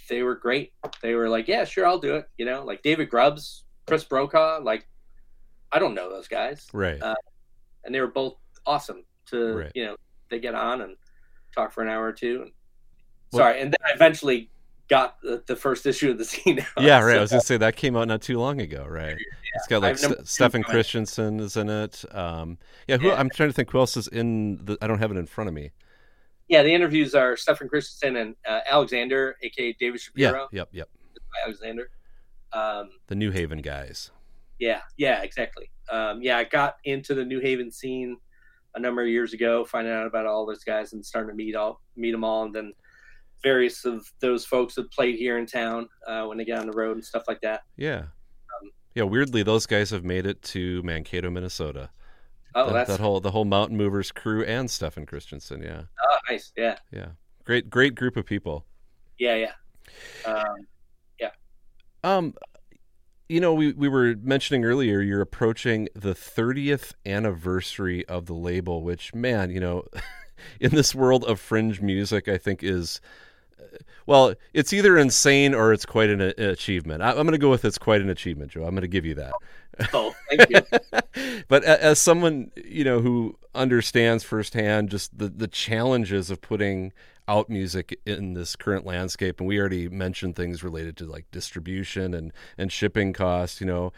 They 0.09 0.23
were 0.23 0.35
great. 0.35 0.73
They 1.01 1.13
were 1.13 1.29
like, 1.29 1.47
"Yeah, 1.47 1.63
sure, 1.63 1.85
I'll 1.85 1.99
do 1.99 2.15
it." 2.15 2.25
You 2.37 2.45
know, 2.45 2.65
like 2.65 2.81
David 2.81 3.09
Grubbs, 3.09 3.63
Chris 3.87 4.03
Brokaw. 4.03 4.59
Like, 4.61 4.87
I 5.71 5.79
don't 5.79 5.93
know 5.93 6.09
those 6.09 6.27
guys, 6.27 6.67
Right. 6.73 7.01
Uh, 7.01 7.15
and 7.83 7.93
they 7.95 7.99
were 8.01 8.07
both 8.07 8.35
awesome. 8.65 9.03
To 9.27 9.53
Right. 9.55 9.71
you 9.75 9.85
know, 9.85 9.95
they 10.29 10.39
get 10.39 10.55
on 10.55 10.81
and 10.81 10.97
talk 11.55 11.71
for 11.71 11.81
an 11.83 11.89
hour 11.89 12.03
or 12.05 12.11
two. 12.13 12.41
And, 12.43 12.51
Well- 13.31 13.41
sorry, 13.43 13.61
and 13.61 13.71
then 13.71 13.77
I 13.85 13.93
eventually 13.93 14.49
got 14.89 15.21
the, 15.21 15.41
the 15.47 15.55
first 15.55 15.85
issue 15.85 16.11
of 16.11 16.17
the 16.17 16.25
scene. 16.31 16.59
out. 16.59 16.83
yeah. 16.83 16.99
Right. 16.99 17.13
So- 17.13 17.17
I 17.17 17.21
was 17.21 17.29
gonna 17.31 17.41
say 17.41 17.57
that 17.57 17.75
came 17.77 17.95
out 17.95 18.07
not 18.07 18.21
too 18.21 18.37
long 18.39 18.59
ago. 18.59 18.85
Right. 18.89 19.15
It's 19.55 19.67
got 19.67 19.81
like 19.81 19.97
St- 19.97 20.27
Stephen. 20.27 20.63
Christensen 20.63 21.39
is 21.39 21.55
in 21.55 21.69
it. 21.69 22.03
Um, 22.13 22.57
yeah. 22.87 22.97
Who 22.97 23.07
Yeah. 23.07 23.15
I'm 23.15 23.29
trying 23.29 23.49
to 23.49 23.53
think 23.53 23.69
who 23.71 23.79
else 23.79 23.95
is 23.95 24.07
in 24.07 24.57
the. 24.65 24.77
I 24.81 24.87
don't 24.87 24.99
have 24.99 25.11
it 25.11 25.17
in 25.17 25.25
front 25.27 25.47
of 25.47 25.53
me. 25.53 25.71
Yeah, 26.49 26.63
the 26.63 26.73
interviews 26.73 27.15
are 27.15 27.37
Stephen 27.37 27.69
Christensen 27.69 28.17
and 28.17 28.35
uh, 28.45 28.59
Alexander, 28.69 29.37
aka 29.41 29.71
David 29.73 30.01
Shapiro. 30.01 30.49
Yeah. 30.51 30.59
Yep. 30.61 30.69
Yep. 30.73 30.89
Alexander. 31.45 31.89
Um, 32.51 32.89
The 33.07 33.15
New 33.15 33.31
Haven 33.31 33.61
guys. 33.61 34.11
Yeah, 34.61 34.81
yeah, 34.95 35.23
exactly. 35.23 35.69
Um, 35.91 36.21
yeah, 36.21 36.37
I 36.37 36.45
got 36.45 36.75
into 36.85 37.15
the 37.15 37.25
New 37.25 37.41
Haven 37.41 37.71
scene 37.71 38.15
a 38.75 38.79
number 38.79 39.01
of 39.01 39.09
years 39.09 39.33
ago, 39.33 39.65
finding 39.65 39.91
out 39.91 40.05
about 40.05 40.27
all 40.27 40.45
those 40.45 40.63
guys 40.63 40.93
and 40.93 41.03
starting 41.05 41.29
to 41.31 41.35
meet 41.35 41.55
all 41.55 41.81
meet 41.97 42.11
them 42.11 42.23
all, 42.23 42.43
and 42.45 42.55
then 42.55 42.71
various 43.43 43.85
of 43.85 44.05
those 44.19 44.45
folks 44.45 44.75
have 44.75 44.89
played 44.91 45.15
here 45.15 45.39
in 45.39 45.47
town 45.47 45.89
uh, 46.07 46.25
when 46.25 46.37
they 46.37 46.45
get 46.45 46.59
on 46.59 46.67
the 46.67 46.71
road 46.73 46.95
and 46.95 47.03
stuff 47.03 47.23
like 47.27 47.41
that. 47.41 47.63
Yeah. 47.75 47.97
Um, 48.01 48.69
yeah. 48.93 49.03
Weirdly, 49.03 49.41
those 49.41 49.65
guys 49.65 49.89
have 49.89 50.03
made 50.05 50.27
it 50.27 50.41
to 50.43 50.83
Mankato, 50.83 51.31
Minnesota. 51.31 51.89
Oh, 52.53 52.67
that, 52.67 52.73
that's 52.73 52.89
that 52.91 52.99
whole 52.99 53.19
the 53.19 53.31
whole 53.31 53.45
Mountain 53.45 53.77
Movers 53.77 54.11
crew 54.11 54.43
and 54.43 54.69
Stephen 54.69 55.07
Christensen. 55.07 55.63
Yeah. 55.63 55.83
oh, 56.03 56.17
nice. 56.29 56.53
Yeah, 56.55 56.75
Yeah. 56.91 57.07
Great. 57.45 57.69
Great 57.69 57.95
group 57.95 58.15
of 58.15 58.25
people. 58.27 58.65
yeah, 59.17 59.35
yeah. 59.35 60.31
Um, 60.31 60.67
yeah. 61.19 61.31
Um, 62.03 62.35
you 63.31 63.39
know, 63.39 63.53
we, 63.53 63.71
we 63.71 63.87
were 63.87 64.15
mentioning 64.21 64.65
earlier 64.65 64.99
you're 64.99 65.21
approaching 65.21 65.87
the 65.95 66.13
30th 66.13 66.91
anniversary 67.05 68.05
of 68.07 68.25
the 68.25 68.33
label, 68.33 68.83
which, 68.83 69.15
man, 69.15 69.49
you 69.49 69.59
know, 69.61 69.85
in 70.59 70.71
this 70.71 70.93
world 70.93 71.23
of 71.23 71.39
fringe 71.39 71.79
music, 71.79 72.27
I 72.27 72.37
think 72.37 72.61
is, 72.61 72.99
uh, 73.57 73.77
well, 74.05 74.33
it's 74.53 74.73
either 74.73 74.97
insane 74.97 75.53
or 75.53 75.71
it's 75.71 75.85
quite 75.85 76.09
an, 76.09 76.19
a- 76.19 76.49
achievement. 76.49 77.01
I, 77.01 77.11
I'm 77.11 77.15
going 77.15 77.31
to 77.31 77.37
go 77.37 77.49
with 77.49 77.63
it's 77.63 77.77
quite 77.77 78.01
an 78.01 78.09
achievement, 78.09 78.51
Joe. 78.51 78.65
I'm 78.65 78.71
going 78.71 78.81
to 78.81 78.89
give 78.89 79.05
you 79.05 79.15
that. 79.15 79.33
oh, 79.93 80.13
thank 80.29 80.49
you. 80.49 81.41
but 81.47 81.63
as 81.63 81.99
someone 81.99 82.51
you 82.57 82.83
know 82.83 82.99
who 82.99 83.37
understands 83.55 84.21
firsthand 84.21 84.89
just 84.89 85.17
the 85.17 85.29
the 85.29 85.47
challenges 85.47 86.29
of 86.29 86.41
putting 86.41 86.91
out 87.27 87.49
music 87.49 87.99
in 88.05 88.33
this 88.33 88.55
current 88.55 88.85
landscape 88.85 89.39
and 89.39 89.47
we 89.47 89.59
already 89.59 89.87
mentioned 89.87 90.35
things 90.35 90.63
related 90.63 90.97
to 90.97 91.05
like 91.05 91.25
distribution 91.31 92.13
and 92.13 92.33
and 92.57 92.71
shipping 92.71 93.13
costs 93.13 93.61
you 93.61 93.67
know 93.67 93.93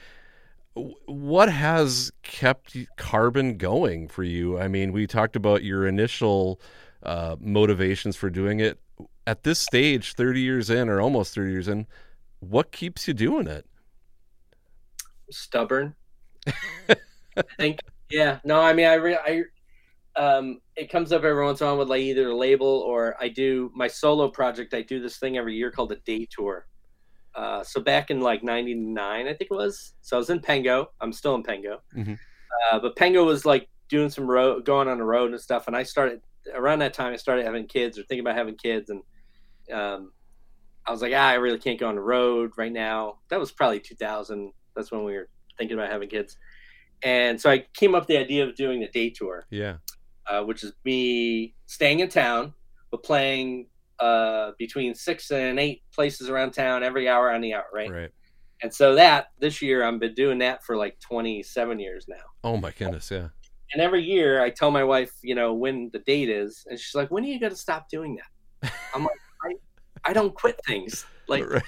what 1.05 1.49
has 1.49 2.11
kept 2.23 2.75
carbon 2.97 3.57
going 3.57 4.07
for 4.07 4.23
you 4.23 4.59
i 4.59 4.67
mean 4.67 4.91
we 4.91 5.07
talked 5.07 5.35
about 5.35 5.63
your 5.63 5.87
initial 5.87 6.59
uh, 7.03 7.35
motivations 7.39 8.15
for 8.15 8.29
doing 8.29 8.59
it 8.59 8.79
at 9.27 9.43
this 9.43 9.59
stage 9.59 10.13
30 10.13 10.41
years 10.41 10.69
in 10.69 10.89
or 10.89 11.01
almost 11.01 11.35
30 11.35 11.51
years 11.51 11.67
in 11.67 11.85
what 12.39 12.71
keeps 12.71 13.07
you 13.07 13.13
doing 13.13 13.47
it 13.47 13.65
stubborn. 15.33 15.95
I 16.47 17.41
think, 17.57 17.79
yeah. 18.09 18.39
No, 18.43 18.61
I 18.61 18.73
mean, 18.73 18.85
I, 18.85 18.93
re- 18.95 19.45
I, 20.15 20.19
um, 20.19 20.61
it 20.75 20.89
comes 20.91 21.11
up 21.11 21.23
every 21.23 21.43
once 21.43 21.61
in 21.61 21.67
a 21.67 21.69
while 21.69 21.79
with 21.79 21.89
like 21.89 22.01
either 22.01 22.29
a 22.29 22.35
label 22.35 22.67
or 22.67 23.15
I 23.19 23.29
do 23.29 23.71
my 23.75 23.87
solo 23.87 24.29
project. 24.29 24.73
I 24.73 24.81
do 24.81 24.99
this 24.99 25.17
thing 25.17 25.37
every 25.37 25.55
year 25.55 25.71
called 25.71 25.91
a 25.91 25.97
day 25.97 26.27
tour. 26.29 26.65
Uh, 27.35 27.63
so 27.63 27.81
back 27.81 28.11
in 28.11 28.19
like 28.21 28.43
'99, 28.43 29.27
I 29.27 29.33
think 29.33 29.49
it 29.51 29.53
was. 29.55 29.93
So 30.01 30.17
I 30.17 30.19
was 30.19 30.29
in 30.29 30.39
Pengo. 30.39 30.87
I'm 31.01 31.11
still 31.13 31.35
in 31.35 31.43
Pengo, 31.43 31.79
Mhm. 31.95 32.17
uh, 32.71 32.79
but 32.79 32.95
Pengo 32.95 33.25
was 33.25 33.45
like 33.45 33.67
doing 33.89 34.09
some 34.09 34.27
road, 34.29 34.65
going 34.65 34.87
on 34.87 34.97
the 34.97 35.03
road 35.03 35.31
and 35.31 35.41
stuff. 35.41 35.67
And 35.67 35.75
I 35.75 35.83
started 35.83 36.21
around 36.53 36.79
that 36.79 36.93
time. 36.93 37.13
I 37.13 37.17
started 37.17 37.45
having 37.45 37.67
kids 37.67 37.97
or 37.97 38.03
thinking 38.03 38.21
about 38.25 38.35
having 38.35 38.55
kids, 38.55 38.89
and 38.89 39.01
um, 39.71 40.11
I 40.85 40.91
was 40.91 41.01
like, 41.01 41.13
ah, 41.15 41.29
I 41.29 41.35
really 41.35 41.57
can't 41.59 41.79
go 41.79 41.87
on 41.87 41.95
the 41.95 42.01
road 42.01 42.51
right 42.57 42.71
now. 42.71 43.19
That 43.29 43.39
was 43.39 43.51
probably 43.51 43.79
2000. 43.79 44.51
That's 44.75 44.91
when 44.91 45.03
we 45.03 45.13
were 45.13 45.29
thinking 45.57 45.77
about 45.77 45.89
having 45.91 46.09
kids. 46.09 46.37
And 47.03 47.39
so 47.39 47.49
I 47.49 47.65
came 47.73 47.95
up 47.95 48.03
with 48.03 48.07
the 48.07 48.17
idea 48.17 48.45
of 48.45 48.55
doing 48.55 48.83
a 48.83 48.89
day 48.89 49.09
tour, 49.09 49.45
yeah 49.49 49.77
uh, 50.29 50.43
which 50.43 50.63
is 50.63 50.73
me 50.85 51.55
staying 51.65 51.99
in 51.99 52.09
town, 52.09 52.53
but 52.91 53.03
playing 53.03 53.67
uh, 53.99 54.51
between 54.57 54.95
six 54.95 55.31
and 55.31 55.59
eight 55.59 55.83
places 55.93 56.29
around 56.29 56.51
town 56.51 56.83
every 56.83 57.07
hour 57.07 57.31
on 57.31 57.41
the 57.41 57.53
hour, 57.53 57.65
right? 57.73 57.89
right 57.89 58.11
And 58.61 58.73
so 58.73 58.95
that 58.95 59.27
this 59.39 59.61
year 59.61 59.83
I've 59.83 59.99
been 59.99 60.13
doing 60.13 60.39
that 60.39 60.63
for 60.63 60.75
like 60.75 60.99
27 60.99 61.79
years 61.79 62.05
now. 62.07 62.15
oh 62.43 62.57
my 62.57 62.71
goodness 62.71 63.09
yeah 63.11 63.29
And 63.71 63.81
every 63.81 64.03
year 64.03 64.41
I 64.41 64.49
tell 64.49 64.71
my 64.71 64.83
wife, 64.83 65.11
you 65.21 65.35
know, 65.35 65.53
when 65.53 65.89
the 65.93 65.99
date 65.99 66.29
is, 66.29 66.65
and 66.69 66.79
she's 66.79 66.95
like, 66.95 67.09
"When 67.11 67.23
are 67.23 67.27
you 67.27 67.39
going 67.39 67.51
to 67.51 67.57
stop 67.57 67.89
doing 67.89 68.17
that?" 68.17 68.71
I'm 68.93 69.03
like, 69.03 69.19
I, 69.43 70.09
I 70.09 70.13
don't 70.13 70.33
quit 70.33 70.59
things. 70.65 71.05
Like 71.27 71.49
right. 71.49 71.63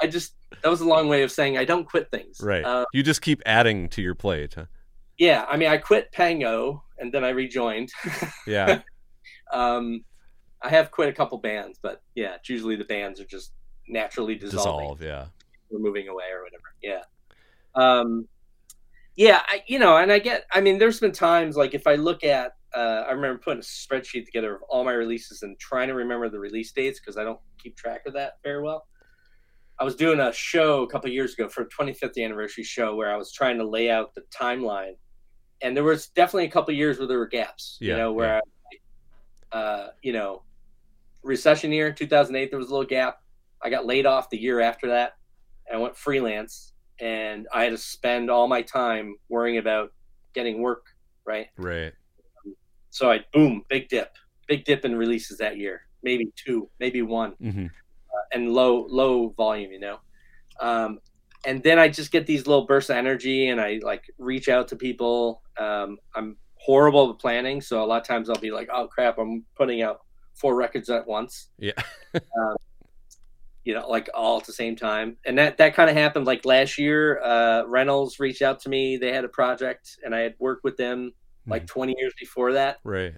I 0.00 0.06
just 0.06 0.34
that 0.62 0.68
was 0.68 0.80
a 0.80 0.86
long 0.86 1.08
way 1.08 1.22
of 1.22 1.32
saying 1.32 1.58
I 1.58 1.64
don't 1.64 1.84
quit 1.88 2.10
things. 2.10 2.40
Right. 2.40 2.64
Uh, 2.64 2.84
you 2.92 3.02
just 3.02 3.22
keep 3.22 3.42
adding 3.44 3.88
to 3.90 4.02
your 4.02 4.14
plate. 4.14 4.54
Huh? 4.54 4.66
yeah. 5.18 5.44
I 5.48 5.56
mean, 5.56 5.68
I 5.68 5.76
quit 5.78 6.12
Pengo 6.12 6.82
and 7.02 7.12
then 7.12 7.24
I 7.24 7.30
rejoined. 7.30 7.90
Yeah. 8.46 8.80
um, 9.52 10.04
I 10.62 10.68
have 10.70 10.90
quit 10.90 11.08
a 11.08 11.12
couple 11.12 11.36
bands, 11.38 11.78
but 11.82 12.02
yeah, 12.14 12.36
it's 12.36 12.48
usually 12.48 12.76
the 12.76 12.84
bands 12.84 13.20
are 13.20 13.26
just 13.26 13.52
naturally 13.88 14.36
dissolving, 14.36 14.96
Dissolve. 14.96 15.02
Yeah. 15.02 15.26
or 15.70 15.78
moving 15.80 16.08
away 16.08 16.24
or 16.32 16.42
whatever. 16.44 16.74
Yeah. 16.82 17.02
Um, 17.74 18.26
yeah, 19.16 19.42
I, 19.46 19.62
you 19.66 19.78
know, 19.78 19.96
and 19.98 20.10
I 20.10 20.18
get. 20.18 20.44
I 20.52 20.60
mean, 20.60 20.78
there's 20.78 21.00
been 21.00 21.12
times 21.12 21.56
like 21.56 21.74
if 21.74 21.86
I 21.86 21.96
look 21.96 22.24
at, 22.24 22.52
uh, 22.74 23.04
I 23.06 23.12
remember 23.12 23.38
putting 23.44 23.60
a 23.60 23.62
spreadsheet 23.62 24.24
together 24.24 24.54
of 24.54 24.62
all 24.70 24.84
my 24.84 24.92
releases 24.92 25.42
and 25.42 25.58
trying 25.58 25.88
to 25.88 25.94
remember 25.94 26.28
the 26.30 26.38
release 26.38 26.72
dates 26.72 26.98
because 27.00 27.18
I 27.18 27.24
don't 27.24 27.40
keep 27.62 27.76
track 27.76 28.02
of 28.06 28.14
that 28.14 28.34
very 28.42 28.62
well. 28.62 28.86
I 29.78 29.84
was 29.84 29.96
doing 29.96 30.20
a 30.20 30.32
show 30.32 30.82
a 30.82 30.86
couple 30.88 31.08
of 31.08 31.14
years 31.14 31.34
ago 31.34 31.48
for 31.48 31.62
a 31.62 31.68
25th 31.68 32.22
anniversary 32.22 32.64
show 32.64 32.94
where 32.94 33.12
I 33.12 33.16
was 33.16 33.32
trying 33.32 33.58
to 33.58 33.66
lay 33.68 33.90
out 33.90 34.14
the 34.14 34.22
timeline, 34.34 34.92
and 35.62 35.76
there 35.76 35.84
was 35.84 36.08
definitely 36.08 36.46
a 36.46 36.50
couple 36.50 36.72
of 36.72 36.78
years 36.78 36.98
where 36.98 37.06
there 37.06 37.18
were 37.18 37.26
gaps. 37.26 37.78
Yeah, 37.80 37.92
you 37.92 37.96
know, 37.98 38.12
where 38.12 38.40
I, 39.52 39.56
uh, 39.56 39.88
you 40.02 40.12
know, 40.12 40.42
recession 41.22 41.72
year 41.72 41.92
2008 41.92 42.50
there 42.50 42.58
was 42.58 42.68
a 42.68 42.70
little 42.70 42.86
gap. 42.86 43.20
I 43.62 43.70
got 43.70 43.86
laid 43.86 44.06
off 44.06 44.30
the 44.30 44.40
year 44.40 44.60
after 44.60 44.88
that, 44.88 45.14
and 45.66 45.78
I 45.78 45.80
went 45.80 45.96
freelance, 45.96 46.72
and 47.00 47.46
I 47.52 47.64
had 47.64 47.70
to 47.70 47.78
spend 47.78 48.30
all 48.30 48.48
my 48.48 48.62
time 48.62 49.16
worrying 49.28 49.58
about 49.58 49.92
getting 50.34 50.60
work 50.60 50.86
right. 51.24 51.48
Right. 51.56 51.92
So 52.90 53.10
I 53.10 53.20
boom, 53.32 53.64
big 53.68 53.88
dip, 53.88 54.16
big 54.48 54.64
dip 54.64 54.84
in 54.84 54.96
releases 54.96 55.38
that 55.38 55.56
year, 55.56 55.82
maybe 56.02 56.32
two, 56.36 56.68
maybe 56.78 57.02
one 57.02 57.32
hmm 57.32 57.66
and 58.32 58.52
low 58.52 58.86
low 58.88 59.28
volume, 59.30 59.72
you 59.72 59.80
know. 59.80 59.98
Um, 60.60 60.98
and 61.44 61.62
then 61.62 61.78
I 61.78 61.88
just 61.88 62.12
get 62.12 62.26
these 62.26 62.46
little 62.46 62.66
bursts 62.66 62.90
of 62.90 62.96
energy, 62.96 63.48
and 63.48 63.60
I 63.60 63.80
like 63.82 64.04
reach 64.18 64.48
out 64.48 64.68
to 64.68 64.76
people. 64.76 65.42
Um, 65.58 65.98
I'm 66.14 66.36
horrible 66.62 67.10
at 67.10 67.18
planning. 67.18 67.60
So 67.60 67.82
a 67.82 67.86
lot 67.86 68.00
of 68.00 68.06
times 68.06 68.30
I'll 68.30 68.36
be 68.36 68.52
like, 68.52 68.68
oh 68.72 68.86
crap, 68.86 69.18
I'm 69.18 69.44
putting 69.56 69.82
out 69.82 70.00
four 70.34 70.54
records 70.54 70.90
at 70.90 71.06
once. 71.06 71.48
Yeah. 71.58 71.72
um, 72.14 72.56
you 73.64 73.74
know, 73.74 73.88
like 73.88 74.08
all 74.14 74.38
at 74.38 74.44
the 74.44 74.52
same 74.52 74.76
time. 74.76 75.16
And 75.24 75.36
that, 75.38 75.56
that 75.58 75.74
kind 75.74 75.90
of 75.90 75.96
happened 75.96 76.26
like 76.26 76.44
last 76.44 76.78
year. 76.78 77.20
Uh, 77.22 77.64
Reynolds 77.66 78.20
reached 78.20 78.42
out 78.42 78.60
to 78.60 78.68
me. 78.68 78.96
They 78.96 79.12
had 79.12 79.24
a 79.24 79.28
project 79.28 79.98
and 80.04 80.14
I 80.14 80.20
had 80.20 80.34
worked 80.38 80.64
with 80.64 80.76
them 80.76 81.12
like 81.46 81.66
20 81.66 81.94
years 81.98 82.12
before 82.18 82.52
that. 82.52 82.78
Right. 82.84 83.14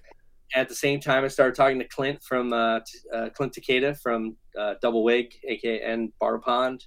At 0.55 0.69
the 0.69 0.75
same 0.75 0.99
time, 0.99 1.23
I 1.23 1.27
started 1.27 1.55
talking 1.55 1.79
to 1.79 1.87
Clint 1.87 2.23
from 2.23 2.53
uh, 2.53 2.79
uh, 3.13 3.29
Clint 3.33 3.53
Takeda 3.53 3.99
from 3.99 4.35
uh, 4.57 4.75
Double 4.81 5.03
Wig, 5.03 5.33
aka 5.43 5.81
and 5.81 6.11
Bardo 6.19 6.41
Pond. 6.41 6.85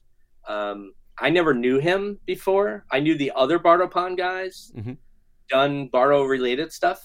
Um, 0.49 0.93
I 1.21 1.31
never 1.31 1.55
knew 1.55 1.79
him 1.79 2.19
before. 2.27 2.85
I 2.91 3.01
knew 3.01 3.17
the 3.17 3.33
other 3.35 3.59
Bardo 3.59 3.89
Pond 3.89 4.17
guys, 4.17 4.73
Mhm. 4.77 4.97
done 5.49 5.89
Bardo 5.89 6.23
related 6.25 6.73
stuff, 6.73 7.03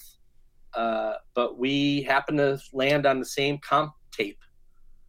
uh, 0.75 1.15
but 1.33 1.57
we 1.57 2.03
happened 2.03 2.37
to 2.39 2.59
land 2.73 3.05
on 3.05 3.19
the 3.19 3.25
same 3.25 3.57
comp 3.59 3.93
tape. 4.11 4.39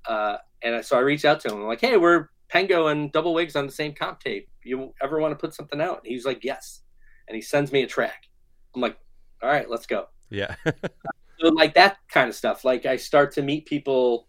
Uh, 0.06 0.38
and 0.62 0.74
I- 0.76 0.80
so 0.80 0.96
I 0.96 1.00
reached 1.00 1.24
out 1.24 1.40
to 1.40 1.48
him. 1.48 1.60
I'm 1.62 1.66
like, 1.66 1.80
"Hey, 1.80 1.96
we're 1.96 2.28
Pengo 2.52 2.90
and 2.90 3.10
Double 3.12 3.34
Wigs 3.34 3.56
on 3.56 3.66
the 3.66 3.72
same 3.72 3.94
comp 3.94 4.20
tape. 4.20 4.48
You 4.62 4.94
ever 5.02 5.18
want 5.18 5.32
to 5.32 5.36
put 5.36 5.54
something 5.54 5.80
out?" 5.80 5.98
And 5.98 6.06
he's 6.06 6.24
like, 6.24 6.44
"Yes." 6.44 6.82
And 7.28 7.34
he 7.34 7.40
sends 7.42 7.72
me 7.72 7.82
a 7.82 7.86
track. 7.86 8.28
I'm 8.74 8.80
like, 8.80 8.98
"All 9.42 9.48
right, 9.48 9.68
let's 9.68 9.86
go." 9.86 10.08
Yeah. 10.30 10.54
so 11.38 11.48
like 11.50 11.74
that 11.74 11.98
kind 12.08 12.28
of 12.28 12.34
stuff 12.34 12.64
like 12.64 12.86
i 12.86 12.96
start 12.96 13.32
to 13.32 13.42
meet 13.42 13.66
people 13.66 14.28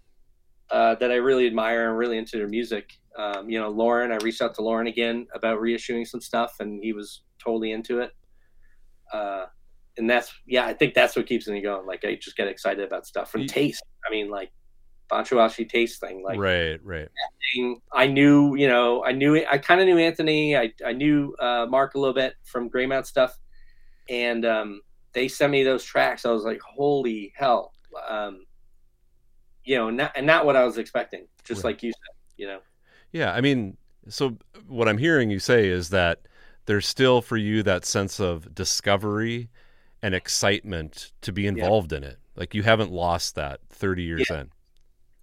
uh, 0.71 0.95
that 0.95 1.11
i 1.11 1.15
really 1.15 1.45
admire 1.47 1.87
and 1.89 1.97
really 1.97 2.17
into 2.17 2.35
their 2.37 2.47
music 2.47 2.93
um, 3.17 3.49
you 3.49 3.59
know 3.59 3.69
loren 3.69 4.11
i 4.11 4.17
reached 4.17 4.41
out 4.41 4.53
to 4.53 4.61
loren 4.61 4.87
again 4.87 5.27
about 5.33 5.59
reissuing 5.59 6.05
some 6.05 6.21
stuff 6.21 6.55
and 6.59 6.83
he 6.83 6.93
was 6.93 7.21
totally 7.43 7.71
into 7.71 7.99
it 7.99 8.11
uh, 9.13 9.45
and 9.97 10.09
that's 10.09 10.33
yeah 10.45 10.65
i 10.65 10.73
think 10.73 10.93
that's 10.93 11.15
what 11.15 11.25
keeps 11.25 11.47
me 11.47 11.61
going 11.61 11.85
like 11.85 12.03
i 12.03 12.15
just 12.15 12.35
get 12.35 12.47
excited 12.47 12.83
about 12.85 13.05
stuff 13.05 13.31
from 13.31 13.45
taste 13.47 13.83
i 14.07 14.11
mean 14.11 14.29
like 14.29 14.51
Banchuashi 15.11 15.69
taste 15.69 15.99
thing 15.99 16.23
like 16.23 16.39
right. 16.39 16.79
Right. 16.83 17.07
thing. 17.53 17.79
I 17.93 18.07
knew, 18.07 18.55
you 18.55 18.67
know, 18.67 19.03
I 19.03 19.11
knew, 19.11 19.45
I 19.45 19.57
kind 19.57 19.79
of 19.79 19.87
knew 19.87 19.97
Anthony. 19.97 20.57
I, 20.57 20.73
I 20.85 20.93
knew 20.93 21.35
uh, 21.39 21.67
Mark 21.69 21.95
a 21.95 21.99
little 21.99 22.13
bit 22.13 22.33
from 22.43 22.69
Greymount 22.69 23.05
stuff, 23.05 23.37
and 24.09 24.45
um, 24.45 24.81
they 25.13 25.27
sent 25.27 25.51
me 25.51 25.63
those 25.63 25.83
tracks. 25.83 26.25
I 26.25 26.31
was 26.31 26.43
like, 26.43 26.59
holy 26.61 27.33
hell, 27.35 27.73
um, 28.09 28.45
you 29.63 29.77
know, 29.77 29.89
not, 29.89 30.11
and 30.15 30.25
not 30.25 30.45
what 30.45 30.55
I 30.55 30.63
was 30.63 30.77
expecting. 30.77 31.27
Just 31.43 31.63
Right. 31.63 31.71
like 31.71 31.83
you 31.83 31.91
said, 31.91 32.15
you 32.37 32.47
know. 32.47 32.59
Yeah, 33.15 33.31
I 33.31 33.39
mean, 33.39 33.77
so 34.09 34.37
what 34.67 34.89
I'm 34.89 34.97
hearing 34.97 35.29
you 35.29 35.39
say 35.39 35.69
is 35.69 35.91
that 35.91 36.27
there's 36.65 36.85
still 36.85 37.21
for 37.21 37.37
you 37.37 37.63
that 37.63 37.85
sense 37.85 38.19
of 38.19 38.53
discovery 38.53 39.47
and 40.01 40.13
excitement 40.13 41.13
to 41.21 41.31
be 41.31 41.47
involved 41.47 41.93
in 41.93 42.03
it. 42.03 42.17
Like 42.35 42.53
you 42.53 42.61
haven't 42.63 42.91
lost 42.91 43.35
that 43.35 43.61
30 43.69 44.03
years 44.03 44.29
in. 44.29 44.49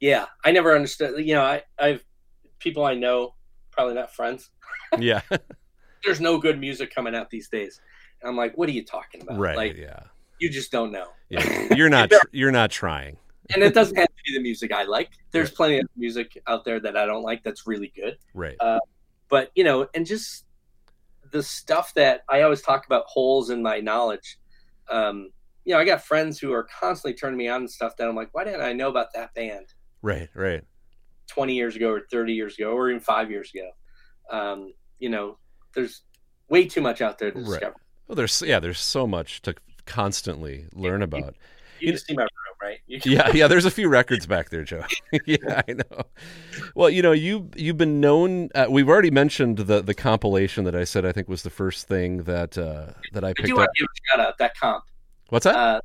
Yeah, 0.01 0.25
I 0.43 0.53
never 0.53 0.75
understood. 0.75 1.23
You 1.23 1.35
know, 1.35 1.43
I, 1.43 1.65
I've 1.79 2.03
people 2.61 2.83
I 2.83 2.95
know, 2.95 3.35
probably 3.73 3.93
not 3.93 4.15
friends. 4.15 4.49
Yeah, 4.99 5.21
There's 6.03 6.19
no 6.21 6.39
good 6.39 6.59
music 6.59 6.95
coming 6.95 7.15
out 7.15 7.29
these 7.29 7.51
days. 7.51 7.79
And 8.23 8.31
I'm 8.31 8.39
like, 8.39 8.57
what 8.57 8.71
are 8.71 8.73
you 8.73 8.87
talking 8.87 9.21
about? 9.21 9.39
right. 9.39 9.57
Like, 9.57 9.77
yeah, 9.77 10.01
you 10.41 10.49
just 10.49 10.73
don't 10.73 10.93
know. 10.93 11.09
yeah. 11.29 11.75
You're 11.75 11.91
not. 11.91 12.11
You're 12.33 12.53
not 12.53 12.71
trying. 12.71 13.19
And 13.55 13.63
it 13.63 13.75
doesn't 13.75 13.97
have 13.97 14.07
to 14.07 14.23
be 14.27 14.35
the 14.35 14.43
music 14.43 14.73
I 14.73 14.85
like. 14.85 15.11
There's 15.31 15.51
plenty 15.51 15.79
of 15.79 15.87
music 15.97 16.41
out 16.47 16.65
there 16.65 16.81
that 16.81 16.97
I 16.97 17.07
don't 17.07 17.23
like 17.23 17.43
that's 17.43 17.67
really 17.67 17.93
good. 17.95 18.19
Right. 18.35 18.57
But 19.29 19.51
you 19.55 19.65
know, 19.65 19.89
and 19.95 20.05
just 20.05 20.45
the 21.33 21.43
stuff 21.43 21.93
that 21.95 22.23
I 22.29 22.43
always 22.43 22.63
talk 22.63 22.87
about 22.87 23.05
holes 23.07 23.51
in 23.51 23.63
my 23.63 23.81
knowledge. 23.81 24.39
Um, 24.91 25.31
you 25.65 25.73
know, 25.73 25.81
I 25.81 25.85
got 25.85 26.05
friends 26.05 26.39
who 26.39 26.53
are 26.53 26.65
constantly 26.65 27.17
turning 27.17 27.39
me 27.39 27.49
on 27.49 27.63
to 27.63 27.69
stuff 27.69 27.97
that 27.97 28.09
I'm 28.09 28.15
like, 28.15 28.29
why 28.33 28.45
didn't 28.45 28.63
I 28.63 28.73
know 28.73 28.89
about 28.89 29.09
that 29.15 29.33
band 29.35 29.67
Right. 30.03 30.29
Right. 30.35 30.63
20 31.29 31.55
years 31.55 31.77
ago 31.77 31.91
or 31.91 32.03
30 32.11 32.35
years 32.35 32.59
ago 32.59 32.73
or 32.73 32.91
even 32.91 33.01
five 33.01 33.31
years 33.31 33.51
ago? 33.55 33.71
Um, 34.31 34.75
you 34.99 35.09
know, 35.09 35.39
there's 35.75 36.03
way 36.49 36.67
too 36.67 36.81
much 36.81 37.01
out 37.01 37.19
there 37.19 37.31
to 37.31 37.39
Right. 37.39 37.47
discover. 37.47 37.77
Well, 38.09 38.17
there's 38.17 38.43
yeah, 38.43 38.61
there's 38.61 38.81
so 38.81 39.07
much 39.07 39.41
to 39.43 39.55
constantly 39.87 40.67
learn 40.75 41.03
about. 41.03 41.35
You 41.81 41.93
can 41.93 41.99
see 41.99 42.15
my 42.15 42.27
right? 42.63 42.79
Yeah, 42.87 43.31
yeah. 43.35 43.49
There's 43.49 43.65
a 43.65 43.71
few 43.71 43.89
records 43.89 44.27
back 44.27 44.51
there, 44.51 44.63
Joe. 44.65 44.85
yeah, 45.27 45.63
I 45.69 45.73
know. 45.73 46.03
Well, 46.75 46.89
you 46.91 47.03
know, 47.03 47.13
you 47.13 47.51
you've 47.57 47.77
been 47.77 48.01
known. 48.01 48.49
Uh, 48.55 48.67
we've 48.71 48.89
already 48.89 49.11
mentioned 49.11 49.59
the 49.59 49.83
the 49.83 49.95
compilation 49.95 50.65
that 50.65 50.75
I 50.75 50.85
said 50.85 51.05
I 51.05 51.13
think 51.13 51.29
was 51.29 51.43
the 51.43 51.51
first 51.51 51.89
thing 51.89 52.19
that 52.25 52.57
uh, 52.57 52.93
that 53.13 53.25
I 53.25 53.31
I 53.31 53.33
picked 53.33 53.47
do 53.49 53.55
up. 53.55 53.59
want 53.59 53.71
to 53.77 53.81
give 53.83 53.89
a 53.91 54.17
shout 54.17 54.27
out 54.29 54.39
that 54.39 54.57
comp. 54.59 54.85
What's 55.31 55.45
that? 55.45 55.57
Uh, 55.57 55.81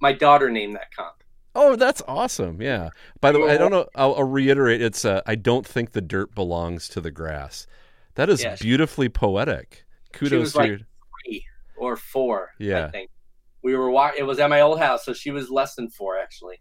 my 0.00 0.12
daughter 0.12 0.50
named 0.50 0.74
that 0.76 0.94
comp. 0.96 1.16
oh, 1.54 1.76
that's 1.76 2.02
awesome. 2.08 2.62
Yeah. 2.62 2.90
By 3.20 3.30
the 3.32 3.40
way, 3.40 3.52
I 3.52 3.58
don't 3.58 3.70
know. 3.70 3.86
I'll, 3.94 4.14
I'll 4.14 4.24
reiterate. 4.24 4.80
It's 4.80 5.04
uh, 5.04 5.20
I 5.26 5.34
don't 5.34 5.66
think 5.66 5.92
the 5.92 6.00
dirt 6.00 6.34
belongs 6.34 6.88
to 6.90 7.00
the 7.00 7.10
grass. 7.10 7.66
That 8.14 8.28
is 8.30 8.42
Yeah, 8.42 8.56
beautifully 8.60 9.08
poetic. 9.08 9.84
Kudos 10.12 10.40
was 10.40 10.52
to 10.54 10.58
like- 10.58 10.80
three 11.26 11.44
or 11.76 11.96
four. 11.96 12.50
Yeah. 12.58 12.86
I 12.86 12.90
think 12.90 13.10
we 13.62 13.76
were 13.76 13.90
walking. 13.90 14.20
It 14.20 14.24
was 14.24 14.38
at 14.38 14.50
my 14.50 14.60
old 14.60 14.78
house, 14.78 15.04
so 15.04 15.12
she 15.12 15.30
was 15.30 15.50
less 15.50 15.74
than 15.74 15.88
four 15.90 16.18
actually. 16.18 16.60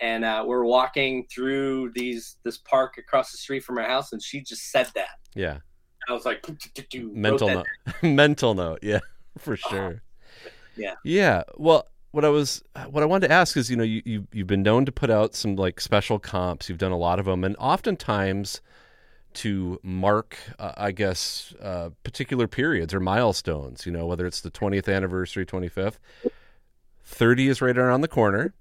And 0.00 0.24
uh, 0.24 0.44
we're 0.46 0.64
walking 0.64 1.26
through 1.34 1.92
these 1.94 2.36
this 2.44 2.58
park 2.58 2.98
across 2.98 3.32
the 3.32 3.38
street 3.38 3.64
from 3.64 3.78
our 3.78 3.84
house, 3.84 4.12
and 4.12 4.22
she 4.22 4.42
just 4.42 4.70
said 4.70 4.88
that. 4.94 5.18
Yeah. 5.34 5.52
And 5.52 5.60
I 6.08 6.12
was 6.12 6.24
like, 6.24 6.46
mental 7.02 7.48
note 7.48 7.66
mental 8.02 8.54
note 8.54 8.78
yeah 8.82 9.00
for 9.38 9.56
sure 9.56 10.02
Yeah. 10.76 10.94
yeah 11.04 11.42
well 11.56 11.88
what 12.12 12.24
i 12.24 12.28
was 12.28 12.62
what 12.90 13.02
i 13.02 13.06
wanted 13.06 13.28
to 13.28 13.34
ask 13.34 13.56
is 13.56 13.68
you 13.70 13.76
know 13.76 13.82
you, 13.82 14.02
you 14.04 14.26
you've 14.32 14.46
been 14.46 14.62
known 14.62 14.84
to 14.86 14.92
put 14.92 15.10
out 15.10 15.34
some 15.34 15.56
like 15.56 15.80
special 15.80 16.18
comps 16.18 16.68
you've 16.68 16.78
done 16.78 16.92
a 16.92 16.96
lot 16.96 17.18
of 17.18 17.24
them 17.26 17.42
and 17.44 17.56
oftentimes 17.58 18.60
to 19.36 19.78
mark 19.82 20.38
uh, 20.58 20.72
i 20.76 20.90
guess 20.92 21.54
uh, 21.62 21.90
particular 22.04 22.48
periods 22.48 22.92
or 22.94 23.00
milestones 23.00 23.86
you 23.86 23.92
know 23.92 24.06
whether 24.06 24.26
it's 24.26 24.40
the 24.40 24.50
20th 24.50 24.92
anniversary 24.94 25.46
25th 25.46 25.98
30 27.04 27.48
is 27.48 27.62
right 27.62 27.76
around 27.78 28.00
the 28.00 28.08
corner 28.08 28.52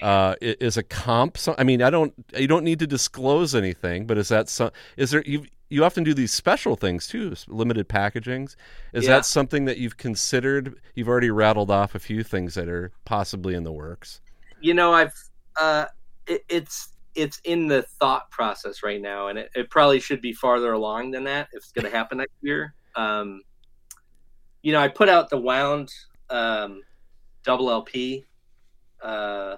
uh, 0.00 0.36
is 0.40 0.76
a 0.76 0.84
comp. 0.84 1.36
So, 1.36 1.56
I 1.58 1.64
mean, 1.64 1.82
I 1.82 1.90
don't. 1.90 2.14
You 2.36 2.46
don't 2.46 2.62
need 2.62 2.78
to 2.78 2.86
disclose 2.86 3.52
anything, 3.52 4.06
but 4.06 4.16
is 4.16 4.28
that 4.28 4.48
some? 4.48 4.70
Is 4.96 5.10
there 5.10 5.24
you? 5.26 5.44
You 5.70 5.84
often 5.84 6.04
do 6.04 6.14
these 6.14 6.32
special 6.32 6.76
things 6.76 7.08
too, 7.08 7.34
limited 7.48 7.88
packagings. 7.88 8.54
Is 8.92 9.06
Yeah. 9.06 9.16
that 9.16 9.26
something 9.26 9.64
that 9.64 9.78
you've 9.78 9.96
considered? 9.96 10.76
You've 10.94 11.08
already 11.08 11.30
rattled 11.32 11.72
off 11.72 11.96
a 11.96 11.98
few 11.98 12.22
things 12.22 12.54
that 12.54 12.68
are 12.68 12.92
possibly 13.04 13.54
in 13.56 13.64
the 13.64 13.72
works. 13.72 14.20
you 14.60 14.72
know 14.74 14.92
i've 14.92 15.14
uh 15.56 15.86
it, 16.28 16.44
it's 16.48 16.90
it's 17.18 17.40
in 17.44 17.66
the 17.66 17.82
thought 18.00 18.30
process 18.30 18.82
right 18.84 19.00
now 19.02 19.26
and 19.28 19.38
it, 19.38 19.50
it 19.54 19.68
probably 19.70 19.98
should 19.98 20.20
be 20.22 20.32
farther 20.32 20.72
along 20.72 21.10
than 21.10 21.24
that 21.24 21.48
if 21.52 21.58
it's 21.58 21.72
going 21.72 21.84
to 21.84 21.90
happen 21.96 22.18
next 22.18 22.32
year 22.42 22.74
um 22.96 23.42
you 24.62 24.72
know 24.72 24.80
i 24.80 24.86
put 24.88 25.08
out 25.08 25.28
the 25.28 25.36
wound 25.36 25.90
um 26.30 26.80
double 27.44 27.70
lp 27.70 28.24
uh 29.02 29.56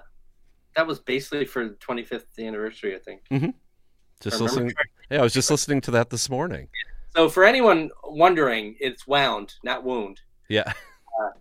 that 0.75 0.87
was 0.87 0.99
basically 0.99 1.45
for 1.45 1.67
the 1.69 1.75
25th 1.75 2.23
anniversary 2.39 2.95
i 2.95 2.99
think 2.99 3.21
Just 3.29 4.39
Remember? 4.39 4.43
listening. 4.43 4.73
Yeah, 5.11 5.19
I 5.19 5.23
was 5.23 5.33
just 5.33 5.51
listening 5.51 5.81
to 5.81 5.91
that 5.91 6.09
this 6.09 6.29
morning. 6.29 6.67
so 7.15 7.27
for 7.29 7.43
anyone 7.43 7.89
wondering 8.05 8.75
it's 8.79 9.05
wound 9.07 9.53
not 9.63 9.83
wound 9.83 10.19
Yeah. 10.49 10.71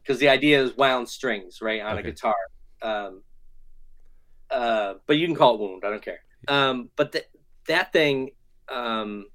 because 0.02 0.18
the 0.18 0.28
idea 0.28 0.62
is 0.62 0.76
wound 0.76 1.08
strings 1.08 1.60
right 1.62 1.80
on 1.80 1.96
Okay. 1.98 2.08
a 2.08 2.12
guitar 2.12 2.34
um, 2.82 3.22
uh, 4.50 4.94
but 5.06 5.16
you 5.16 5.26
can 5.26 5.34
call 5.36 5.54
it 5.54 5.60
wound 5.60 5.82
i 5.84 5.90
don't 5.90 6.02
care 6.04 6.20
um, 6.48 6.90
but 6.96 7.12
th- 7.12 7.26
that 7.66 7.92
thing 7.92 8.30
um, 8.70 9.26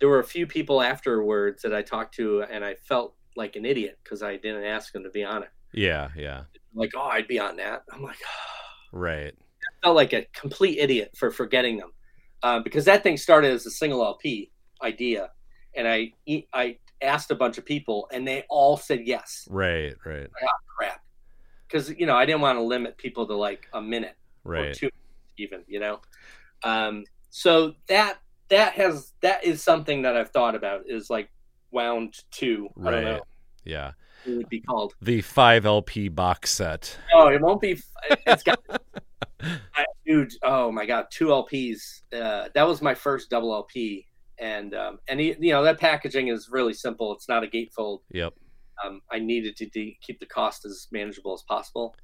there 0.00 0.08
were 0.08 0.18
a 0.20 0.24
few 0.24 0.46
people 0.46 0.80
afterwards 0.82 1.62
that 1.62 1.74
i 1.74 1.82
talked 1.82 2.14
to 2.14 2.42
and 2.42 2.64
i 2.64 2.74
felt 2.74 3.14
like 3.36 3.56
an 3.56 3.64
idiot 3.64 3.98
because 4.02 4.22
i 4.22 4.36
didn't 4.36 4.64
ask 4.64 4.92
them 4.92 5.02
to 5.04 5.10
be 5.10 5.24
on 5.24 5.42
it 5.42 5.50
Yeah. 5.72 6.08
Yeah. 6.16 6.42
like 6.74 6.90
oh 6.96 7.08
i'd 7.12 7.28
be 7.28 7.38
on 7.38 7.56
that 7.56 7.82
i'm 7.92 8.02
like 8.02 8.18
Right. 8.92 9.34
I 9.36 9.86
felt 9.86 9.96
like 9.96 10.12
a 10.14 10.26
complete 10.32 10.78
idiot 10.78 11.10
for 11.16 11.30
forgetting 11.30 11.76
them 11.76 11.92
um, 12.42 12.62
because 12.62 12.84
that 12.86 13.02
thing 13.02 13.16
started 13.16 13.52
as 13.52 13.66
a 13.66 13.70
single 13.70 14.02
lp 14.04 14.50
idea 14.82 15.30
and 15.76 15.86
i 15.86 16.12
i 16.54 16.76
asked 17.02 17.30
a 17.30 17.34
bunch 17.34 17.58
of 17.58 17.64
people 17.64 18.08
and 18.12 18.26
they 18.26 18.44
all 18.48 18.76
said 18.76 19.00
yes 19.04 19.46
Right. 19.50 19.94
Right. 20.04 20.28
crap 20.76 21.00
because 21.68 21.90
you 21.90 22.06
know 22.06 22.16
i 22.16 22.24
didn't 22.24 22.40
want 22.40 22.56
to 22.58 22.62
limit 22.62 22.96
people 22.98 23.26
to 23.26 23.34
like 23.34 23.68
a 23.74 23.80
minute 23.80 24.16
or 24.44 24.52
Right. 24.52 24.74
two 24.74 24.88
even 25.36 25.62
you 25.66 25.78
know 25.80 26.00
um 26.64 27.04
so 27.30 27.74
that 27.88 28.18
that 28.48 28.72
has 28.72 29.12
that 29.20 29.44
is 29.44 29.62
something 29.62 30.02
that 30.02 30.16
i've 30.16 30.30
thought 30.30 30.54
about 30.54 30.82
is 30.88 31.10
like 31.10 31.28
wound 31.70 32.14
two 32.30 32.68
i 32.84 32.90
don't 32.90 33.04
know 33.04 33.20
Yeah. 33.64 33.92
it 34.26 34.36
would 34.36 34.48
be 34.48 34.60
called 34.60 34.94
The 35.02 35.20
five 35.20 35.66
LP 35.66 36.08
box 36.08 36.50
set. 36.50 36.96
oh 37.14 37.28
it 37.28 37.40
won't 37.40 37.60
be 37.60 37.78
it's 38.26 38.42
got 38.42 38.58
I, 39.40 39.84
dude 40.06 40.32
oh 40.42 40.72
my 40.72 40.86
god 40.86 41.06
two 41.10 41.26
lps 41.26 42.02
uh 42.12 42.48
that 42.54 42.66
was 42.66 42.82
my 42.82 42.94
first 42.94 43.30
double 43.30 43.54
lp 43.54 44.06
and 44.40 44.74
um 44.74 44.98
and 45.08 45.20
you 45.20 45.36
know 45.52 45.62
that 45.62 45.78
packaging 45.78 46.28
is 46.28 46.48
really 46.50 46.72
simple 46.72 47.12
it's 47.14 47.28
not 47.28 47.44
a 47.44 47.46
gatefold 47.46 48.00
Yep. 48.10 48.34
Um, 48.84 49.00
I 49.10 49.18
needed 49.18 49.56
to 49.56 49.66
de- 49.66 49.98
keep 50.02 50.20
the 50.20 50.26
cost 50.26 50.64
as 50.64 50.86
manageable 50.92 51.34
as 51.34 51.42
possible. 51.42 51.94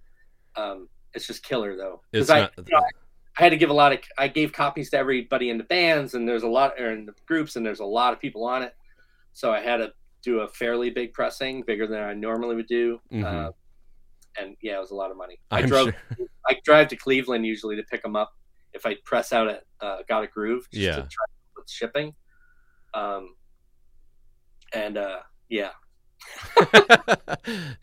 Um, 0.57 0.89
it's 1.15 1.27
just 1.27 1.43
killer 1.45 1.77
though, 1.77 2.01
It's 2.13 2.27
because 2.29 2.31
I, 2.31 2.41
not, 2.41 2.53
you 2.59 2.65
know, 2.71 2.79
I 3.39 3.43
had 3.43 3.51
to 3.51 3.57
give 3.57 3.71
a 3.71 3.75
lot 3.75 3.93
of. 3.93 3.99
I 4.19 4.29
gave 4.29 4.53
copies 4.53 4.91
to 4.91 4.97
everybody 4.99 5.51
in 5.51 5.59
the 5.59 5.65
bands, 5.65 6.15
and 6.15 6.29
there's 6.29 6.43
a 6.43 6.49
lot, 6.49 6.75
or 6.79 6.91
in 6.93 7.07
the 7.07 7.15
groups, 7.27 7.57
and 7.57 7.65
there's 7.65 7.81
a 7.81 7.85
lot 7.85 8.13
of 8.13 8.21
people 8.21 8.45
on 8.45 8.63
it. 8.63 8.75
So 9.33 9.53
I 9.53 9.61
had 9.61 9.79
to 9.79 9.93
do 10.23 10.41
a 10.41 10.49
fairly 10.49 10.91
big 10.91 11.13
pressing, 11.13 11.63
bigger 11.63 11.87
than 11.87 12.01
I 12.03 12.15
normally 12.15 12.55
would 12.57 12.67
do. 12.69 13.01
Mhm. 13.13 13.25
Uh, 13.25 13.53
and 14.41 14.57
yeah, 14.63 14.77
it 14.77 14.81
was 14.81 14.91
a 14.91 14.95
lot 14.97 15.11
of 15.11 15.17
money. 15.17 15.39
I 15.51 15.61
I'm 15.61 15.67
drove. 15.69 15.93
sure. 16.17 16.27
I 16.49 16.59
drive 16.65 16.89
to 16.89 16.97
Cleveland 16.97 17.45
usually 17.47 17.77
to 17.77 17.83
pick 17.85 18.03
them 18.03 18.17
up 18.17 18.33
if 18.73 18.85
I 18.87 18.97
press 19.05 19.33
out 19.33 19.49
at 19.49 19.63
uh, 19.81 19.99
Gotta 20.09 20.27
Groove. 20.27 20.69
Just 20.73 20.83
Yeah. 20.83 20.97
To 20.97 21.03
try 21.03 21.25
with 21.57 21.71
shipping. 21.71 22.15
Um. 22.95 23.35
And 24.73 24.97
uh, 24.99 25.21
yeah, 25.49 25.71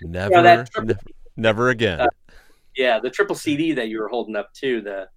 never, 0.02 0.32
Yeah, 0.32 0.42
that 0.42 0.72
triple- 0.72 0.96
ne- 0.96 1.14
never 1.38 1.70
again. 1.70 2.02
Uh, 2.02 2.08
yeah, 2.76 3.00
the 3.00 3.10
triple 3.10 3.36
CD 3.36 3.74
that 3.74 3.90
you 3.90 4.00
were 4.00 4.08
holding 4.08 4.36
up 4.36 4.54
too. 4.54 4.82
The 4.82 5.10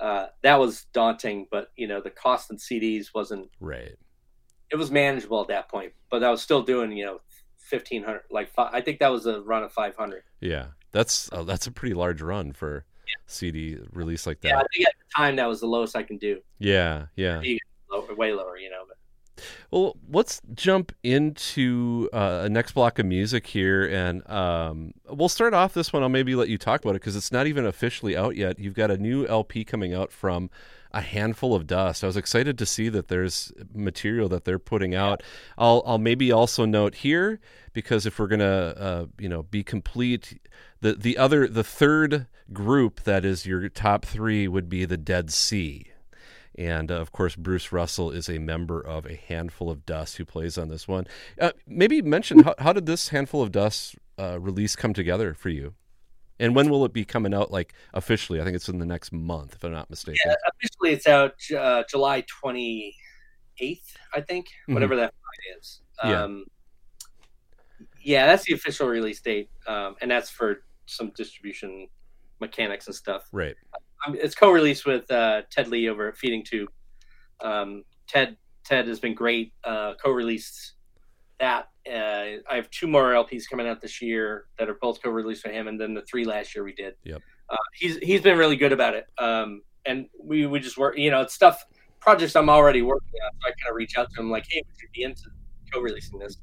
uh, 0.00 0.26
that 0.42 0.58
was 0.58 0.86
daunting, 0.92 1.46
but 1.50 1.68
you 1.76 1.86
know 1.86 2.00
the 2.00 2.10
cost 2.10 2.50
in 2.50 2.56
CDs 2.56 3.08
wasn't. 3.14 3.50
right. 3.60 3.94
It 4.70 4.76
was 4.76 4.90
manageable 4.90 5.40
at 5.42 5.48
that 5.48 5.68
point, 5.68 5.92
but 6.10 6.24
I 6.24 6.30
was 6.30 6.40
still 6.42 6.62
doing 6.62 6.92
you 6.92 7.04
know 7.04 7.20
fifteen 7.58 8.02
hundred. 8.02 8.22
Like 8.30 8.48
fi- 8.54 8.70
I 8.72 8.80
think 8.80 9.00
that 9.00 9.08
was 9.12 9.26
a 9.26 9.40
run 9.42 9.62
of 9.62 9.72
five 9.72 9.94
hundred. 9.96 10.22
Yeah, 10.40 10.68
that's 10.92 11.30
uh, 11.32 11.42
that's 11.44 11.66
a 11.66 11.70
pretty 11.70 11.94
large 11.94 12.22
run 12.22 12.52
for 12.52 12.84
CD 13.26 13.78
release 13.92 14.26
like 14.26 14.40
that. 14.40 14.48
Yeah, 14.48 14.56
I 14.58 14.64
think 14.74 14.88
at 14.88 14.94
the 14.98 15.04
time 15.14 15.36
that 15.36 15.46
was 15.46 15.60
the 15.60 15.66
lowest 15.66 15.94
I 15.94 16.02
can 16.02 16.16
do. 16.16 16.40
Yeah, 16.58 17.06
yeah. 17.16 17.42
Lower, 17.90 18.14
way 18.14 18.32
lower, 18.32 18.56
you 18.56 18.70
know. 18.70 18.84
Well, 19.70 19.96
let's 20.10 20.40
jump 20.54 20.92
into 21.02 22.08
uh, 22.12 22.42
a 22.44 22.48
next 22.48 22.72
block 22.72 22.98
of 22.98 23.06
music 23.06 23.46
here, 23.46 23.86
and 23.86 24.28
um, 24.28 24.94
we'll 25.08 25.28
start 25.28 25.54
off 25.54 25.74
this 25.74 25.92
one. 25.92 26.02
I'll 26.02 26.08
maybe 26.08 26.34
let 26.34 26.48
you 26.48 26.58
talk 26.58 26.82
about 26.82 26.90
it 26.90 27.00
because 27.00 27.16
it's 27.16 27.32
not 27.32 27.46
even 27.46 27.66
officially 27.66 28.16
out 28.16 28.36
yet. 28.36 28.58
You've 28.58 28.74
got 28.74 28.90
a 28.90 28.98
new 28.98 29.26
LP 29.26 29.64
coming 29.64 29.94
out 29.94 30.12
from 30.12 30.50
a 30.92 31.00
handful 31.00 31.54
of 31.54 31.66
dust. 31.66 32.04
I 32.04 32.06
was 32.06 32.16
excited 32.16 32.58
to 32.58 32.66
see 32.66 32.88
that 32.90 33.08
there's 33.08 33.52
material 33.74 34.28
that 34.28 34.44
they're 34.44 34.58
putting 34.58 34.94
out. 34.94 35.22
I'll 35.56 35.82
I'll 35.86 35.98
maybe 35.98 36.30
also 36.30 36.64
note 36.64 36.96
here 36.96 37.40
because 37.72 38.06
if 38.06 38.18
we're 38.18 38.26
gonna 38.26 38.74
uh, 38.76 39.06
you 39.18 39.28
know 39.28 39.42
be 39.42 39.62
complete, 39.62 40.40
the 40.80 40.94
the 40.94 41.16
other 41.16 41.48
the 41.48 41.64
third 41.64 42.26
group 42.52 43.02
that 43.04 43.24
is 43.24 43.46
your 43.46 43.68
top 43.68 44.04
three 44.04 44.46
would 44.46 44.68
be 44.68 44.84
the 44.84 44.98
Dead 44.98 45.32
C. 45.32 45.91
And 46.58 46.90
uh, 46.90 46.96
of 46.96 47.12
course, 47.12 47.34
Bruce 47.34 47.72
Russell 47.72 48.10
is 48.10 48.28
a 48.28 48.38
member 48.38 48.80
of 48.80 49.06
a 49.06 49.14
handful 49.16 49.70
of 49.70 49.86
Dust 49.86 50.18
who 50.18 50.24
plays 50.24 50.58
on 50.58 50.68
this 50.68 50.86
one. 50.86 51.06
Uh, 51.40 51.52
maybe 51.66 52.02
mention 52.02 52.40
how, 52.40 52.54
how 52.58 52.72
did 52.72 52.86
this 52.86 53.08
handful 53.08 53.42
of 53.42 53.52
Dust 53.52 53.96
uh, 54.18 54.38
release 54.38 54.76
come 54.76 54.92
together 54.92 55.32
for 55.34 55.48
you? 55.48 55.74
And 56.38 56.54
when 56.54 56.68
will 56.68 56.84
it 56.84 56.92
be 56.92 57.04
coming 57.04 57.32
out 57.32 57.50
like 57.52 57.72
officially? 57.94 58.40
I 58.40 58.44
think 58.44 58.56
it's 58.56 58.68
in 58.68 58.78
the 58.78 58.86
next 58.86 59.12
month, 59.12 59.54
if 59.54 59.64
I'm 59.64 59.72
not 59.72 59.88
mistaken. 59.88 60.18
yeah, 60.26 60.34
officially 60.50 60.90
it's 60.92 61.06
out 61.06 61.34
uh, 61.56 61.84
July 61.88 62.22
twenty 62.28 62.96
eighth, 63.58 63.96
I 64.14 64.20
think, 64.22 64.46
Mhm. 64.68 64.74
whatever 64.74 64.96
that 64.96 65.14
Friday 65.22 65.58
is. 65.60 65.80
Yeah. 66.04 66.22
Um, 66.24 66.44
yeah, 68.00 68.26
that's 68.26 68.44
the 68.44 68.54
official 68.54 68.88
release 68.88 69.20
date, 69.20 69.50
um, 69.68 69.94
and 70.00 70.10
that's 70.10 70.30
for 70.30 70.64
some 70.86 71.10
distribution 71.14 71.88
mechanics 72.40 72.86
and 72.88 72.96
stuff. 72.96 73.28
Right. 73.30 73.54
It's 74.08 74.34
co-released 74.34 74.86
with 74.86 75.10
uh, 75.10 75.42
Ted 75.50 75.68
Lee 75.68 75.88
over 75.88 76.08
at 76.08 76.16
Feeding 76.16 76.44
Tube. 76.44 76.68
Um, 77.40 77.84
Ted 78.08 78.36
Ted 78.64 78.86
has 78.88 79.00
been 79.00 79.14
great. 79.14 79.52
Uh, 79.64 79.94
co-released 80.02 80.74
that. 81.40 81.68
Uh, 81.88 82.38
I 82.48 82.54
have 82.54 82.70
two 82.70 82.86
more 82.86 83.12
LPs 83.12 83.44
coming 83.50 83.66
out 83.66 83.80
this 83.80 84.00
year 84.00 84.46
that 84.58 84.68
are 84.68 84.78
both 84.80 85.02
co-released 85.02 85.44
with 85.44 85.52
him, 85.52 85.66
and 85.68 85.80
then 85.80 85.94
the 85.94 86.02
three 86.02 86.24
last 86.24 86.54
year 86.54 86.64
we 86.64 86.72
did. 86.72 86.94
Yep. 87.04 87.20
Uh, 87.50 87.56
he's 87.74 87.96
he's 87.98 88.20
been 88.20 88.38
really 88.38 88.56
good 88.56 88.72
about 88.72 88.94
it. 88.94 89.06
Um, 89.18 89.62
and 89.84 90.06
we 90.22 90.46
we 90.46 90.60
just 90.60 90.78
work. 90.78 90.96
You 90.96 91.10
know, 91.10 91.20
it's 91.22 91.34
stuff 91.34 91.64
projects 92.00 92.36
I'm 92.36 92.48
already 92.48 92.82
working 92.82 93.08
on, 93.24 93.30
so 93.40 93.48
I 93.48 93.50
kind 93.50 93.70
of 93.70 93.76
reach 93.76 93.96
out 93.96 94.08
to 94.14 94.20
him 94.20 94.30
like, 94.30 94.44
hey, 94.48 94.62
would 94.66 94.80
you 94.80 94.88
be 94.94 95.02
into 95.02 95.22
co-releasing 95.72 96.18
this? 96.18 96.36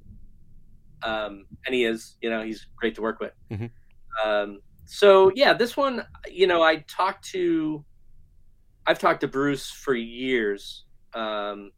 Um, 1.04 1.46
and 1.66 1.74
he 1.74 1.86
is. 1.86 2.18
You 2.22 2.30
know, 2.30 2.44
he's 2.44 2.68
great 2.76 2.96
to 2.96 3.02
work 3.02 3.20
with. 3.20 3.34
Mhm. 3.52 3.72
Um, 4.24 4.60
so 4.92 5.32
yeah, 5.36 5.54
this 5.54 5.78
one, 5.78 6.04
you 6.28 6.48
know, 6.48 6.64
I 6.64 6.78
talked 6.88 7.24
to, 7.30 7.86
I've 8.88 8.98
talked 8.98 9.22
to 9.22 9.28
Bruce 9.28 9.70
for 9.70 9.94
years. 9.94 10.84
Um, 11.14 11.72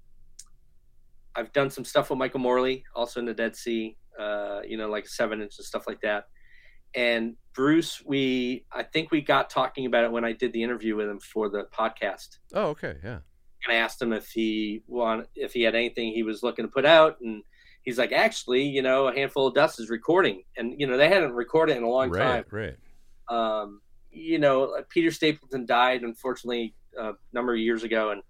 I've 1.35 1.51
done 1.51 1.69
some 1.69 1.83
stuff 1.83 2.09
with 2.09 2.17
Michael 2.17 2.39
Morley, 2.39 2.85
also 2.95 3.19
in 3.19 3.25
the 3.25 3.33
Dead 3.33 3.57
C, 3.57 3.97
uh, 4.17 4.61
you 4.65 4.77
know, 4.77 4.87
like 4.87 5.09
seven 5.09 5.41
inch 5.41 5.57
and 5.57 5.65
stuff 5.65 5.87
like 5.87 5.99
that. 6.01 6.29
And 6.95 7.35
Bruce, 7.53 8.01
we, 8.05 8.65
I 8.71 8.83
think 8.83 9.11
we 9.11 9.19
got 9.19 9.49
talking 9.49 9.85
about 9.85 10.05
it 10.05 10.11
when 10.13 10.23
I 10.23 10.31
did 10.31 10.53
the 10.53 10.63
interview 10.63 10.95
with 10.95 11.09
him 11.09 11.19
for 11.19 11.49
the 11.49 11.65
podcast. 11.77 12.37
Oh, 12.53 12.67
okay. 12.67 12.95
Yeah. 13.03 13.19
And 13.65 13.71
I 13.71 13.75
asked 13.75 14.01
him 14.01 14.13
if 14.13 14.29
he 14.29 14.83
want, 14.87 15.27
if 15.35 15.51
he 15.51 15.63
had 15.63 15.75
anything 15.75 16.13
he 16.13 16.23
was 16.23 16.43
looking 16.43 16.63
to 16.63 16.71
put 16.71 16.85
out, 16.85 17.17
and 17.19 17.43
he's 17.81 17.97
like, 17.97 18.13
actually, 18.13 18.63
you 18.63 18.81
know, 18.81 19.07
a 19.09 19.13
handful 19.13 19.47
of 19.47 19.53
dust 19.53 19.81
is 19.81 19.89
recording, 19.89 20.43
and 20.55 20.79
you 20.79 20.87
know, 20.87 20.95
they 20.95 21.09
hadn't 21.09 21.33
recorded 21.33 21.75
in 21.75 21.83
a 21.83 21.89
long 21.89 22.09
time 22.13 22.45
Right. 22.51 22.77
Um, 23.31 23.81
you 24.11 24.39
know, 24.39 24.83
Peter 24.89 25.09
Stapleton 25.09 25.65
died 25.65 26.01
unfortunately 26.03 26.75
a 26.99 27.13
number 27.31 27.53
of 27.53 27.59
years 27.59 27.83
ago, 27.83 28.11
and 28.11 28.21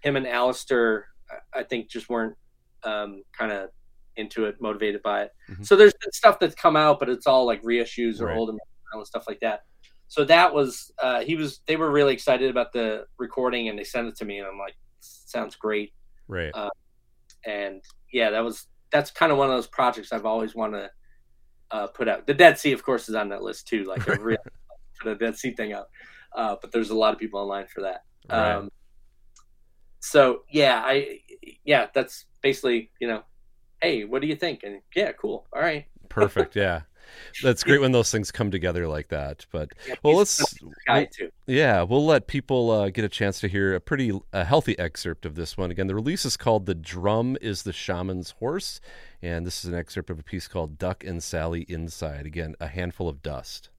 him 0.00 0.16
and 0.16 0.26
Alastair, 0.26 1.06
I- 1.54 1.62
think, 1.64 1.90
just 1.90 2.08
weren't 2.08 2.36
um, 2.84 3.22
kind 3.36 3.52
of 3.52 3.70
into 4.16 4.46
it, 4.46 4.60
motivated 4.60 5.02
by 5.02 5.22
it. 5.24 5.32
Mhm. 5.50 5.66
So 5.66 5.76
there's 5.76 5.92
been 6.00 6.12
stuff 6.12 6.38
that's 6.38 6.54
come 6.54 6.76
out, 6.76 6.98
but 6.98 7.08
it's 7.08 7.26
all 7.26 7.44
like 7.44 7.62
reissues 7.62 8.20
or 8.20 8.26
Right. 8.26 8.36
old 8.36 8.48
and 8.50 9.06
stuff 9.06 9.24
like 9.28 9.40
that. 9.40 9.64
So 10.06 10.24
that 10.24 10.54
was 10.54 10.90
uh, 11.02 11.20
he 11.22 11.36
was 11.36 11.60
they 11.66 11.76
were 11.76 11.90
really 11.90 12.14
excited 12.14 12.48
about 12.50 12.72
the 12.72 13.06
recording, 13.18 13.68
and 13.68 13.78
they 13.78 13.84
sent 13.84 14.08
it 14.08 14.16
to 14.16 14.24
me, 14.24 14.38
and 14.38 14.46
I'm 14.48 14.58
like, 14.58 14.76
sounds 15.00 15.56
great. 15.56 15.92
Right. 16.26 16.52
And 17.44 17.82
yeah, 18.12 18.30
that 18.30 18.40
was 18.44 18.66
that's 18.90 19.10
kind 19.10 19.30
of 19.30 19.36
one 19.38 19.50
of 19.50 19.56
those 19.56 19.66
projects 19.66 20.12
I've 20.12 20.24
always 20.24 20.54
wanted 20.54 20.78
to 20.82 20.90
uh, 21.70 21.86
put 21.88 22.08
out. 22.08 22.26
The 22.26 22.34
Dead 22.34 22.58
C, 22.58 22.72
of 22.72 22.82
course, 22.82 23.08
is 23.08 23.14
on 23.14 23.28
that 23.30 23.42
list 23.42 23.68
too. 23.68 23.84
Like 23.84 24.08
I 24.08 24.14
really 24.14 24.38
put 25.00 25.18
the 25.18 25.24
Dead 25.24 25.36
C 25.36 25.52
thing 25.52 25.72
out, 25.72 25.88
uh, 26.34 26.56
but 26.60 26.72
there's 26.72 26.90
a 26.90 26.96
lot 26.96 27.12
of 27.12 27.20
people 27.20 27.40
online 27.40 27.66
for 27.66 27.82
that. 27.82 28.04
Right. 28.30 28.52
Um, 28.52 28.70
so 30.00 30.42
yeah, 30.50 30.82
I 30.84 31.20
yeah, 31.64 31.86
that's 31.94 32.26
basically 32.42 32.90
you 33.00 33.08
know, 33.08 33.22
hey, 33.82 34.04
what 34.04 34.22
do 34.22 34.28
you 34.28 34.36
think? 34.36 34.62
And 34.62 34.80
yeah, 34.94 35.12
cool, 35.12 35.46
all 35.52 35.62
right. 35.62 35.86
Perfect. 36.08 36.56
Yeah. 36.56 36.82
That's 37.42 37.62
great 37.62 37.80
when 37.80 37.92
those 37.92 38.10
things 38.10 38.30
come 38.30 38.50
together 38.50 38.86
like 38.88 39.08
that. 39.08 39.46
But 39.50 39.72
Yeah, 39.86 39.94
well, 40.02 40.16
let's. 40.16 40.42
Yeah, 41.46 41.82
we'll 41.82 42.04
let 42.04 42.26
people 42.26 42.70
uh, 42.70 42.90
get 42.90 43.04
a 43.04 43.08
chance 43.08 43.40
to 43.40 43.48
hear 43.48 43.74
a 43.74 43.80
pretty 43.80 44.18
a 44.32 44.44
healthy 44.44 44.78
excerpt 44.78 45.24
of 45.24 45.34
this 45.34 45.56
one. 45.56 45.70
Again, 45.70 45.86
the 45.86 45.94
release 45.94 46.24
is 46.24 46.36
called 46.36 46.66
"The 46.66 46.74
Drum 46.74 47.36
Is 47.40 47.62
the 47.62 47.72
Shaman's 47.72 48.32
Horse," 48.32 48.80
and 49.22 49.46
this 49.46 49.64
is 49.64 49.70
an 49.70 49.78
excerpt 49.78 50.10
of 50.10 50.18
a 50.18 50.22
piece 50.22 50.48
called 50.48 50.78
"Duck 50.78 51.04
and 51.04 51.22
Sally 51.22 51.62
Inside." 51.68 52.26
Again, 52.26 52.54
a 52.60 52.68
handful 52.68 53.08
of 53.08 53.22
dust. 53.22 53.70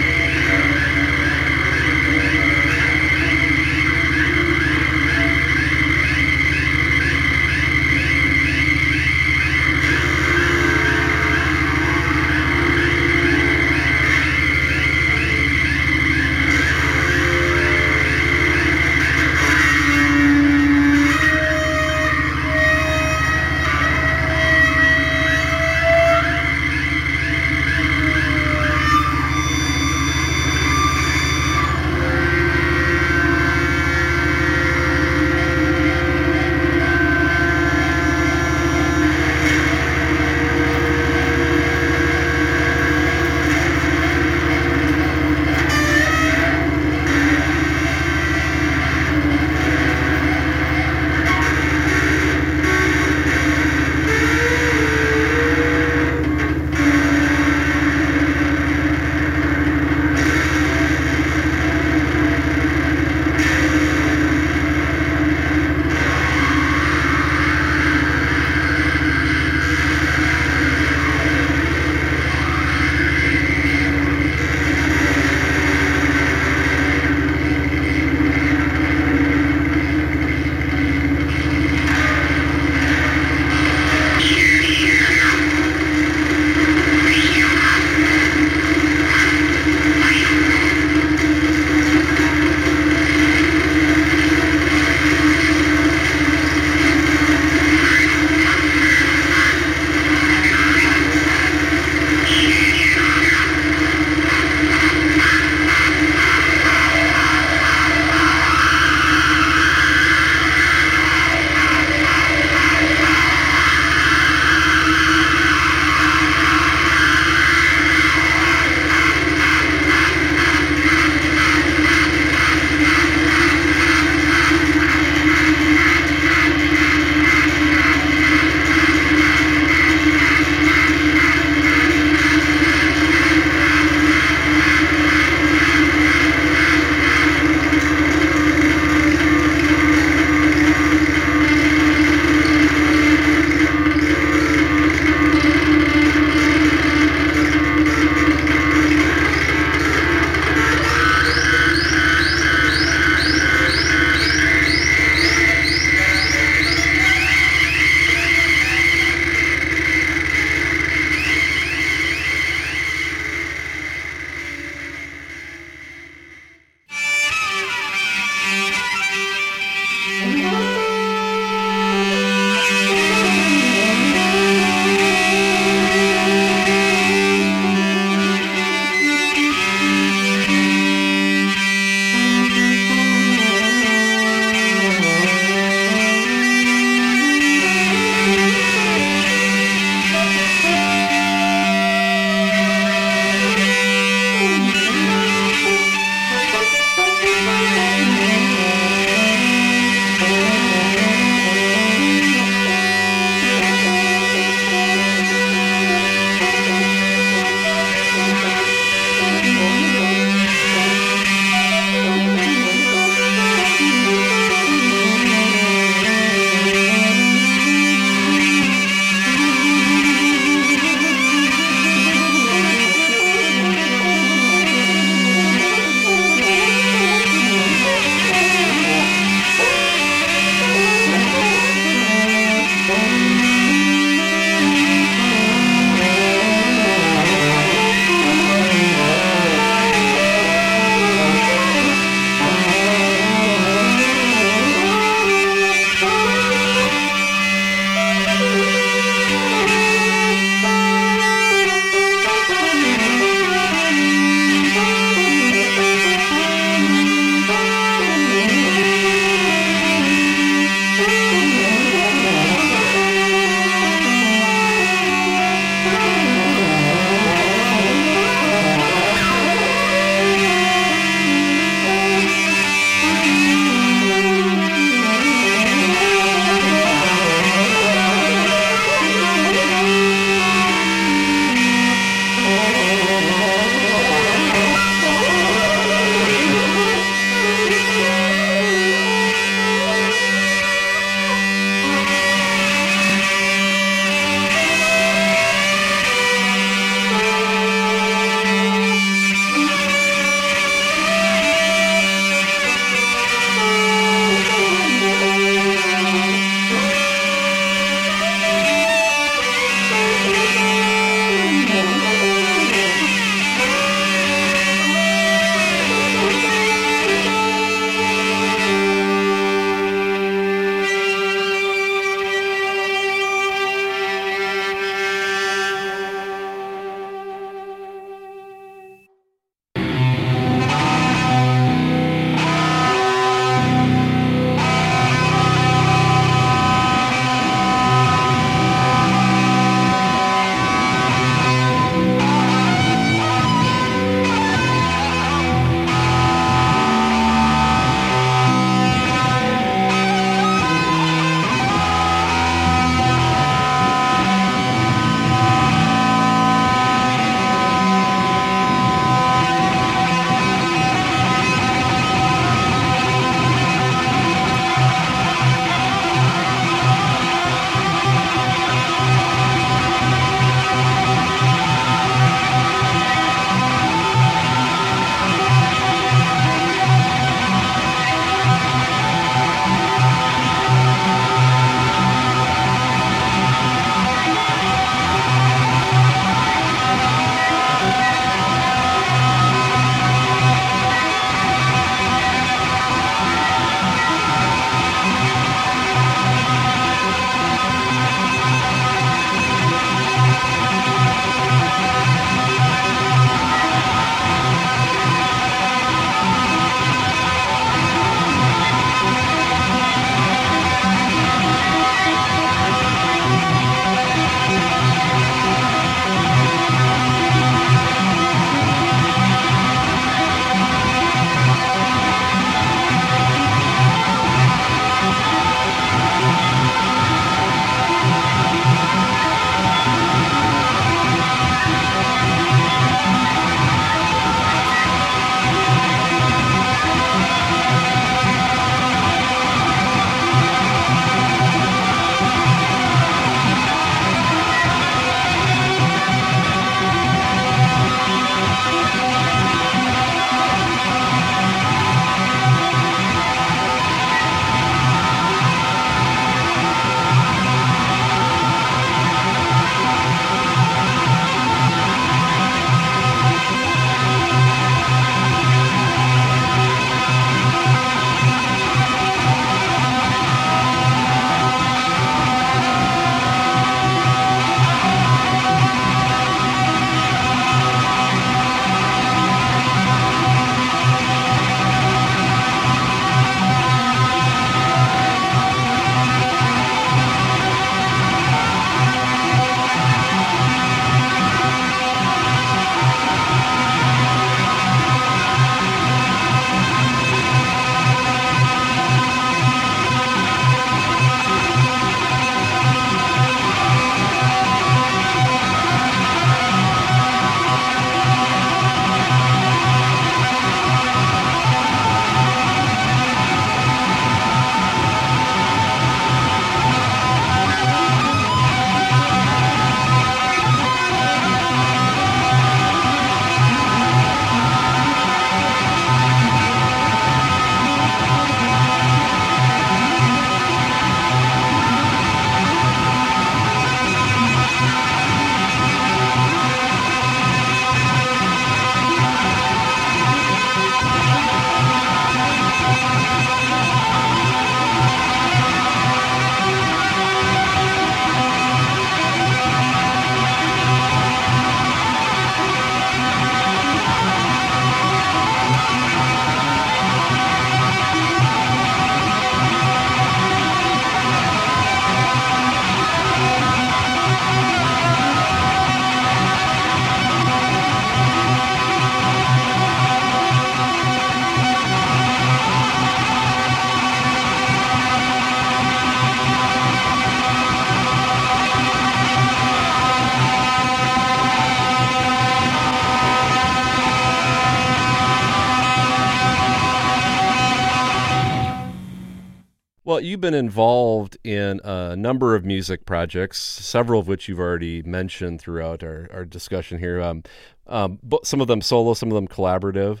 Been 590.22 590.32
involved 590.32 591.18
in 591.22 591.60
a 591.64 591.94
number 591.94 592.34
of 592.34 592.46
music 592.46 592.86
projects, 592.86 593.38
several 593.38 594.00
of 594.00 594.08
which 594.08 594.28
you've 594.28 594.38
already 594.38 594.82
mentioned 594.84 595.40
throughout 595.40 595.82
our, 595.82 596.08
our 596.10 596.24
discussion 596.24 596.78
here. 596.78 597.02
Um, 597.02 597.24
um, 597.66 597.98
but 598.02 598.26
some 598.26 598.40
of 598.40 598.46
them 598.46 598.62
solo, 598.62 598.94
some 598.94 599.10
of 599.10 599.14
them 599.14 599.28
collaborative. 599.28 600.00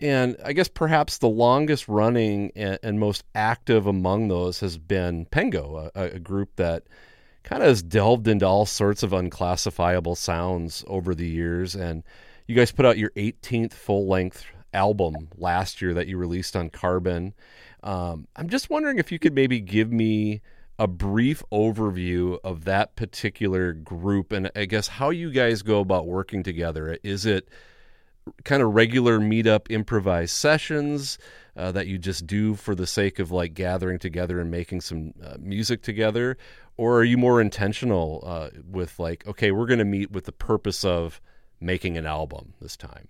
And 0.00 0.36
I 0.42 0.54
guess 0.54 0.68
perhaps 0.68 1.18
the 1.18 1.28
longest 1.28 1.86
running 1.86 2.52
and, 2.56 2.78
and 2.82 2.98
most 2.98 3.22
active 3.34 3.86
among 3.86 4.28
those 4.28 4.60
has 4.60 4.78
been 4.78 5.26
Pengo, 5.26 5.90
a, 5.94 6.14
a 6.14 6.18
group 6.18 6.56
that 6.56 6.84
kind 7.42 7.62
of 7.62 7.68
has 7.68 7.82
delved 7.82 8.28
into 8.28 8.46
all 8.46 8.64
sorts 8.64 9.02
of 9.02 9.12
unclassifiable 9.12 10.14
sounds 10.14 10.84
over 10.86 11.14
the 11.14 11.28
years. 11.28 11.74
And 11.74 12.02
you 12.46 12.54
guys 12.54 12.72
put 12.72 12.86
out 12.86 12.96
your 12.96 13.10
18th 13.10 13.74
full 13.74 14.08
length 14.08 14.44
album 14.72 15.28
last 15.36 15.82
year 15.82 15.92
that 15.94 16.06
you 16.06 16.16
released 16.16 16.56
on 16.56 16.70
Carbon. 16.70 17.34
Um, 17.82 18.26
I'm 18.36 18.48
just 18.48 18.70
wondering 18.70 18.98
if 18.98 19.10
you 19.10 19.18
could 19.18 19.34
maybe 19.34 19.60
give 19.60 19.92
me 19.92 20.40
a 20.78 20.86
brief 20.86 21.42
overview 21.52 22.38
of 22.42 22.64
that 22.64 22.96
particular 22.96 23.72
group 23.72 24.32
and 24.32 24.50
I 24.56 24.64
guess 24.64 24.88
how 24.88 25.10
you 25.10 25.30
guys 25.30 25.62
go 25.62 25.80
about 25.80 26.06
working 26.06 26.42
together. 26.42 26.98
Is 27.02 27.26
it 27.26 27.48
kind 28.44 28.62
of 28.62 28.74
regular 28.74 29.18
meetup 29.18 29.70
improvised 29.70 30.34
sessions 30.34 31.18
uh, 31.56 31.72
that 31.72 31.86
you 31.86 31.98
just 31.98 32.26
do 32.26 32.54
for 32.54 32.74
the 32.74 32.86
sake 32.86 33.18
of 33.18 33.30
like 33.30 33.54
gathering 33.54 33.98
together 33.98 34.40
and 34.40 34.50
making 34.50 34.80
some 34.80 35.12
uh, 35.22 35.36
music 35.38 35.82
together? 35.82 36.38
Or 36.76 36.98
are 36.98 37.04
you 37.04 37.18
more 37.18 37.42
intentional 37.42 38.22
uh, 38.26 38.48
with 38.66 38.98
like, 38.98 39.26
okay, 39.26 39.50
we're 39.50 39.66
going 39.66 39.80
to 39.80 39.84
meet 39.84 40.10
with 40.10 40.24
the 40.24 40.32
purpose 40.32 40.82
of 40.84 41.20
making 41.60 41.98
an 41.98 42.06
album 42.06 42.54
this 42.60 42.76
time? 42.76 43.06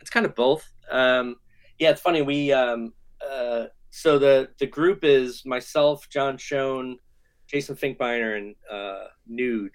It's 0.00 0.10
kind 0.10 0.24
of 0.24 0.34
both. 0.34 0.72
Um, 0.90 1.36
yeah, 1.78 1.90
it's 1.90 2.00
funny. 2.00 2.22
We 2.22 2.52
um, 2.52 2.94
uh, 3.30 3.66
so 3.90 4.18
the 4.18 4.48
the 4.58 4.66
group 4.66 5.04
is 5.04 5.44
myself, 5.44 6.08
John 6.10 6.36
Schoen, 6.38 6.98
Jason 7.46 7.76
Finkbeiner, 7.76 8.36
and 8.38 8.54
uh, 8.70 9.06
Nuge. 9.30 9.70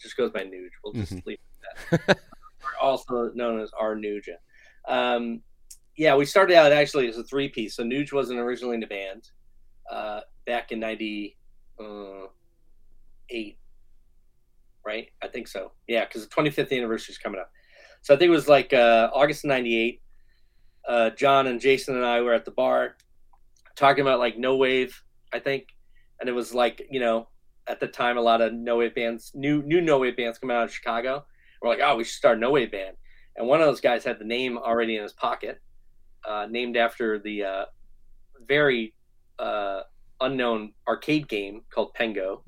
Just 0.00 0.16
goes 0.16 0.30
by 0.30 0.44
Nuge. 0.44 0.70
We'll 0.82 0.92
just 0.92 1.12
Mhm. 1.14 1.26
leave 1.26 1.38
it 1.38 1.72
at 1.92 2.06
that. 2.06 2.18
also 2.80 3.30
known 3.34 3.60
as 3.60 3.70
R 3.78 3.94
Nuge. 3.96 4.28
Um, 4.86 5.42
yeah, 5.96 6.14
we 6.16 6.24
started 6.26 6.56
out 6.56 6.72
actually 6.72 7.08
as 7.08 7.16
a 7.18 7.24
three 7.24 7.48
piece. 7.48 7.74
So 7.76 7.82
Nuge 7.84 8.12
wasn't 8.12 8.38
originally 8.40 8.74
in 8.74 8.80
the 8.80 8.86
band 8.86 9.30
uh, 9.90 10.20
back 10.46 10.72
in 10.72 10.80
'98, 10.80 11.34
right? 14.84 15.08
I 15.22 15.28
think 15.28 15.48
so. 15.48 15.72
Yeah, 15.86 16.04
because 16.04 16.26
the 16.26 16.34
25th 16.34 16.72
anniversary 16.76 17.12
is 17.12 17.18
coming 17.18 17.40
up. 17.40 17.50
So 18.02 18.14
I 18.14 18.18
think 18.18 18.28
it 18.28 18.32
was 18.32 18.48
like 18.48 18.72
uh, 18.72 19.10
August 19.14 19.44
'98 19.44 20.00
uh, 20.88 21.10
John 21.10 21.46
and 21.46 21.60
Jason 21.60 21.96
and 21.96 22.04
I 22.04 22.20
were 22.20 22.34
at 22.34 22.44
the 22.44 22.50
bar 22.50 22.96
talking 23.76 24.02
about 24.02 24.18
like 24.18 24.38
no 24.38 24.56
wave, 24.56 25.02
I 25.32 25.38
think, 25.38 25.68
and 26.20 26.28
it 26.28 26.32
was 26.32 26.54
like 26.54 26.86
you 26.90 27.00
know 27.00 27.28
at 27.66 27.80
the 27.80 27.86
time 27.88 28.18
a 28.18 28.20
lot 28.20 28.40
of 28.40 28.52
no 28.52 28.76
wave 28.76 28.94
bands, 28.94 29.32
new 29.34 29.62
new 29.62 29.80
no 29.80 29.98
wave 29.98 30.16
bands 30.16 30.38
coming 30.38 30.56
out 30.56 30.64
of 30.64 30.72
Chicago. 30.72 31.24
We're 31.62 31.70
like, 31.70 31.80
oh, 31.82 31.96
we 31.96 32.04
should 32.04 32.14
start 32.14 32.36
a 32.36 32.40
no 32.40 32.50
wave 32.50 32.70
band, 32.72 32.96
and 33.36 33.46
one 33.48 33.60
of 33.60 33.66
those 33.66 33.80
guys 33.80 34.04
had 34.04 34.18
the 34.18 34.24
name 34.24 34.58
already 34.58 34.96
in 34.96 35.02
his 35.02 35.12
pocket, 35.14 35.60
uh, 36.28 36.46
named 36.50 36.76
after 36.76 37.18
the 37.18 37.44
uh, 37.44 37.64
very 38.46 38.94
uh, 39.38 39.80
unknown 40.20 40.72
arcade 40.86 41.26
game 41.28 41.62
called 41.70 41.94
Pengo. 41.94 42.42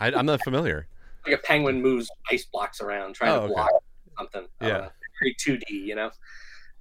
I, 0.00 0.12
I'm 0.12 0.26
not 0.26 0.42
familiar. 0.42 0.88
Like 1.26 1.40
a 1.40 1.42
penguin 1.42 1.82
moves 1.82 2.08
ice 2.30 2.44
blocks 2.44 2.80
around 2.80 3.14
trying 3.16 3.32
Oh, 3.32 3.38
to 3.38 3.44
okay. 3.46 3.54
block 3.54 3.70
something. 4.16 4.46
Yeah. 4.62 4.90
very 5.20 5.34
2D, 5.44 5.62
you 5.70 5.96
know. 5.96 6.12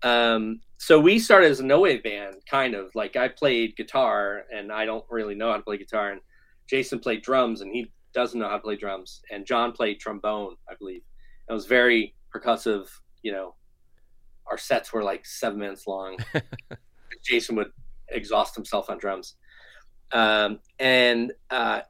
Um, 0.06 0.62
so 0.78 1.00
we 1.00 1.18
started 1.18 1.50
as 1.50 1.60
a 1.60 1.66
no 1.66 1.80
wave 1.80 2.04
band, 2.04 2.36
kind 2.48 2.76
of 2.76 2.94
like 2.94 3.16
I 3.16 3.28
played 3.28 3.76
guitar, 3.76 4.44
and 4.54 4.72
I 4.72 4.86
don't 4.86 5.04
really 5.10 5.34
know 5.34 5.50
how 5.50 5.58
to 5.58 5.64
play 5.64 5.78
guitar, 5.78 6.12
and 6.12 6.22
Jason 6.70 7.00
played 7.00 7.24
drums, 7.24 7.62
and 7.62 7.74
he 7.74 7.92
doesn't 8.14 8.40
know 8.40 8.48
how 8.48 8.58
to 8.58 8.62
play 8.62 8.76
drums, 8.76 9.22
and 9.32 9.48
John 9.48 9.72
played 9.72 10.00
trombone, 10.00 10.56
I 10.70 10.76
believe. 10.76 11.02
It 11.50 11.54
was 11.54 11.66
very 11.66 12.14
percussive, 12.34 12.88
you 13.24 13.32
know. 13.32 13.56
Our 14.46 14.60
sets 14.60 14.94
were 14.94 15.04
like 15.04 15.26
seven 15.26 15.58
minutes 15.58 15.88
long. 15.88 16.18
Jason 17.24 17.56
would 17.56 17.72
exhaust 18.10 18.54
himself 18.54 18.92
on 18.92 19.00
drums, 19.00 19.38
um, 20.12 20.60
and 20.78 21.34
uh, 21.50 21.82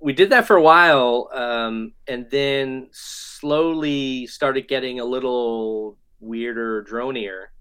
we 0.00 0.12
did 0.12 0.30
that 0.30 0.48
for 0.48 0.56
a 0.56 0.62
while, 0.62 1.30
um, 1.32 1.92
and 2.08 2.28
then 2.32 2.88
slowly 2.90 4.26
started 4.26 4.66
getting 4.66 4.98
a 4.98 5.04
little 5.04 5.98
weirder, 6.18 6.82
dronier. 6.82 7.52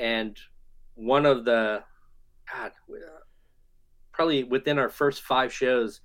And 0.00 0.36
one 0.94 1.26
of 1.26 1.44
the, 1.44 1.84
God, 2.52 2.72
uh, 2.90 3.20
probably 4.12 4.44
within 4.44 4.78
our 4.78 4.88
first 4.88 5.22
five 5.22 5.52
shows, 5.52 6.00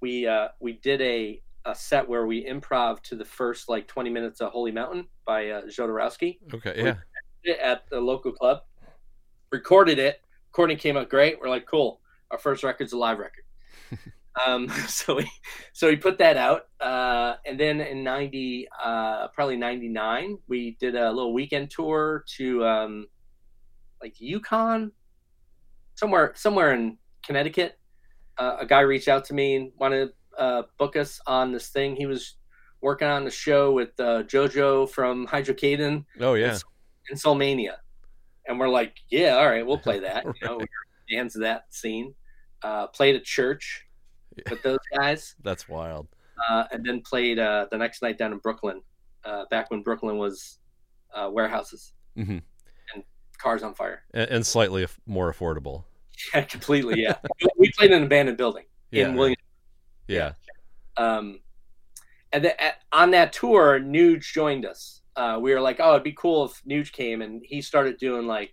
we 0.00 0.26
uh, 0.26 0.48
we 0.60 0.74
did 0.74 1.00
a, 1.02 1.42
a 1.64 1.74
set 1.74 2.08
where 2.08 2.26
we 2.26 2.44
improv 2.46 3.02
to 3.02 3.16
the 3.16 3.24
first 3.24 3.68
like 3.68 3.86
20 3.86 4.10
minutes 4.10 4.40
of 4.40 4.50
Holy 4.52 4.72
Mountain 4.72 5.06
by 5.26 5.50
uh, 5.50 5.62
Jodorowsky 5.62 6.38
Okay, 6.54 6.74
yeah. 6.76 6.94
it 7.44 7.58
at 7.58 7.88
the 7.90 8.00
local 8.00 8.32
club, 8.32 8.62
recorded 9.52 9.98
it. 9.98 10.22
Recording 10.48 10.78
came 10.78 10.96
out 10.96 11.08
great. 11.08 11.38
We're 11.40 11.48
like, 11.48 11.66
cool. 11.66 12.00
Our 12.30 12.38
first 12.38 12.64
record's 12.64 12.92
a 12.92 12.98
live 12.98 13.18
record. 13.18 13.44
um, 14.46 14.68
so 14.88 15.16
we, 15.16 15.30
so 15.72 15.88
we 15.88 15.96
put 15.96 16.18
that 16.18 16.36
out, 16.36 16.68
uh, 16.80 17.36
and 17.46 17.58
then 17.58 17.80
in 17.80 18.02
ninety, 18.02 18.68
uh, 18.82 19.28
probably 19.28 19.56
ninety 19.56 19.88
nine, 19.88 20.38
we 20.48 20.76
did 20.80 20.94
a 20.94 21.10
little 21.10 21.32
weekend 21.32 21.70
tour 21.70 22.24
to 22.36 22.64
um, 22.64 23.06
like 24.02 24.14
UConn, 24.16 24.90
somewhere 25.94 26.32
somewhere 26.36 26.72
in 26.74 26.98
Connecticut. 27.24 27.78
Uh, 28.38 28.56
a 28.60 28.66
guy 28.66 28.80
reached 28.80 29.08
out 29.08 29.24
to 29.26 29.34
me 29.34 29.56
and 29.56 29.72
wanted 29.78 30.10
to 30.36 30.40
uh, 30.40 30.62
book 30.78 30.96
us 30.96 31.20
on 31.26 31.52
this 31.52 31.68
thing. 31.68 31.94
He 31.96 32.06
was 32.06 32.36
working 32.80 33.08
on 33.08 33.24
the 33.24 33.30
show 33.30 33.72
with 33.72 33.90
uh, 34.00 34.22
JoJo 34.22 34.88
from 34.90 35.26
Hydrocaden 35.26 36.04
Oh, 36.20 36.34
yeah. 36.34 36.56
in 37.10 37.16
Soulmania. 37.16 37.74
And 38.48 38.58
we're 38.58 38.68
like, 38.70 38.96
yeah, 39.10 39.36
all 39.36 39.46
right, 39.46 39.66
we'll 39.66 39.76
play 39.78 39.98
that. 40.08 40.24
You 40.24 40.32
know, 40.42 40.56
we 40.56 40.62
were 40.64 40.68
fans 41.10 41.36
of 41.36 41.42
that 41.42 41.66
scene. 41.74 42.14
Uh, 42.62 42.86
played 42.86 43.16
at 43.16 43.24
church 43.24 43.86
with 44.48 44.62
those 44.62 44.78
guys, 44.96 45.34
That's 45.42 45.68
wild. 45.68 46.08
uh, 46.48 46.64
and 46.72 46.84
then 46.84 47.00
played 47.02 47.38
uh, 47.38 47.66
the 47.70 47.76
next 47.76 48.00
night 48.02 48.16
down 48.16 48.32
in 48.32 48.38
Brooklyn, 48.38 48.80
uh, 49.24 49.44
back 49.50 49.70
when 49.70 49.82
Brooklyn 49.82 50.16
was 50.18 50.58
uh, 51.14 51.28
warehouses, 51.30 51.92
hmm 52.16 52.38
cars 53.40 53.62
on 53.62 53.74
fire. 53.74 54.02
And, 54.12 54.30
and 54.30 54.46
slightly 54.46 54.86
more 55.06 55.32
affordable. 55.32 55.84
Yeah, 56.34 56.42
completely. 56.42 57.00
Yeah, 57.00 57.14
we 57.56 57.72
played 57.78 57.92
in 57.92 57.96
an 57.96 58.02
abandoned 58.04 58.36
building 58.36 58.64
Yeah. 58.90 59.08
in 59.08 59.14
William. 59.14 59.38
Yeah. 60.06 60.32
Um, 60.98 61.40
and 62.30 62.44
then 62.44 62.52
at, 62.58 62.74
on 62.92 63.10
that 63.12 63.32
tour, 63.32 63.80
Nuge 63.80 64.24
joined 64.34 64.66
us. 64.66 65.00
Uh, 65.16 65.38
we 65.40 65.54
were 65.54 65.62
like, 65.62 65.78
oh, 65.80 65.92
it'd 65.92 66.04
be 66.04 66.12
cool 66.12 66.44
if 66.44 66.62
Nuge 66.68 66.92
came, 66.92 67.22
and 67.22 67.42
he 67.42 67.62
started 67.62 67.96
doing 67.96 68.26
like, 68.26 68.52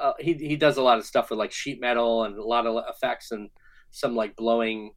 uh, 0.00 0.14
he 0.18 0.34
he 0.34 0.56
does 0.56 0.78
a 0.78 0.82
lot 0.82 0.98
of 0.98 1.06
stuff 1.06 1.30
with 1.30 1.38
like 1.38 1.52
sheet 1.52 1.80
metal 1.80 2.24
and 2.24 2.36
a 2.38 2.42
lot 2.44 2.66
of 2.66 2.84
effects 2.88 3.30
and 3.30 3.50
some 3.92 4.16
like 4.16 4.34
blowing 4.34 4.90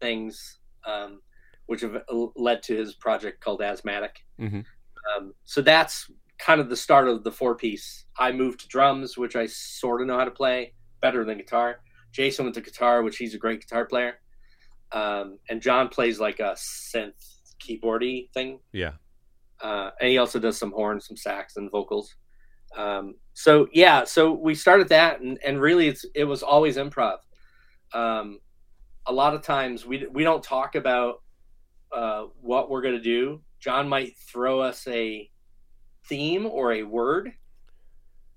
things, 0.00 0.58
um, 0.86 1.20
which 1.66 1.80
have 1.80 2.00
led 2.36 2.62
to 2.62 2.76
his 2.76 2.94
project 2.94 3.40
called 3.40 3.60
Asthmatic. 3.62 4.24
Mhm. 4.40 4.64
Um, 5.16 5.34
so 5.44 5.60
that's 5.60 6.08
kind 6.38 6.60
of 6.60 6.68
the 6.68 6.76
start 6.76 7.08
of 7.08 7.24
the 7.24 7.32
four 7.32 7.54
piece. 7.54 8.04
I 8.18 8.32
moved 8.32 8.60
to 8.60 8.68
drums, 8.68 9.16
which 9.16 9.36
I 9.36 9.46
sort 9.46 10.00
of 10.00 10.06
know 10.06 10.18
how 10.18 10.24
to 10.24 10.30
play 10.30 10.74
better 11.00 11.24
than 11.24 11.38
guitar. 11.38 11.80
Jason 12.12 12.44
went 12.44 12.54
to 12.54 12.60
guitar, 12.60 13.02
which 13.02 13.16
he's 13.16 13.34
a 13.34 13.38
great 13.38 13.60
guitar 13.60 13.84
player. 13.84 14.20
Um, 14.92 15.38
and 15.50 15.60
John 15.60 15.88
plays 15.88 16.18
like 16.18 16.40
a 16.40 16.56
synth 16.56 17.38
keyboardy 17.60 18.32
thing. 18.32 18.60
Yeah. 18.72 18.92
Uh, 19.60 19.90
and 20.00 20.10
he 20.10 20.18
also 20.18 20.38
does 20.38 20.56
some 20.56 20.72
horns, 20.72 21.06
some 21.06 21.16
sax, 21.16 21.56
and 21.56 21.70
vocals. 21.70 22.14
Um, 22.76 23.16
so 23.34 23.68
yeah, 23.72 24.04
so 24.04 24.32
we 24.32 24.54
started 24.54 24.88
that, 24.90 25.20
and, 25.20 25.38
and 25.44 25.60
really, 25.60 25.88
it's 25.88 26.04
it 26.14 26.24
was 26.24 26.42
always 26.42 26.76
improv. 26.76 27.18
Um, 27.92 28.40
a 29.06 29.12
lot 29.12 29.34
of 29.34 29.42
times 29.42 29.86
we 29.86 30.06
we 30.12 30.22
don't 30.22 30.42
talk 30.42 30.74
about 30.74 31.22
uh, 31.92 32.24
what 32.40 32.70
we're 32.70 32.82
gonna 32.82 33.00
do. 33.00 33.40
John 33.58 33.88
might 33.88 34.16
throw 34.18 34.60
us 34.60 34.86
a 34.86 35.28
theme 36.08 36.46
or 36.46 36.72
a 36.72 36.82
word, 36.82 37.32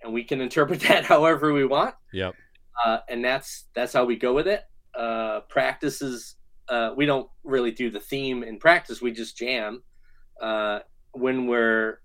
and 0.04 0.14
we 0.14 0.24
can 0.24 0.42
interpret 0.42 0.80
that 0.88 1.06
however 1.06 1.54
we 1.54 1.66
want 1.66 1.96
Yep. 2.14 2.36
uh, 2.84 3.00
and 3.10 3.24
that's 3.24 3.66
that's 3.74 3.94
how 3.94 4.06
we 4.06 4.16
go 4.16 4.34
with 4.34 4.48
it. 4.48 4.64
Uh, 4.98 5.42
practices 5.50 6.36
uh, 6.72 6.94
we 6.96 7.06
don't 7.06 7.30
really 7.44 7.72
do 7.72 7.90
the 7.92 8.00
theme 8.00 8.44
in 8.44 8.58
practice. 8.58 9.02
We 9.02 9.12
just 9.12 9.38
jam 9.38 9.84
uh, 10.42 10.80
when 11.12 11.46
we're. 11.46 12.00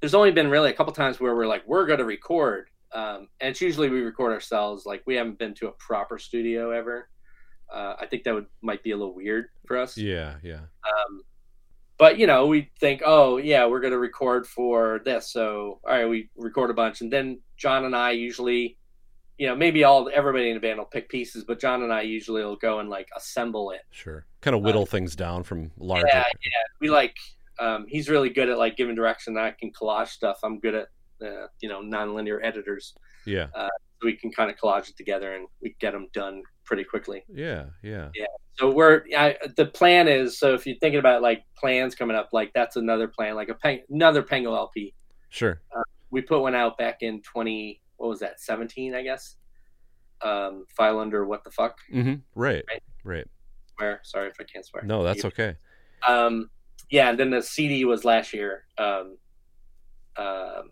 There's 0.00 0.14
only 0.14 0.30
been 0.32 0.48
really 0.48 0.70
a 0.70 0.72
couple 0.72 0.94
times 0.94 1.20
where 1.20 1.36
we're 1.36 1.46
like 1.46 1.62
we're 1.66 1.84
going 1.84 1.98
to 1.98 2.06
record, 2.06 2.70
um, 2.94 3.28
and 3.40 3.50
it's 3.50 3.60
usually 3.60 3.90
we 3.90 4.00
record 4.00 4.32
ourselves. 4.32 4.86
Like 4.86 5.02
we 5.06 5.14
haven't 5.14 5.38
been 5.38 5.52
to 5.56 5.68
a 5.68 5.72
proper 5.72 6.18
studio 6.18 6.70
ever. 6.70 7.10
Uh, 7.70 7.96
I 8.00 8.06
think 8.06 8.24
that 8.24 8.34
would 8.34 8.46
might 8.62 8.82
be 8.82 8.92
a 8.92 8.96
little 8.96 9.14
weird 9.14 9.48
for 9.66 9.76
us. 9.76 9.96
Yeah. 9.98 10.36
Yeah. 10.42 10.60
Um, 10.84 11.22
but 12.00 12.18
you 12.18 12.26
know, 12.26 12.46
we 12.46 12.70
think, 12.80 13.02
oh 13.04 13.36
yeah, 13.36 13.66
we're 13.66 13.78
gonna 13.80 13.98
record 13.98 14.46
for 14.46 15.02
this. 15.04 15.30
So 15.30 15.80
all 15.84 15.92
right, 15.92 16.08
we 16.08 16.30
record 16.34 16.70
a 16.70 16.74
bunch, 16.74 17.02
and 17.02 17.12
then 17.12 17.38
John 17.58 17.84
and 17.84 17.94
I 17.94 18.12
usually, 18.12 18.78
you 19.36 19.46
know, 19.46 19.54
maybe 19.54 19.84
all 19.84 20.10
everybody 20.12 20.48
in 20.48 20.54
the 20.54 20.60
band 20.60 20.78
will 20.78 20.86
pick 20.86 21.10
pieces, 21.10 21.44
but 21.44 21.60
John 21.60 21.82
and 21.82 21.92
I 21.92 22.00
usually 22.00 22.42
will 22.42 22.56
go 22.56 22.80
and 22.80 22.88
like 22.88 23.08
assemble 23.14 23.72
it. 23.72 23.82
Sure. 23.90 24.24
Kind 24.40 24.56
of 24.56 24.62
whittle 24.62 24.86
things 24.86 25.14
down 25.14 25.42
from 25.42 25.70
larger. 25.76 26.06
Yeah, 26.06 26.24
yeah. 26.42 26.62
We 26.80 26.88
like 26.88 27.14
um, 27.58 27.84
he's 27.86 28.08
really 28.08 28.30
good 28.30 28.48
at 28.48 28.56
like 28.56 28.78
giving 28.78 28.94
direction. 28.94 29.36
I 29.36 29.50
can 29.50 29.70
collage 29.70 30.08
stuff. 30.08 30.38
I'm 30.42 30.58
good 30.58 30.74
at 30.74 30.88
uh, 31.22 31.48
you 31.60 31.68
know 31.68 31.82
nonlinear 31.82 32.40
editors. 32.42 32.94
Yeah. 33.26 33.48
So 33.54 34.06
we 34.06 34.16
can 34.16 34.32
kind 34.32 34.50
of 34.50 34.56
collage 34.56 34.88
it 34.88 34.96
together 34.96 35.34
and 35.34 35.46
we 35.60 35.76
get 35.78 35.92
them 35.92 36.08
done 36.14 36.42
pretty 36.70 36.84
quickly. 36.84 37.24
Yeah. 37.28 37.64
Yeah. 37.82 38.10
yeah. 38.14 38.26
So 38.54 38.70
we're 38.70 39.02
I, 39.16 39.36
the 39.56 39.66
plan 39.66 40.06
is 40.06 40.38
so 40.38 40.54
if 40.54 40.64
you're 40.64 40.76
thinking 40.76 41.00
about 41.00 41.20
like 41.20 41.42
plans 41.56 41.96
coming 41.96 42.16
up, 42.16 42.28
like 42.32 42.52
that's 42.54 42.76
another 42.76 43.08
plan, 43.08 43.34
like 43.34 43.48
a 43.48 43.54
peng, 43.54 43.80
another 43.90 44.22
Pengo 44.22 44.56
LP. 44.56 44.94
Sure. 45.30 45.60
We 46.12 46.20
put 46.20 46.42
one 46.42 46.54
out 46.54 46.78
back 46.78 46.98
in 47.02 47.22
20 47.22 47.80
what 47.96 48.08
was 48.08 48.20
that 48.20 48.40
17 48.40 48.94
I 48.94 49.02
guess. 49.02 49.34
Um, 50.22 50.64
file 50.76 51.00
under 51.00 51.26
what 51.26 51.42
the 51.42 51.50
fuck 51.50 51.78
Mm-hmm. 51.92 52.14
Right. 52.36 52.64
Right. 52.68 52.82
Right. 53.02 53.26
swear. 53.76 54.00
Sorry 54.04 54.28
if 54.28 54.36
I 54.38 54.44
can't 54.44 54.64
swear. 54.64 54.84
No, 54.84 55.02
that's 55.02 55.24
okay. 55.24 55.56
Um, 56.06 56.50
yeah, 56.88 57.10
and 57.10 57.18
then 57.18 57.30
the 57.30 57.42
CD 57.42 57.84
was 57.84 58.04
last 58.04 58.32
year. 58.32 58.64
Um, 58.78 59.16
um, 60.16 60.70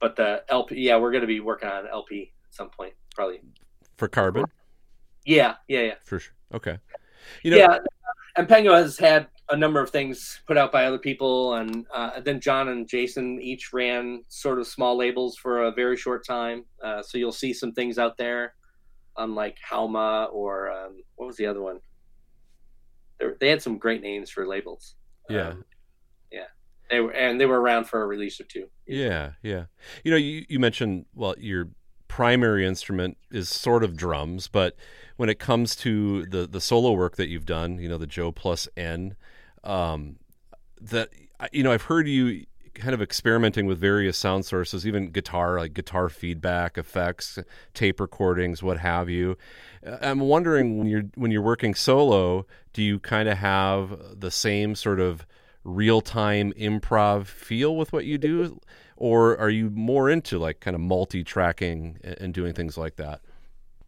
but 0.00 0.16
the 0.16 0.44
LP, 0.48 0.80
yeah, 0.80 0.98
we're 0.98 1.12
gonna 1.12 1.26
be 1.26 1.40
working 1.40 1.70
on 1.70 1.86
LP 1.86 2.32
at 2.46 2.54
some 2.54 2.68
point, 2.68 2.92
probably. 3.14 3.40
For 3.96 4.08
carbon. 4.08 4.44
Yeah, 5.24 5.54
yeah, 5.68 5.80
yeah, 5.82 5.94
For 6.04 6.18
sure. 6.18 6.34
Okay. 6.54 6.78
You 7.42 7.52
know. 7.52 7.56
yeah. 7.56 7.78
And 8.36 8.48
Pengo 8.48 8.74
has 8.74 8.98
had 8.98 9.28
a 9.50 9.56
number 9.56 9.80
of 9.80 9.90
things 9.90 10.40
put 10.46 10.56
out 10.56 10.72
by 10.72 10.86
other 10.86 10.98
people, 10.98 11.54
and 11.54 11.86
uh, 11.94 12.20
then 12.20 12.40
John 12.40 12.68
and 12.68 12.88
Jason 12.88 13.40
each 13.40 13.72
ran 13.72 14.24
sort 14.28 14.58
of 14.58 14.66
small 14.66 14.96
labels 14.96 15.36
for 15.36 15.64
a 15.64 15.70
very 15.72 15.96
short 15.96 16.26
time. 16.26 16.64
Uh, 16.82 17.02
so 17.02 17.18
you'll 17.18 17.30
see 17.32 17.52
some 17.52 17.72
things 17.72 17.98
out 17.98 18.16
there, 18.16 18.54
on 19.16 19.34
like 19.34 19.58
Halma 19.68 20.28
or 20.32 20.70
um, 20.72 21.02
what 21.16 21.26
was 21.26 21.36
the 21.36 21.46
other 21.46 21.60
one? 21.60 21.80
They, 23.18 23.26
were- 23.26 23.36
they 23.40 23.48
had 23.50 23.62
some 23.62 23.76
great 23.78 24.02
names 24.02 24.30
for 24.30 24.46
labels. 24.46 24.94
Yeah. 25.28 25.48
Um, 25.48 25.64
yeah. 26.30 26.44
They 26.90 27.00
were, 27.00 27.12
and 27.12 27.40
they 27.40 27.46
were 27.46 27.60
around 27.60 27.84
for 27.84 28.02
a 28.02 28.06
release 28.06 28.40
or 28.40 28.44
two. 28.44 28.68
Yeah, 28.86 29.32
yeah. 29.42 29.64
You 30.04 30.10
know, 30.10 30.16
you, 30.16 30.44
you 30.48 30.58
mentioned 30.58 31.06
well, 31.14 31.34
your 31.38 31.68
primary 32.08 32.66
instrument 32.66 33.16
is 33.30 33.48
sort 33.48 33.84
of 33.84 33.96
drums, 33.96 34.48
but 34.48 34.76
when 35.22 35.30
it 35.30 35.38
comes 35.38 35.76
to 35.76 36.26
the 36.26 36.48
the 36.48 36.60
solo 36.60 36.90
work 36.90 37.14
that 37.14 37.28
you've 37.28 37.46
done, 37.46 37.78
you 37.78 37.88
know, 37.88 37.96
the 37.96 38.08
Joe 38.08 38.32
plus 38.32 38.66
N, 38.76 39.14
um, 39.62 40.16
that 40.80 41.10
you 41.52 41.62
know, 41.62 41.70
I've 41.70 41.82
heard 41.82 42.08
you 42.08 42.44
kind 42.74 42.92
of 42.92 43.00
experimenting 43.00 43.66
with 43.66 43.78
various 43.78 44.18
sound 44.18 44.44
sources, 44.44 44.84
even 44.84 45.12
guitar, 45.12 45.60
like 45.60 45.74
guitar 45.74 46.08
feedback, 46.08 46.76
effects, 46.76 47.38
tape 47.72 48.00
recordings, 48.00 48.64
what 48.64 48.78
have 48.78 49.08
you. 49.08 49.36
Uh, 49.86 49.98
I'm 50.02 50.18
wondering 50.18 50.76
when 50.78 50.88
you're 50.88 51.04
when 51.14 51.30
you're 51.30 51.40
working 51.40 51.76
solo, 51.76 52.44
do 52.72 52.82
you 52.82 52.98
kind 52.98 53.28
of 53.28 53.38
have 53.38 53.96
the 54.18 54.32
same 54.32 54.74
sort 54.74 54.98
of 54.98 55.24
real-time 55.62 56.52
improv 56.54 57.26
feel 57.26 57.76
with 57.76 57.92
what 57.92 58.06
you 58.06 58.18
do 58.18 58.58
or 58.96 59.38
are 59.38 59.50
you 59.50 59.70
more 59.70 60.10
into 60.10 60.36
like 60.36 60.58
kind 60.58 60.74
of 60.74 60.80
multi-tracking 60.80 61.96
and 62.02 62.16
and 62.18 62.34
doing 62.34 62.52
things 62.52 62.76
like 62.76 62.96
that 62.96 63.20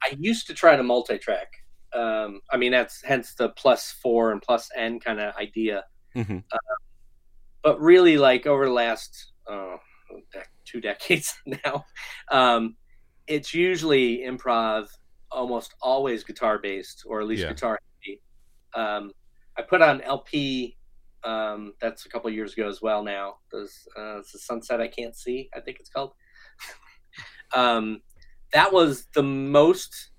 I 0.04 0.16
used 0.18 0.46
to 0.48 0.54
try 0.54 0.76
to 0.76 0.82
multi-track. 0.82 1.48
Um, 1.94 2.40
I 2.50 2.56
mean, 2.56 2.72
that's 2.72 3.02
hence 3.04 3.34
the 3.34 3.50
plus 3.50 3.92
four 4.02 4.32
and 4.32 4.42
plus 4.42 4.68
N 4.76 5.00
kind 5.00 5.20
of 5.20 5.34
idea. 5.36 5.84
hmm 6.12 6.38
But 7.62 7.80
really, 7.80 8.18
like 8.18 8.46
over 8.46 8.66
the 8.66 8.72
last 8.72 9.32
uh, 9.50 9.76
two 10.64 10.80
decades 10.80 11.34
now, 11.64 11.84
um, 12.30 12.76
it's 13.26 13.54
usually 13.54 14.18
improv, 14.18 14.86
almost 15.30 15.74
always 15.80 16.24
guitar 16.24 16.58
based 16.58 17.04
or 17.06 17.20
at 17.20 17.26
least 17.26 17.42
Yeah. 17.42 17.48
guitar 17.50 17.78
heavy. 18.02 18.20
Um, 18.74 19.12
I 19.56 19.62
put 19.62 19.80
on 19.82 20.00
LP. 20.02 20.76
Um, 21.22 21.72
that's 21.80 22.04
a 22.04 22.10
couple 22.10 22.28
years 22.30 22.52
ago 22.52 22.68
as 22.68 22.82
well. 22.82 23.02
Now, 23.02 23.36
There's, 23.50 23.88
uh, 23.96 24.18
it's 24.18 24.32
the 24.32 24.38
sunset 24.40 24.82
I 24.82 24.88
can't 24.88 25.16
see. 25.16 25.48
I 25.56 25.60
think 25.60 25.78
it's 25.80 25.88
called. 25.88 26.12
that 28.54 28.72
was 28.72 29.06
the 29.14 29.22
most 29.22 30.10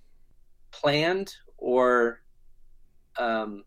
planned 0.72 1.34
or 1.57 2.22
um, 3.18 3.64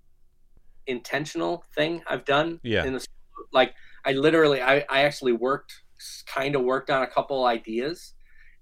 intentional 0.86 1.65
thing 1.74 2.03
I've 2.07 2.24
done. 2.24 2.61
Yeah. 2.62 2.85
In 2.85 2.93
the, 2.93 3.05
like, 3.53 3.74
I 4.05 4.12
literally, 4.12 4.61
I, 4.62 4.85
I 4.90 5.03
actually 5.03 5.32
worked, 5.32 5.73
kind 6.27 6.55
of 6.55 6.62
worked 6.62 6.90
on 6.90 7.03
a 7.03 7.07
couple 7.07 7.47
ideas, 7.47 8.15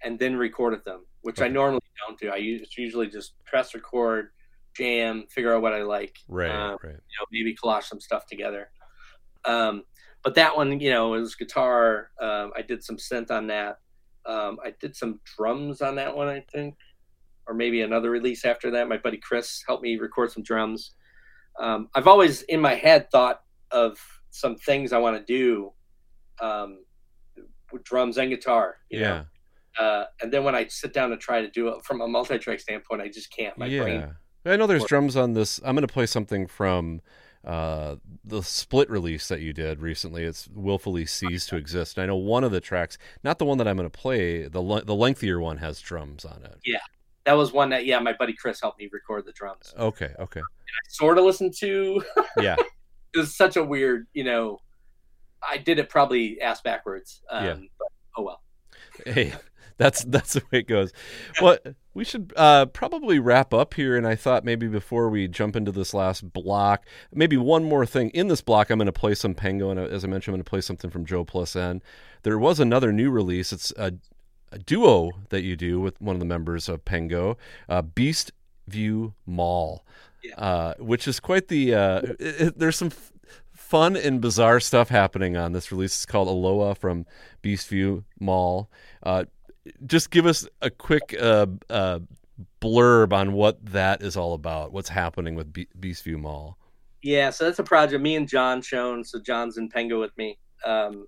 and 0.02 0.18
then 0.18 0.36
recorded 0.36 0.84
them, 0.84 1.04
which 1.22 1.40
I 1.40 1.48
normally 1.48 1.80
don't 2.06 2.18
do. 2.18 2.30
I 2.30 2.36
usually 2.36 3.08
just 3.08 3.32
press 3.44 3.74
record, 3.74 4.30
jam, 4.76 5.24
figure 5.28 5.54
out 5.54 5.62
what 5.62 5.72
I 5.72 5.82
like, 5.82 6.16
right 6.28 6.50
Um, 6.50 6.78
right 6.84 6.92
you 6.92 7.16
know, 7.18 7.26
maybe 7.32 7.56
collage 7.56 7.84
some 7.84 8.00
stuff 8.00 8.26
together. 8.26 8.70
Um, 9.44 9.84
but 10.22 10.34
that 10.36 10.56
one, 10.56 10.78
you 10.78 10.90
know, 10.90 11.14
it 11.14 11.20
was 11.20 11.34
guitar. 11.34 12.10
Um, 12.20 12.52
I 12.56 12.62
did 12.62 12.84
some 12.84 12.96
synth 12.96 13.30
on 13.30 13.48
that. 13.48 13.78
Um, 14.26 14.58
I 14.64 14.74
did 14.80 14.96
some 14.96 15.20
drums 15.36 15.80
on 15.82 15.94
that 15.96 16.16
one, 16.16 16.28
I 16.28 16.40
think, 16.52 16.76
or 17.46 17.54
maybe 17.54 17.82
another 17.82 18.10
release 18.10 18.44
after 18.44 18.70
that. 18.72 18.88
My 18.88 18.96
buddy 18.96 19.18
Chris 19.18 19.62
helped 19.66 19.82
me 19.82 19.96
record 19.96 20.32
some 20.32 20.42
drums. 20.42 20.92
Um, 21.58 21.88
I've 21.94 22.06
always 22.06 22.42
in 22.42 22.60
my 22.60 22.74
head 22.74 23.10
thought 23.10 23.42
of 23.70 23.98
some 24.30 24.56
things 24.56 24.92
I 24.92 24.98
want 24.98 25.16
to 25.16 25.24
do 25.24 25.72
um, 26.40 26.84
with 27.72 27.84
drums 27.84 28.18
and 28.18 28.30
guitar. 28.30 28.76
You 28.90 29.00
yeah? 29.00 29.24
Uh, 29.78 30.04
and 30.20 30.32
then 30.32 30.42
when 30.44 30.54
I 30.54 30.66
sit 30.68 30.92
down 30.92 31.10
to 31.10 31.16
try 31.16 31.40
to 31.40 31.50
do 31.50 31.68
it 31.68 31.84
from 31.84 32.00
a 32.00 32.08
multi-track 32.08 32.60
standpoint, 32.60 33.02
I 33.02 33.08
just 33.08 33.30
can't. 33.30 33.56
My 33.58 33.66
yeah 33.66 33.82
brain. 33.82 34.14
i 34.46 34.56
know 34.56 34.66
there's 34.66 34.84
Or- 34.84 34.88
drums 34.88 35.16
on 35.16 35.32
this 35.34 35.60
i'm 35.64 35.74
going 35.74 35.86
to 35.86 35.92
play 35.92 36.06
something 36.06 36.46
from 36.46 37.00
uh, 37.47 37.97
the 38.24 38.43
split 38.43 38.90
release 38.90 39.28
that 39.28 39.40
you 39.40 39.52
did 39.52 39.81
recently 39.81 40.24
it's 40.24 40.48
willfully 40.52 41.06
ceased 41.06 41.48
to 41.48 41.56
exist 41.56 41.97
and 41.97 42.02
i 42.02 42.06
know 42.06 42.16
one 42.16 42.43
of 42.44 42.51
the 42.51 42.60
tracks 42.60 42.98
not 43.23 43.39
the 43.39 43.44
one 43.44 43.56
that 43.59 43.68
i'm 43.68 43.77
going 43.77 43.89
to 43.89 43.98
play 43.98 44.48
the 44.48 44.60
le- 44.60 44.82
the 44.85 44.94
lengthier 44.94 45.39
one 45.40 45.59
has 45.59 45.81
drums 45.81 46.24
on 46.24 46.43
it 46.44 46.59
Yeah, 46.64 46.78
That 47.24 47.35
was 47.35 47.52
one 47.52 47.70
that, 47.70 47.86
yeah, 47.86 47.98
my 48.01 48.12
buddy 48.12 48.32
Chris 48.32 48.60
helped 48.60 48.78
me 48.81 48.89
record 48.93 49.24
the 49.27 49.32
drums. 49.32 49.73
okay 49.78 50.12
okay 50.18 50.40
sort 50.89 51.18
of 51.18 51.24
listened 51.24 51.55
to. 51.60 52.02
yeah 52.40 52.56
it 53.14 53.18
was 53.18 53.35
such 53.36 53.56
a 53.56 53.62
weird, 53.64 54.06
you 54.12 54.24
know. 54.24 54.60
I 55.48 55.56
did 55.59 55.78
it 55.78 55.89
probably 55.89 56.40
ass 56.40 56.60
backwards. 56.60 57.23
Um, 57.31 57.44
Yeah. 57.44 57.56
But, 57.78 57.89
oh 58.18 58.23
well. 58.24 58.43
hey 59.06 59.32
that's 59.78 60.04
that's 60.04 60.34
the 60.34 60.42
way 60.52 60.60
it 60.60 60.66
goes. 60.68 60.92
Well 61.40 61.58
we 61.94 62.04
should 62.04 62.32
uh, 62.36 62.66
probably 62.66 63.18
wrap 63.18 63.54
up 63.54 63.72
here 63.72 63.96
and 63.96 64.06
i 64.06 64.14
thought 64.14 64.44
maybe 64.44 64.68
before 64.68 65.08
we 65.08 65.26
jump 65.26 65.56
into 65.56 65.72
this 65.72 65.94
last 65.94 66.30
block 66.32 66.84
maybe 67.12 67.36
one 67.38 67.64
more 67.64 67.86
thing. 67.86 68.10
In 68.10 68.28
this 68.28 68.42
block 68.42 68.68
i'm 68.70 68.78
going 68.78 68.86
to 68.86 68.92
play 68.92 69.14
some 69.14 69.34
pengo 69.34 69.70
and 69.70 69.80
uh, 69.80 69.84
as 69.84 70.04
i 70.04 70.06
mentioned 70.06 70.34
i'm 70.34 70.36
going 70.38 70.44
to 70.44 70.50
play 70.50 70.60
something 70.60 70.90
from 70.90 71.06
joe 71.06 71.24
plus 71.24 71.56
n. 71.56 71.80
There 72.22 72.38
was 72.38 72.60
another 72.60 72.92
new 72.92 73.10
release. 73.10 73.52
It's 73.52 73.72
a, 73.78 73.92
a 74.52 74.58
duo 74.58 75.10
that 75.30 75.42
you 75.42 75.56
do 75.56 75.80
with 75.80 76.00
one 76.00 76.14
of 76.16 76.20
the 76.20 76.26
members 76.26 76.68
of 76.68 76.84
pengo 76.84 77.36
uh, 77.68 77.82
beast 77.82 78.32
view 78.68 79.14
mall 79.24 79.84
Yeah. 80.22 80.34
uh, 80.36 80.74
which 80.78 81.06
is 81.08 81.18
quite 81.20 81.48
the 81.48 81.74
uh, 81.74 82.00
it, 82.18 82.40
it- 82.40 82.58
there's 82.58 82.76
some 82.76 82.88
f- 82.88 83.12
fun 83.54 83.96
and 83.96 84.20
bizarre 84.20 84.60
stuff 84.60 84.88
happening 84.90 85.36
on 85.36 85.52
this 85.52 85.72
release. 85.72 85.94
It's 85.94 86.06
called 86.06 86.28
aloha 86.28 86.74
from 86.74 87.06
beast 87.42 87.68
view 87.68 88.04
mall. 88.20 88.70
Uh, 89.02 89.24
just 89.86 90.10
give 90.10 90.26
us 90.26 90.47
a 90.62 90.70
quick 90.70 91.14
uh, 91.20 91.47
uh, 91.70 92.01
blurb 92.60 93.12
on 93.12 93.32
what 93.32 93.64
that 93.66 94.02
is 94.02 94.16
all 94.16 94.34
about. 94.34 94.72
What's 94.72 94.88
happening 94.88 95.34
with 95.34 95.52
Be- 95.52 95.68
Beastview 95.78 96.18
Mall? 96.18 96.59
Yeah, 97.02 97.30
so 97.30 97.44
that's 97.44 97.59
a 97.59 97.64
project. 97.64 98.02
Me 98.02 98.16
and 98.16 98.28
John 98.28 98.60
Schoen. 98.62 99.05
So 99.05 99.20
John's 99.20 99.59
in 99.59 99.68
Pengo 99.68 100.01
with 100.01 100.16
me. 100.16 100.38
Um, 100.64 101.06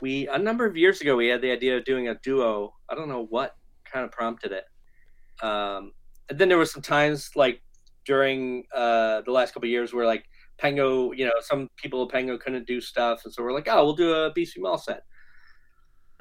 we 0.00 0.28
a 0.28 0.38
number 0.38 0.66
of 0.66 0.76
years 0.76 1.00
ago 1.00 1.16
we 1.16 1.28
had 1.28 1.42
the 1.42 1.50
idea 1.50 1.76
of 1.76 1.84
doing 1.84 2.08
a 2.08 2.14
duo. 2.16 2.74
I 2.88 2.94
don't 2.94 3.08
know 3.08 3.26
what 3.28 3.54
kind 3.84 4.04
of 4.04 4.10
prompted 4.10 4.52
it. 4.52 4.64
Um, 5.44 5.92
and 6.28 6.38
then 6.38 6.48
there 6.48 6.58
were 6.58 6.66
some 6.66 6.82
times 6.82 7.30
like 7.36 7.60
during 8.04 8.64
uh, 8.74 9.20
the 9.22 9.30
last 9.30 9.54
couple 9.54 9.68
years 9.68 9.92
where 9.92 10.06
like 10.06 10.24
Pengo, 10.58 11.16
you 11.16 11.24
know, 11.24 11.32
some 11.40 11.68
people 11.76 12.02
at 12.02 12.08
Pengo 12.08 12.38
couldn't 12.38 12.66
do 12.66 12.80
stuff, 12.80 13.22
and 13.24 13.32
so 13.32 13.42
we're 13.42 13.52
like, 13.52 13.68
oh, 13.68 13.84
we'll 13.84 13.94
do 13.94 14.12
a 14.12 14.32
Beastview 14.32 14.60
Mall 14.60 14.78
set. 14.78 15.02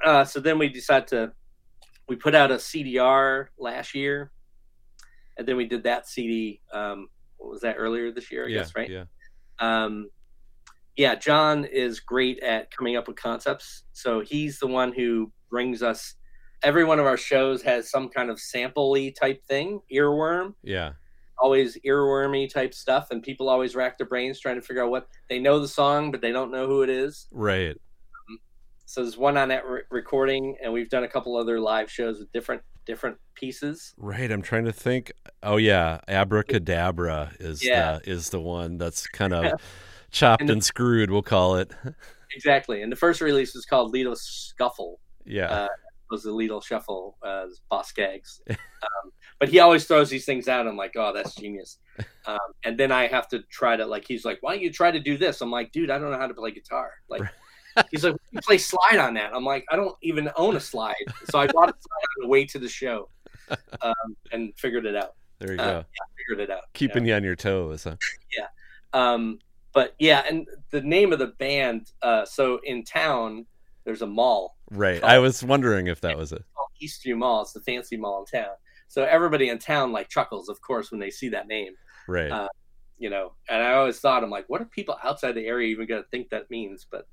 Uh, 0.04 0.26
so 0.26 0.40
then 0.40 0.58
we 0.58 0.68
decided 0.68 1.08
to 1.08 1.32
we 2.08 2.16
put 2.16 2.36
out 2.36 2.52
a 2.52 2.56
CDR 2.56 3.48
last 3.58 3.96
year, 3.96 4.32
and 5.38 5.48
then 5.48 5.58
we 5.58 5.66
did 5.66 5.84
that 5.84 6.08
CD. 6.08 6.62
Um, 6.74 7.08
what 7.38 7.52
was 7.52 7.62
that 7.62 7.76
earlier 7.78 8.12
this 8.12 8.32
year? 8.32 8.46
I 8.46 8.50
yeah, 8.50 8.58
guess 8.58 8.76
right 8.76 8.90
Yeah, 8.90 9.06
um, 9.60 10.10
yeah, 10.96 11.16
John 11.16 11.66
is 11.66 12.00
great 12.00 12.40
at 12.40 12.76
coming 12.76 12.98
up 12.98 13.08
with 13.08 13.16
concepts. 13.16 13.84
So 13.94 14.20
he's 14.20 14.60
the 14.60 14.68
one 14.68 14.92
who 14.94 15.32
brings 15.50 15.82
us. 15.82 16.16
Every 16.64 16.84
one 16.84 17.00
of 17.00 17.06
our 17.06 17.18
shows 17.18 17.64
has 17.64 17.90
some 17.90 18.10
kind 18.10 18.30
of 18.30 18.38
sampley 18.38 19.16
type 19.16 19.44
thing, 19.48 19.80
earworm, 19.92 20.54
yeah, 20.64 20.92
always 21.40 21.78
earwormy 21.86 22.52
type 22.52 22.74
stuff, 22.74 23.08
and 23.12 23.24
people 23.24 23.50
always 23.50 23.76
rack 23.76 23.98
their 23.98 24.08
brains 24.08 24.40
trying 24.40 24.56
to 24.56 24.62
figure 24.62 24.84
out 24.84 24.92
what 24.92 25.08
they 25.28 25.40
know 25.40 25.60
the 25.60 25.68
song, 25.68 26.12
but 26.12 26.22
they 26.22 26.32
don't 26.32 26.52
know 26.52 26.68
who 26.68 26.84
it 26.84 26.90
is. 26.90 27.28
right. 27.32 27.78
So 28.92 29.04
there's 29.04 29.18
one 29.18 29.38
on 29.38 29.48
that 29.48 29.66
re- 29.66 29.84
recording, 29.90 30.58
and 30.62 30.74
we've 30.74 30.90
done 30.90 31.06
a 31.06 31.08
couple 31.08 31.38
other 31.38 31.62
live 31.62 31.90
shows 31.90 32.20
with 32.20 32.30
different 32.34 32.62
different 32.86 33.16
pieces. 33.36 33.94
Right. 33.96 34.30
I'm 34.30 34.42
trying 34.42 34.66
to 34.66 34.74
think. 34.74 35.14
Oh 35.42 35.56
yeah, 35.56 36.02
Abracadabra 36.10 37.32
is 37.40 37.64
Yeah. 37.64 38.00
the 38.04 38.10
is 38.12 38.32
the 38.32 38.42
one 38.42 38.78
that's 38.78 39.08
kind 39.08 39.34
of 39.34 39.62
chopped 40.12 40.42
And 40.42 40.50
and, 40.50 40.62
screwed. 40.64 41.10
We'll 41.10 41.22
call 41.22 41.56
it. 41.56 41.72
Exactly. 42.34 42.82
And 42.82 42.90
the 42.90 42.96
first 42.96 43.20
release 43.20 43.54
was 43.54 43.66
called 43.66 43.92
Lido 43.92 44.14
Scuffle. 44.14 45.02
Yeah. 45.26 45.48
Uh, 45.52 45.68
was 46.10 46.24
the 46.24 46.32
Lido 46.32 46.62
Shuffle, 46.62 47.18
uh, 47.22 47.48
Boz 47.70 47.88
Scaggs. 47.88 48.42
Um, 48.50 49.12
but 49.38 49.50
he 49.50 49.60
always 49.60 49.86
throws 49.86 50.10
these 50.10 50.26
things 50.26 50.48
out. 50.48 50.66
I'm 50.66 50.76
like, 50.78 50.94
oh, 50.96 51.12
that's 51.14 51.36
genius. 51.36 51.78
Um, 52.26 52.40
and 52.64 52.80
then 52.80 52.92
I 52.92 53.06
have 53.08 53.28
to 53.30 53.42
try 53.52 53.76
to 53.76 53.86
like. 53.86 54.06
He's 54.08 54.24
like, 54.26 54.40
why 54.42 54.54
don't 54.54 54.64
you 54.64 54.72
try 54.72 54.92
to 54.92 55.00
do 55.00 55.18
this? 55.18 55.42
I'm 55.42 55.52
like, 55.52 55.72
dude, 55.72 55.92
I 55.92 56.00
don't 56.00 56.10
know 56.10 56.18
how 56.18 56.26
to 56.28 56.34
play 56.34 56.52
guitar. 56.52 56.90
Like, 57.10 57.22
he's 57.92 58.04
like, 58.04 58.16
you 58.32 58.40
play 58.42 58.58
slide 58.58 58.98
on 58.98 59.14
that. 59.16 59.34
I'm 59.34 59.46
like, 59.46 59.66
I 59.72 59.76
don't 59.76 59.96
even 60.02 60.30
own 60.36 60.56
a 60.56 60.60
slide. 60.60 60.96
So 61.30 61.40
I 61.40 61.48
bought 61.48 61.70
a 61.70 61.74
slide 61.74 62.08
on 62.18 62.22
the 62.22 62.28
way 62.28 62.46
to 62.46 62.60
the 62.60 62.70
show, 62.70 63.10
um, 63.82 64.16
and 64.32 64.54
figured 64.58 64.86
it 64.86 64.96
out. 64.96 65.16
there 65.40 65.54
you 65.54 65.60
uh, 65.60 65.82
go. 65.82 65.86
Figured 66.18 66.50
it 66.50 66.54
out. 66.54 66.64
Keeping 66.74 67.06
you 67.06 67.14
on 67.14 67.24
your 67.24 67.36
toes. 67.36 67.84
Huh? 67.84 67.96
Yeah. 68.38 68.48
Um, 68.94 69.40
but 69.74 69.96
yeah, 70.00 70.24
and 70.28 70.48
the 70.72 70.82
name 70.82 71.14
of 71.14 71.20
the 71.20 71.28
band. 71.28 71.92
Uh, 72.02 72.26
so 72.26 72.60
in 72.64 72.84
town, 72.84 73.46
there's 73.84 74.02
a 74.02 74.08
mall 74.08 74.56
Right. 74.72 75.04
I 75.04 75.20
was 75.20 75.44
wondering 75.44 75.88
if 75.88 76.00
that 76.02 76.18
was 76.18 76.32
it. 76.32 76.44
called 76.56 76.70
Eastview 76.82 77.18
Mall. 77.18 77.42
It's 77.42 77.52
the 77.52 77.60
fancy 77.60 77.98
mall 77.98 78.20
in 78.22 78.40
town. 78.40 78.54
So 78.88 79.04
everybody 79.04 79.50
in 79.50 79.60
town 79.60 79.92
like 79.92 80.08
chuckles, 80.10 80.48
of 80.48 80.62
course, 80.62 80.92
when 80.92 81.00
they 81.00 81.12
see 81.12 81.30
that 81.30 81.48
name. 81.48 81.74
Right. 82.08 82.32
Uh, 82.32 82.48
You 82.98 83.10
know, 83.10 83.34
and 83.50 83.62
I 83.62 83.74
always 83.74 84.00
thought, 84.00 84.24
I'm 84.24 84.30
like, 84.30 84.46
what 84.48 84.62
are 84.62 84.66
people 84.66 84.96
outside 85.04 85.34
the 85.34 85.46
area 85.46 85.68
even 85.70 85.88
going 85.88 86.04
to 86.04 86.10
think 86.10 86.30
that 86.30 86.50
means? 86.50 86.88
But 86.90 87.08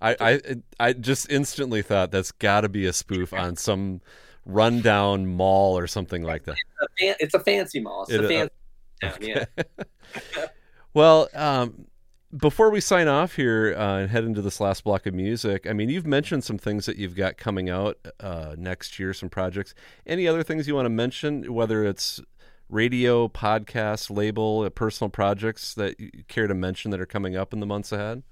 I, 0.00 0.16
I 0.20 0.40
I 0.80 0.92
just 0.92 1.30
instantly 1.30 1.82
thought 1.82 2.10
that's 2.10 2.32
got 2.32 2.62
to 2.62 2.68
be 2.68 2.86
a 2.86 2.92
spoof 2.92 3.32
on 3.32 3.56
some 3.56 4.00
rundown 4.44 5.26
mall 5.26 5.78
or 5.78 5.86
something 5.86 6.22
like 6.22 6.44
that. 6.44 6.56
a 6.80 6.86
fan- 6.98 7.16
it's 7.20 7.34
a 7.34 7.40
fancy 7.40 7.80
mall. 7.80 8.02
It's 8.04 8.12
It 8.12 8.24
a 8.24 8.28
fancy 8.28 8.54
town. 9.00 9.18
Yeah. 9.20 9.44
Well, 10.94 11.28
um, 11.34 11.88
before 12.36 12.70
we 12.70 12.80
sign 12.80 13.08
off 13.08 13.34
here 13.34 13.74
uh, 13.76 13.98
and 13.98 14.10
head 14.10 14.22
into 14.22 14.40
this 14.40 14.60
last 14.60 14.84
block 14.84 15.06
of 15.06 15.14
music, 15.14 15.66
I 15.68 15.72
mean, 15.72 15.88
you've 15.88 16.06
mentioned 16.06 16.44
some 16.44 16.56
things 16.56 16.86
that 16.86 16.96
you've 16.96 17.16
got 17.16 17.36
coming 17.36 17.68
out 17.68 17.98
uh, 18.20 18.54
next 18.56 18.98
year, 19.00 19.12
some 19.12 19.28
projects. 19.28 19.74
Any 20.06 20.28
other 20.28 20.44
things 20.44 20.68
you 20.68 20.74
want 20.76 20.86
to 20.86 20.90
mention, 20.90 21.52
whether 21.52 21.84
it's 21.84 22.20
radio, 22.68 23.26
podcast, 23.26 24.14
label, 24.14 24.62
uh, 24.62 24.70
personal 24.70 25.10
projects 25.10 25.74
that 25.74 25.98
you 25.98 26.10
care 26.28 26.46
to 26.46 26.54
mention 26.54 26.92
that 26.92 27.00
are 27.00 27.06
coming 27.06 27.36
up 27.36 27.52
in 27.52 27.58
the 27.58 27.66
months 27.66 27.90
ahead? 27.90 28.22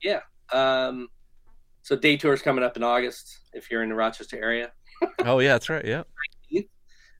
Yeah. 0.00 0.20
Um, 0.52 1.08
so 1.82 1.96
day 1.96 2.16
tour's 2.16 2.42
coming 2.42 2.62
up 2.64 2.76
in 2.76 2.82
August 2.82 3.40
if 3.52 3.70
you're 3.70 3.82
in 3.82 3.88
the 3.88 3.94
Rochester 3.94 4.42
area. 4.42 4.72
oh, 5.24 5.38
yeah, 5.40 5.52
that's 5.54 5.68
right. 5.68 5.84
Yeah. 5.84 6.02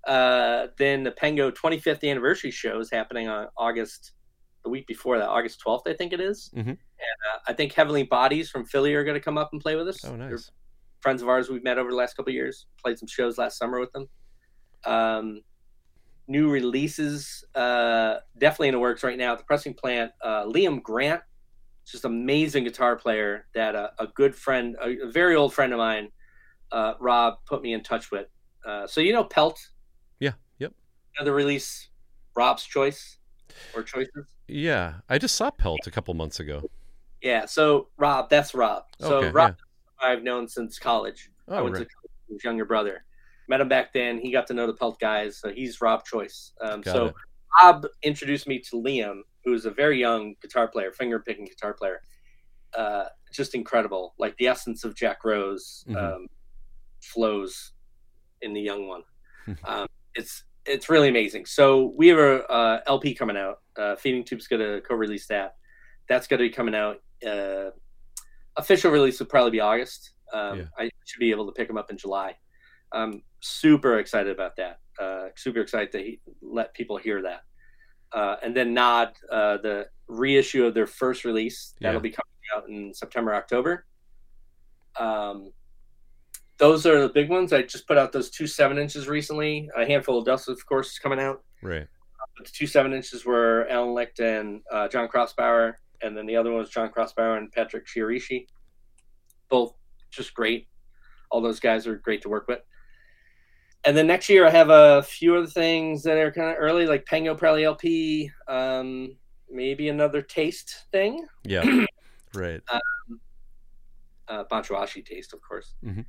Uh, 0.07 0.67
then 0.79 1.05
the 1.05 1.13
Pengo 1.13 1.53
25th 1.53 2.09
anniversary 2.09 2.51
show 2.51 2.81
is 2.81 2.91
happening 2.91 3.29
on 3.29 3.47
August, 3.57 4.13
the 4.65 4.71
week 4.71 4.87
before 4.89 5.17
that, 5.19 5.29
August 5.29 5.63
12th, 5.65 5.83
I 5.87 5.95
think 5.95 6.13
it 6.13 6.21
is. 6.21 6.51
Mhm. 6.57 6.67
And 6.69 6.79
uh, 6.79 7.39
I 7.47 7.53
think 7.53 7.73
Heavenly 7.73 8.03
Bodies 8.03 8.51
from 8.51 8.65
Philly 8.65 8.95
are 8.95 9.05
going 9.05 9.15
to 9.15 9.21
come 9.21 9.39
up 9.39 9.51
and 9.53 9.61
play 9.61 9.77
with 9.77 9.89
us. 9.89 10.05
Oh, 10.05 10.17
They're 10.17 10.31
nice. 10.31 10.51
friends 11.01 11.23
of 11.23 11.29
ours 11.29 11.49
we've 11.51 11.63
met 11.63 11.79
over 11.79 11.91
the 11.91 11.97
last 11.97 12.17
couple 12.17 12.31
of 12.31 12.35
years. 12.35 12.67
Played 12.83 12.99
some 12.99 13.07
shows 13.09 13.39
last 13.39 13.59
summer 13.59 13.79
with 13.79 13.93
them. 13.93 14.09
Um, 14.85 15.41
new 16.27 16.51
releases, 16.51 17.45
uh, 17.55 18.17
definitely 18.39 18.69
in 18.69 18.75
the 18.75 18.81
works 18.81 19.05
right 19.05 19.19
now 19.19 19.33
at 19.33 19.39
the 19.39 19.45
pressing 19.45 19.75
plant. 19.75 20.11
Uh, 20.21 20.45
Liam 20.47 20.83
Grant, 20.83 21.23
just 21.91 22.05
amazing 22.05 22.65
guitar 22.65 22.97
player 22.97 23.47
that 23.55 23.75
uh, 23.75 23.91
a 23.99 24.07
good 24.09 24.35
friend, 24.35 24.77
a, 24.83 25.07
a 25.07 25.11
very 25.11 25.35
old 25.35 25.53
friend 25.53 25.73
of 25.73 25.79
mine, 25.79 26.09
uh, 26.71 26.95
Rob, 27.01 27.35
put 27.47 27.63
me 27.63 27.73
in 27.75 27.83
touch 27.83 28.11
with. 28.11 28.29
Uh, 28.65 28.87
so 28.87 29.01
you 29.01 29.13
know 29.13 29.25
Pelt, 29.25 29.59
Yeah. 30.21 30.33
Yep. 30.59 30.73
another 31.19 31.35
release, 31.35 31.89
Rob's 32.37 32.65
Choice 32.65 33.19
or 33.75 33.83
Choices. 33.83 34.27
Yeah. 34.49 34.95
I 35.09 35.19
just 35.19 35.35
saw 35.35 35.51
Pelt 35.51 35.81
a 35.87 35.91
couple 35.91 36.15
months 36.15 36.41
ago. 36.41 36.63
Yeah, 37.21 37.45
so 37.47 37.89
Rob, 37.99 38.31
that's 38.31 38.55
Rob. 38.55 38.85
So 39.01 39.19
Okay, 39.19 39.31
Rob, 39.31 39.57
I've 40.01 40.23
known 40.23 40.49
since 40.49 40.79
college. 40.79 41.31
I 41.49 41.59
Oh, 41.59 41.65
went 41.65 41.75
right. 41.77 41.81
to 41.81 41.85
college 41.95 42.11
with 42.29 42.37
his 42.37 42.45
younger 42.45 42.65
brother. 42.65 43.05
Met 43.49 43.61
him 43.61 43.69
back 43.69 43.93
then. 43.93 44.19
He 44.19 44.31
got 44.33 44.47
to 44.49 44.55
know 44.55 44.67
the 44.67 44.73
Pelt 44.75 44.99
guys. 45.01 45.37
So 45.39 45.51
he's 45.51 45.81
Rob 45.81 46.05
Choice. 46.05 46.53
Um, 46.61 46.83
so 46.85 47.07
it. 47.07 47.15
Rob 47.61 47.87
introduced 48.03 48.47
me 48.49 48.59
to 48.61 48.77
Liam, 48.77 49.21
who's 49.45 49.67
a 49.67 49.71
very 49.71 49.99
young 49.99 50.35
guitar 50.41 50.69
player, 50.69 50.93
finger 50.93 51.19
picking 51.21 51.45
guitar 51.47 51.75
player. 51.75 52.01
Uh, 52.77 53.05
just 53.33 53.55
incredible. 53.55 54.15
Like 54.19 54.37
the 54.37 54.47
essence 54.49 54.85
of 54.85 54.95
Jack 54.95 55.25
Rose 55.25 55.85
Mhm. 55.89 55.97
um, 55.97 56.27
flows 57.03 57.73
in 58.41 58.53
the 58.53 58.61
young 58.61 58.87
one. 58.89 59.03
um, 59.65 59.87
it's 60.15 60.45
it's 60.65 60.89
really 60.89 61.09
amazing. 61.09 61.45
So 61.45 61.93
we 61.97 62.07
have 62.09 62.19
a 62.19 62.47
uh, 62.49 62.81
LP 62.87 63.15
coming 63.15 63.37
out. 63.37 63.59
Uh, 63.77 63.97
Feeding 63.97 64.23
Tube's 64.25 64.47
going 64.47 64.61
to 64.63 64.81
co-release 64.83 65.27
that. 65.27 65.57
That's 66.09 66.29
going 66.29 66.39
to 66.39 66.45
be 66.49 66.51
coming 66.55 66.75
out. 66.77 66.99
Uh, 67.27 67.71
official 68.57 68.93
release 68.93 69.19
will 69.19 69.27
probably 69.27 69.51
be 69.51 69.59
August. 69.61 70.13
Um, 70.33 70.61
Yeah. 70.61 70.65
I 70.79 70.91
should 71.05 71.19
be 71.19 71.33
able 71.33 71.47
to 71.47 71.53
pick 71.53 71.67
them 71.67 71.77
up 71.79 71.91
in 71.91 71.97
July. 71.99 72.37
I'm 72.93 73.23
super 73.41 73.99
excited 73.99 74.31
about 74.31 74.55
that. 74.57 74.79
Uh, 75.01 75.29
super 75.35 75.61
excited 75.61 75.91
to 75.93 75.99
he- 75.99 76.21
let 76.41 76.73
people 76.75 76.97
hear 76.97 77.23
that. 77.23 77.43
Uh, 78.15 78.37
and 78.43 78.55
then 78.55 78.75
Nod, 78.75 79.13
uh, 79.31 79.57
the 79.59 79.89
reissue 80.09 80.65
of 80.67 80.75
their 80.75 80.87
first 80.87 81.25
release, 81.25 81.75
that'll 81.81 81.99
Yeah. 81.99 82.03
be 82.03 82.11
coming 82.11 82.33
out 82.55 82.69
in 82.69 82.93
September, 82.95 83.35
October. 83.35 83.87
Um, 84.99 85.53
those 86.59 86.85
are 86.87 87.01
the 87.01 87.09
big 87.09 87.31
ones. 87.31 87.53
I 87.53 87.63
just 87.63 87.87
put 87.89 87.97
out 87.99 88.13
those 88.13 88.31
two 88.31 88.47
seven 88.47 88.79
inches 88.79 89.09
recently. 89.09 89.71
A 89.77 89.87
handful 89.87 90.19
of 90.19 90.25
dust, 90.27 90.49
of 90.49 90.65
course, 90.67 90.93
is 90.93 90.99
coming 90.99 91.19
out. 91.19 91.43
Right. 91.63 91.87
But 92.37 92.47
the 92.47 92.53
two 92.53 92.67
seven 92.67 92.93
inches 92.93 93.25
were 93.25 93.67
Alan 93.69 93.95
Licht 93.95 94.21
and 94.21 94.63
uh, 94.71 94.89
John 94.89 95.09
Krausbauer, 95.09 95.75
and 96.03 96.17
then 96.17 96.27
the 96.27 96.37
other 96.37 96.51
one 96.51 96.61
was 96.61 96.71
John 96.71 96.91
Krausbauer 96.91 97.39
and 97.39 97.51
Patrick 97.53 97.87
Shiroishi. 97.87 98.47
Both 99.49 99.75
just 100.11 100.35
great. 100.35 100.69
All 101.31 101.41
those 101.41 101.61
guys 101.61 101.87
are 101.87 101.97
great 101.97 102.23
to 102.23 102.29
work 102.29 102.47
with. 102.49 102.61
And 103.85 103.97
then 103.97 104.07
next 104.07 104.29
year, 104.29 104.47
I 104.47 104.51
have 104.51 104.71
a 104.71 105.03
few 105.03 105.35
other 105.37 105.47
things 105.47 106.03
that 106.05 106.17
are 106.17 106.31
kind 106.31 106.51
of 106.51 106.57
early, 106.59 106.87
like 106.87 107.05
Pengo 107.05 107.37
Probably 107.37 107.65
LP, 107.65 108.31
um, 108.47 109.17
maybe 109.51 109.89
another 109.89 110.23
taste 110.23 110.85
thing, 110.93 111.27
Yeah. 111.45 111.65
right. 112.35 112.61
uh, 114.29 114.45
Banchuashi 114.51 115.05
taste, 115.05 115.33
of 115.35 115.43
course. 115.43 115.75
Mhm. 115.85 116.05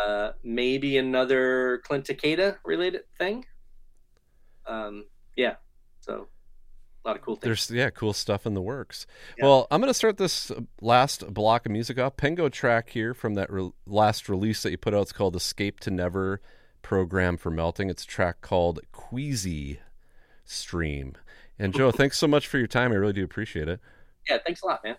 Uh, 0.00 0.32
maybe 0.42 0.96
another 0.98 1.78
Clint 1.84 2.06
Takeda 2.06 2.56
related 2.64 3.02
thing. 3.18 3.44
Um, 4.66 5.04
yeah, 5.36 5.56
so 6.00 6.28
a 7.04 7.08
lot 7.08 7.16
of 7.16 7.22
cool 7.22 7.36
things. 7.36 7.68
There's 7.68 7.70
yeah, 7.70 7.90
cool 7.90 8.12
stuff 8.12 8.46
in 8.46 8.54
the 8.54 8.62
works. 8.62 9.06
Yeah. 9.36 9.44
Well, 9.44 9.66
I'm 9.70 9.80
going 9.80 9.90
to 9.90 9.94
start 9.94 10.16
this 10.16 10.50
last 10.80 11.32
block 11.34 11.66
of 11.66 11.72
music 11.72 11.98
off. 11.98 12.16
Pengo 12.16 12.50
track 12.50 12.88
here 12.90 13.12
from 13.14 13.34
that 13.34 13.50
re- 13.52 13.70
last 13.86 14.28
release 14.28 14.62
that 14.62 14.70
you 14.70 14.78
put 14.78 14.94
out. 14.94 15.02
It's 15.02 15.12
called 15.12 15.36
"Escape 15.36 15.78
to 15.80 15.90
Never" 15.90 16.40
program 16.86 17.36
for 17.36 17.50
melting. 17.50 17.90
It's 17.90 18.04
a 18.04 18.06
track 18.06 18.40
called 18.40 18.78
"Queasy 18.92 19.80
Stream." 20.44 21.16
And 21.58 21.74
Joe, 21.74 21.90
thanks 21.90 22.16
so 22.16 22.28
much 22.28 22.46
for 22.46 22.58
your 22.58 22.68
time. 22.68 22.92
I 22.92 22.94
really 22.94 23.12
do 23.12 23.24
appreciate 23.24 23.66
it. 23.66 23.80
Yeah, 24.28 24.38
thanks 24.46 24.62
a 24.62 24.66
lot, 24.66 24.84
man. 24.84 24.94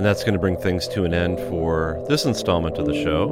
And 0.00 0.06
that's 0.06 0.24
going 0.24 0.32
to 0.32 0.40
bring 0.40 0.56
things 0.56 0.88
to 0.88 1.04
an 1.04 1.12
end 1.12 1.38
for 1.50 2.02
this 2.08 2.24
installment 2.24 2.78
of 2.78 2.86
the 2.86 2.94
show. 2.94 3.28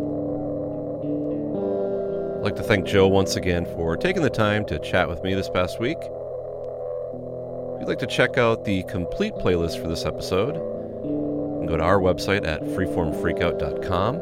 I'd 2.36 2.43
like 2.45 2.57
to 2.57 2.62
thank 2.62 2.85
Joe 2.85 3.09
once 3.09 3.36
again 3.36 3.65
for 3.65 3.97
taking 3.97 4.20
the 4.20 4.28
time 4.28 4.66
to 4.66 4.78
chat 4.78 5.09
with 5.09 5.23
me 5.23 5.32
this 5.32 5.49
past 5.49 5.81
week. 5.81 5.97
If 5.97 7.81
you'd 7.81 7.89
like 7.89 8.01
to 8.01 8.07
check 8.07 8.36
out 8.36 8.66
the 8.66 8.82
complete 8.82 9.32
playlist 9.36 9.81
for 9.81 9.89
this 9.89 10.05
episode, 10.05 10.57
go 10.57 11.78
to 11.78 11.82
our 11.82 12.01
website 12.01 12.47
at 12.47 12.61
freeformfreakout.com. 12.61 14.16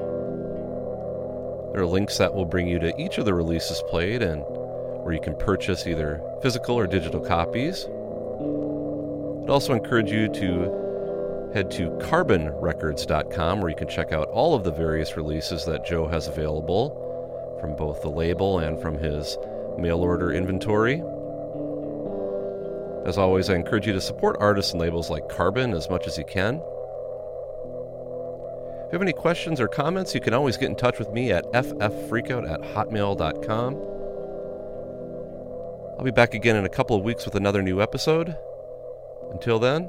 There 1.72 1.82
are 1.82 1.86
links 1.86 2.16
that 2.18 2.32
will 2.32 2.46
bring 2.46 2.68
you 2.68 2.78
to 2.78 2.96
each 2.96 3.18
of 3.18 3.24
the 3.24 3.34
releases 3.34 3.82
played 3.88 4.22
and 4.22 4.44
where 5.02 5.12
you 5.12 5.20
can 5.20 5.34
purchase 5.34 5.84
either 5.84 6.22
physical 6.42 6.76
or 6.76 6.86
digital 6.86 7.18
copies. 7.18 7.86
I'd 9.42 9.50
also 9.50 9.72
encourage 9.72 10.12
you 10.12 10.28
to 10.28 10.85
head 11.56 11.70
to 11.70 11.88
carbonrecords.com 12.02 13.62
where 13.62 13.70
you 13.70 13.76
can 13.76 13.88
check 13.88 14.12
out 14.12 14.28
all 14.28 14.54
of 14.54 14.62
the 14.62 14.70
various 14.70 15.16
releases 15.16 15.64
that 15.64 15.86
Joe 15.86 16.06
has 16.06 16.28
available 16.28 17.56
from 17.62 17.74
both 17.74 18.02
the 18.02 18.10
label 18.10 18.58
and 18.58 18.78
from 18.78 18.98
his 18.98 19.38
mail 19.78 20.00
order 20.00 20.32
inventory. 20.32 21.02
As 23.06 23.16
always, 23.16 23.48
I 23.48 23.54
encourage 23.54 23.86
you 23.86 23.94
to 23.94 24.02
support 24.02 24.36
artists 24.38 24.72
and 24.72 24.82
labels 24.82 25.08
like 25.08 25.30
Carbon 25.30 25.72
as 25.72 25.88
much 25.88 26.06
as 26.06 26.18
you 26.18 26.26
can. 26.26 26.56
If 28.84 28.92
you 28.92 28.98
have 28.98 29.00
any 29.00 29.14
questions 29.14 29.58
or 29.58 29.66
comments, 29.66 30.14
you 30.14 30.20
can 30.20 30.34
always 30.34 30.58
get 30.58 30.68
in 30.68 30.76
touch 30.76 30.98
with 30.98 31.10
me 31.10 31.32
at 31.32 31.50
fffreakout 31.52 32.52
at 32.52 32.60
hotmail.com. 32.60 33.74
I'll 35.98 36.04
be 36.04 36.10
back 36.10 36.34
again 36.34 36.56
in 36.56 36.66
a 36.66 36.68
couple 36.68 36.96
of 36.96 37.02
weeks 37.02 37.24
with 37.24 37.34
another 37.34 37.62
new 37.62 37.80
episode. 37.80 38.36
Until 39.32 39.58
then, 39.58 39.88